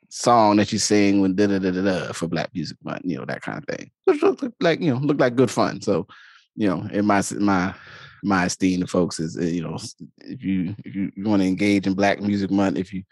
song 0.10 0.56
that 0.56 0.72
you 0.72 0.80
sing 0.80 1.22
when 1.22 1.36
da 1.36 1.46
da 1.46 1.60
da 1.60 1.72
da 1.72 2.14
for 2.14 2.28
Black 2.28 2.50
Music 2.56 2.78
Month, 2.84 3.02
you 3.04 3.18
know, 3.18 3.26
that 3.26 3.42
kind 3.42 3.58
of 3.60 3.66
thing. 3.66 3.92
Which 4.06 4.24
looked 4.24 4.44
like 4.62 4.80
you 4.80 4.94
know, 4.94 5.00
looked 5.00 5.20
like 5.20 5.36
good 5.36 5.52
fun. 5.52 5.82
So, 5.82 6.08
you 6.56 6.68
know, 6.68 6.88
in 6.92 7.06
my 7.06 7.22
my 7.38 7.76
my 8.24 8.46
esteem 8.46 8.80
the 8.80 8.88
folks 8.88 9.20
is 9.20 9.36
you 9.36 9.62
know 9.62 9.78
if 10.20 10.42
you 10.42 10.74
if 10.86 10.96
you, 10.96 11.12
you 11.14 11.26
want 11.26 11.42
to 11.42 11.48
engage 11.48 11.86
in 11.86 11.94
Black 11.94 12.22
Music 12.22 12.50
Month, 12.50 12.78
if 12.78 12.94
you 12.94 13.04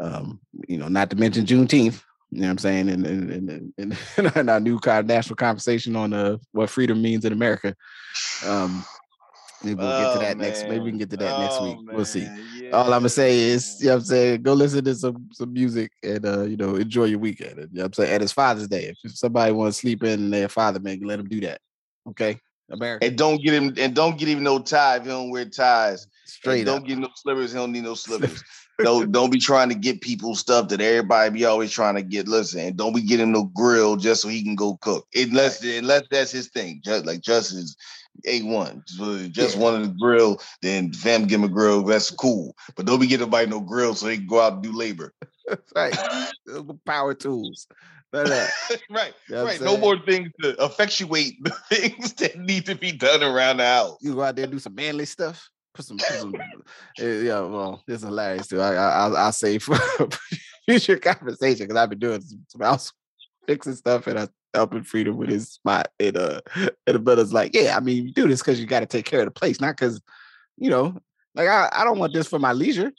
um 0.00 0.40
you 0.66 0.78
know, 0.78 0.88
not 0.88 1.10
to 1.10 1.16
mention 1.16 1.44
Juneteenth, 1.44 2.02
you 2.34 2.40
know 2.40 2.46
what 2.48 2.52
I'm 2.52 2.58
saying, 2.58 2.88
and 2.88 3.06
and 3.06 3.74
and, 3.78 3.96
and, 4.16 4.48
our 4.50 4.60
new 4.60 4.78
kind 4.80 4.98
of 4.98 5.06
national 5.06 5.36
conversation 5.36 5.94
on 5.94 6.12
uh, 6.12 6.36
what 6.52 6.68
freedom 6.68 7.00
means 7.00 7.24
in 7.24 7.32
America. 7.32 7.74
Um, 8.44 8.84
Maybe 9.62 9.76
we'll 9.76 9.98
get 9.98 10.12
to 10.12 10.18
oh, 10.18 10.20
that 10.20 10.36
next. 10.36 10.62
Maybe 10.64 10.80
we 10.80 10.90
can 10.90 10.98
get 10.98 11.10
to 11.10 11.16
that 11.16 11.36
oh, 11.36 11.40
next 11.40 11.62
week. 11.62 11.86
Man. 11.86 11.96
We'll 11.96 12.04
see. 12.04 12.28
Yeah. 12.60 12.70
All 12.70 12.92
I'm 12.92 13.00
gonna 13.00 13.08
say 13.08 13.38
is, 13.38 13.78
you 13.80 13.86
know 13.86 13.94
what 13.94 14.00
I'm 14.00 14.04
saying, 14.04 14.42
go 14.42 14.52
listen 14.52 14.84
to 14.84 14.94
some 14.94 15.28
some 15.32 15.52
music 15.52 15.92
and 16.02 16.26
uh, 16.26 16.42
you 16.42 16.56
know, 16.56 16.74
enjoy 16.74 17.04
your 17.04 17.20
weekend. 17.20 17.56
You 17.56 17.68
know 17.72 17.82
what 17.82 17.86
I'm 17.86 17.92
saying? 17.94 18.12
And 18.12 18.22
it's 18.22 18.32
Father's 18.32 18.68
Day. 18.68 18.92
If 19.04 19.16
somebody 19.16 19.52
wants 19.52 19.78
to 19.78 19.80
sleep 19.82 20.02
in 20.02 20.30
their 20.30 20.48
father, 20.48 20.80
man, 20.80 21.00
let 21.00 21.16
them 21.16 21.28
do 21.28 21.40
that. 21.42 21.60
Okay. 22.10 22.38
America. 22.70 23.06
And 23.06 23.16
don't 23.16 23.42
get 23.42 23.54
him 23.54 23.74
and 23.78 23.94
don't 23.94 24.18
get 24.18 24.28
him 24.28 24.42
no 24.42 24.58
tie 24.58 24.96
if 24.96 25.04
he 25.04 25.08
don't 25.08 25.30
wear 25.30 25.44
ties. 25.44 26.06
Straight 26.26 26.60
and 26.60 26.66
don't 26.66 26.86
get 26.86 26.98
no 26.98 27.08
slippers, 27.14 27.52
he 27.52 27.58
don't 27.58 27.72
need 27.72 27.84
no 27.84 27.94
slippers. 27.94 28.42
Don't 28.78 29.12
don't 29.12 29.30
be 29.30 29.38
trying 29.38 29.68
to 29.68 29.74
get 29.74 30.00
people 30.00 30.34
stuff 30.34 30.68
that 30.68 30.80
everybody 30.80 31.30
be 31.30 31.44
always 31.44 31.70
trying 31.70 31.94
to 31.94 32.02
get. 32.02 32.28
Listen, 32.28 32.74
don't 32.76 32.94
be 32.94 33.02
getting 33.02 33.32
no 33.32 33.44
grill 33.44 33.96
just 33.96 34.22
so 34.22 34.28
he 34.28 34.42
can 34.42 34.56
go 34.56 34.76
cook. 34.80 35.06
Unless 35.14 35.64
right. 35.64 35.76
unless 35.76 36.02
that's 36.10 36.32
his 36.32 36.48
thing. 36.48 36.80
Just 36.84 37.06
like 37.06 37.20
Justice 37.20 37.76
a1. 38.26 39.32
Just 39.32 39.56
yeah. 39.56 39.62
wanted 39.62 39.88
a 39.88 39.94
grill, 39.98 40.40
then 40.62 40.92
fam 40.92 41.26
give 41.26 41.40
him 41.40 41.44
a 41.44 41.48
grill. 41.48 41.82
That's 41.82 42.10
cool. 42.10 42.56
But 42.76 42.86
don't 42.86 43.00
be 43.00 43.06
getting 43.06 43.26
nobody 43.26 43.50
no 43.50 43.60
grill 43.60 43.94
so 43.94 44.06
they 44.06 44.16
can 44.16 44.26
go 44.26 44.40
out 44.40 44.54
and 44.54 44.62
do 44.62 44.72
labor. 44.72 45.12
right. 45.74 45.96
Power 46.84 47.14
tools. 47.14 47.66
right, 48.14 49.12
you 49.28 49.34
know 49.34 49.44
right. 49.44 49.60
No 49.60 49.76
more 49.76 49.98
things 49.98 50.30
to 50.40 50.54
effectuate 50.64 51.34
the 51.42 51.50
things 51.68 52.12
that 52.14 52.38
need 52.38 52.64
to 52.66 52.76
be 52.76 52.92
done 52.92 53.24
around 53.24 53.56
the 53.56 53.66
house. 53.66 53.98
You 54.00 54.14
go 54.14 54.22
out 54.22 54.36
there 54.36 54.44
and 54.44 54.52
do 54.52 54.60
some 54.60 54.76
manly 54.76 55.04
stuff. 55.04 55.50
Put 55.74 55.84
some, 55.84 55.96
put 55.98 56.06
some 56.06 56.34
yeah. 56.98 57.40
Well, 57.40 57.82
it's 57.88 58.02
hilarious 58.02 58.46
too. 58.46 58.60
I, 58.60 58.74
I, 58.74 59.08
I'll 59.08 59.32
say 59.32 59.58
for 59.58 59.76
future 60.66 60.98
conversation 60.98 61.66
because 61.66 61.76
I've 61.76 61.90
been 61.90 61.98
doing 61.98 62.22
some, 62.48 62.60
house 62.60 62.92
fixing 63.46 63.74
stuff, 63.74 64.06
and 64.06 64.18
I 64.18 64.28
helping 64.54 64.84
freedom 64.84 65.16
with 65.16 65.28
his 65.28 65.50
spot. 65.50 65.88
And 65.98 66.16
uh 66.16 66.40
and 66.56 66.70
the 66.86 66.98
brother's 66.98 67.32
like, 67.32 67.54
Yeah, 67.54 67.76
I 67.76 67.80
mean, 67.80 68.06
you 68.06 68.12
do 68.12 68.28
this 68.28 68.40
because 68.40 68.60
you 68.60 68.66
got 68.66 68.80
to 68.80 68.86
take 68.86 69.04
care 69.04 69.20
of 69.20 69.26
the 69.26 69.32
place, 69.32 69.60
not 69.60 69.76
because, 69.76 70.00
you 70.56 70.70
know, 70.70 70.96
like 71.34 71.48
I, 71.48 71.68
I 71.72 71.84
don't 71.84 71.98
want 71.98 72.14
this 72.14 72.28
for 72.28 72.38
my 72.38 72.52
leisure. 72.52 72.92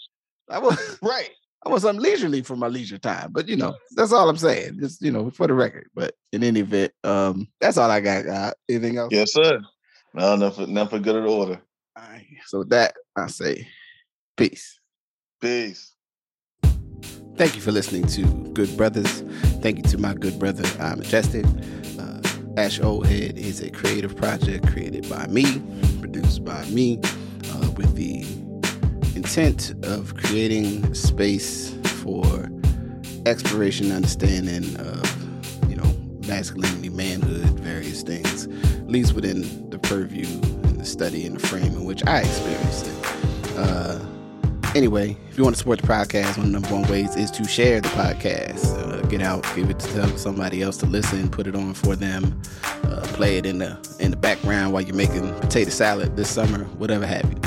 I 0.50 0.60
want 0.60 0.80
right. 1.02 1.32
I 1.66 1.70
want 1.70 1.82
something 1.82 2.04
leisurely 2.04 2.44
for 2.44 2.56
my 2.56 2.68
leisure 2.68 3.00
time. 3.00 3.32
But 3.32 3.48
you 3.48 3.56
know, 3.56 3.74
that's 3.96 4.12
all 4.12 4.30
I'm 4.30 4.38
saying. 4.38 4.80
Just 4.80 5.02
you 5.02 5.12
know, 5.12 5.32
for 5.32 5.48
the 5.48 5.54
record. 5.54 5.90
But 5.96 6.14
in 6.32 6.44
any 6.44 6.60
event, 6.60 6.92
um, 7.04 7.48
that's 7.60 7.78
all 7.78 7.90
I 7.90 8.02
got. 8.02 8.28
Uh, 8.28 8.52
anything 8.70 8.98
else? 8.98 9.12
Yes, 9.12 9.34
sir. 9.34 9.62
No, 10.14 10.36
nothing, 10.36 10.74
nothing 10.74 11.02
good 11.02 11.16
at 11.16 11.28
order. 11.28 11.60
All 11.98 12.04
right. 12.10 12.26
So 12.46 12.64
that 12.66 12.96
I 13.16 13.28
say, 13.28 13.68
peace. 14.36 14.80
Peace. 15.39 15.93
Thank 17.38 17.56
you 17.56 17.62
for 17.62 17.72
listening 17.72 18.06
to 18.08 18.24
Good 18.52 18.76
Brothers. 18.76 19.22
Thank 19.62 19.78
you 19.78 19.84
to 19.84 19.98
my 19.98 20.14
good 20.14 20.38
brother, 20.38 20.64
I'm 20.82 21.00
Majestic. 21.00 21.46
Uh, 21.98 22.22
Ash 22.58 22.82
Old 22.82 23.08
Head 23.08 23.38
is 23.38 23.62
a 23.62 23.70
creative 23.70 24.16
project 24.16 24.68
created 24.68 25.10
by 25.10 25.28
me, 25.28 25.62
produced 26.00 26.43
by 26.43 26.66
me, 26.66 27.00
uh, 27.52 27.72
with 27.72 27.96
the 27.96 28.22
intent 29.18 29.74
of 29.86 30.16
creating 30.16 30.93
space 30.93 31.74
for 32.02 32.50
exploration, 33.26 33.91
understanding 33.91 34.76
of, 34.78 35.70
you 35.70 35.76
know, 35.76 35.96
masculinity, 36.28 36.89
manhood, 36.89 37.60
various 37.60 38.04
things, 38.04 38.48
at 38.48 38.89
least 38.89 39.14
within 39.14 39.70
the 39.70 39.80
purview 39.80 40.28
study 40.86 41.26
and 41.26 41.40
the 41.40 41.48
frame 41.48 41.64
in 41.64 41.86
which 41.86 42.06
I 42.06 42.20
experienced 42.22 42.88
it. 42.88 43.58
Uh, 43.58 44.00
anyway, 44.76 45.18
if 45.30 45.38
you 45.38 45.44
want 45.44 45.56
to 45.56 45.60
support 45.60 45.82
the 45.82 45.88
podcast, 45.88 46.38
one 46.38 46.48
of 46.48 46.52
the 46.52 46.60
number 46.60 46.74
one 46.74 46.90
ways 46.90 47.16
is 47.16 47.32
to 47.32 47.46
share 47.46 47.82
the 47.82 47.90
podcast. 47.90 48.66
Uh, 48.78 49.02
get 49.08 49.22
out, 49.22 49.46
give 49.56 49.70
it 49.70 49.80
to 49.80 49.94
tell 49.94 50.18
somebody 50.18 50.62
else 50.62 50.78
to 50.78 50.86
listen, 50.86 51.30
put 51.30 51.48
it 51.48 51.56
on 51.56 51.74
for 51.74 51.96
them, 51.96 52.40
uh, 52.84 53.02
play 53.14 53.38
it 53.38 53.46
in 53.46 53.60
the 53.60 53.78
in 54.00 54.12
the 54.12 54.18
background 54.18 54.74
while 54.74 54.82
you're 54.82 54.96
making 54.96 55.34
potato 55.40 55.70
salad 55.70 56.16
this 56.16 56.30
summer, 56.30 56.66
whatever 56.80 57.06
have 57.06 57.30
you. 57.32 57.40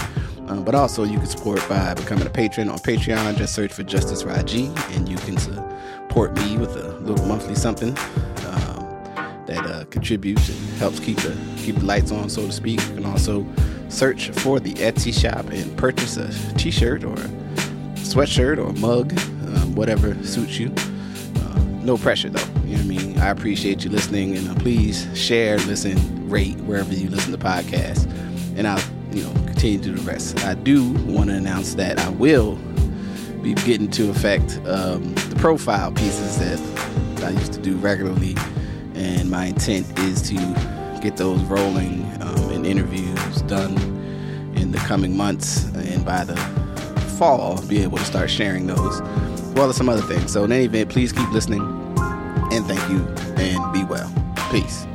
Um, 0.48 0.64
but 0.64 0.74
also, 0.74 1.04
you 1.04 1.18
can 1.18 1.26
support 1.26 1.66
by 1.68 1.92
becoming 1.94 2.26
a 2.26 2.30
patron 2.30 2.70
on 2.70 2.78
Patreon. 2.78 3.36
Just 3.36 3.54
search 3.54 3.72
for 3.72 3.82
Justice 3.82 4.22
Rajee, 4.22 4.74
and 4.96 5.06
you 5.06 5.16
can 5.18 5.36
support 5.36 6.34
me 6.36 6.56
with 6.56 6.74
a 6.74 6.96
little 7.00 7.26
monthly 7.26 7.54
something 7.54 7.90
um, 7.90 9.44
that 9.46 9.66
uh, 9.66 9.77
contributes 9.90 10.48
and 10.48 10.58
helps 10.78 11.00
keep 11.00 11.16
the 11.18 11.36
keep 11.56 11.76
the 11.76 11.84
lights 11.84 12.12
on, 12.12 12.28
so 12.28 12.46
to 12.46 12.52
speak. 12.52 12.80
You 12.88 12.94
can 12.96 13.04
also 13.06 13.46
search 13.88 14.30
for 14.30 14.60
the 14.60 14.74
Etsy 14.74 15.12
shop 15.12 15.46
and 15.50 15.76
purchase 15.76 16.16
a 16.16 16.28
T-shirt 16.54 17.04
or 17.04 17.14
a 17.14 17.28
sweatshirt 17.96 18.58
or 18.58 18.70
a 18.70 18.72
mug, 18.74 19.12
um, 19.48 19.74
whatever 19.74 20.14
suits 20.24 20.58
you. 20.58 20.72
Uh, 21.36 21.58
no 21.82 21.96
pressure 21.96 22.30
though. 22.30 22.60
You 22.64 22.76
know 22.76 22.84
what 22.84 23.02
I 23.02 23.06
mean? 23.06 23.18
I 23.18 23.30
appreciate 23.30 23.84
you 23.84 23.90
listening, 23.90 24.36
and 24.36 24.48
uh, 24.48 24.54
please 24.56 25.06
share, 25.18 25.56
listen, 25.58 26.28
rate 26.28 26.56
wherever 26.60 26.92
you 26.92 27.08
listen 27.08 27.32
to 27.32 27.38
podcasts, 27.38 28.06
and 28.56 28.66
I'll 28.66 28.82
you 29.12 29.22
know, 29.22 29.32
continue 29.46 29.78
to 29.78 29.84
do 29.84 29.94
the 29.94 30.02
rest. 30.02 30.44
I 30.44 30.54
do 30.54 30.92
want 31.06 31.30
to 31.30 31.36
announce 31.36 31.74
that 31.74 31.98
I 31.98 32.10
will 32.10 32.56
be 33.42 33.54
getting 33.54 33.90
to 33.92 34.10
effect 34.10 34.60
um, 34.66 35.14
the 35.14 35.36
profile 35.38 35.92
pieces 35.92 36.38
that 36.38 37.24
I 37.24 37.30
used 37.30 37.52
to 37.54 37.60
do 37.60 37.76
regularly, 37.76 38.34
and 38.98 39.30
my 39.30 39.46
intent 39.46 39.86
is 40.00 40.20
to 40.22 40.34
get 41.00 41.16
those 41.16 41.40
rolling 41.42 42.02
um, 42.20 42.50
and 42.50 42.66
interviews 42.66 43.42
done 43.42 43.76
in 44.56 44.72
the 44.72 44.78
coming 44.78 45.16
months, 45.16 45.64
and 45.74 46.04
by 46.04 46.24
the 46.24 46.36
fall, 47.16 47.62
be 47.66 47.82
able 47.82 47.98
to 47.98 48.04
start 48.04 48.28
sharing 48.28 48.66
those, 48.66 49.00
as 49.00 49.52
well 49.54 49.70
as 49.70 49.76
some 49.76 49.88
other 49.88 50.02
things. 50.02 50.32
So, 50.32 50.44
in 50.44 50.52
any 50.52 50.64
event, 50.64 50.90
please 50.90 51.12
keep 51.12 51.30
listening, 51.30 51.60
and 52.50 52.66
thank 52.66 52.90
you, 52.90 53.06
and 53.42 53.72
be 53.72 53.84
well. 53.84 54.12
Peace. 54.50 54.86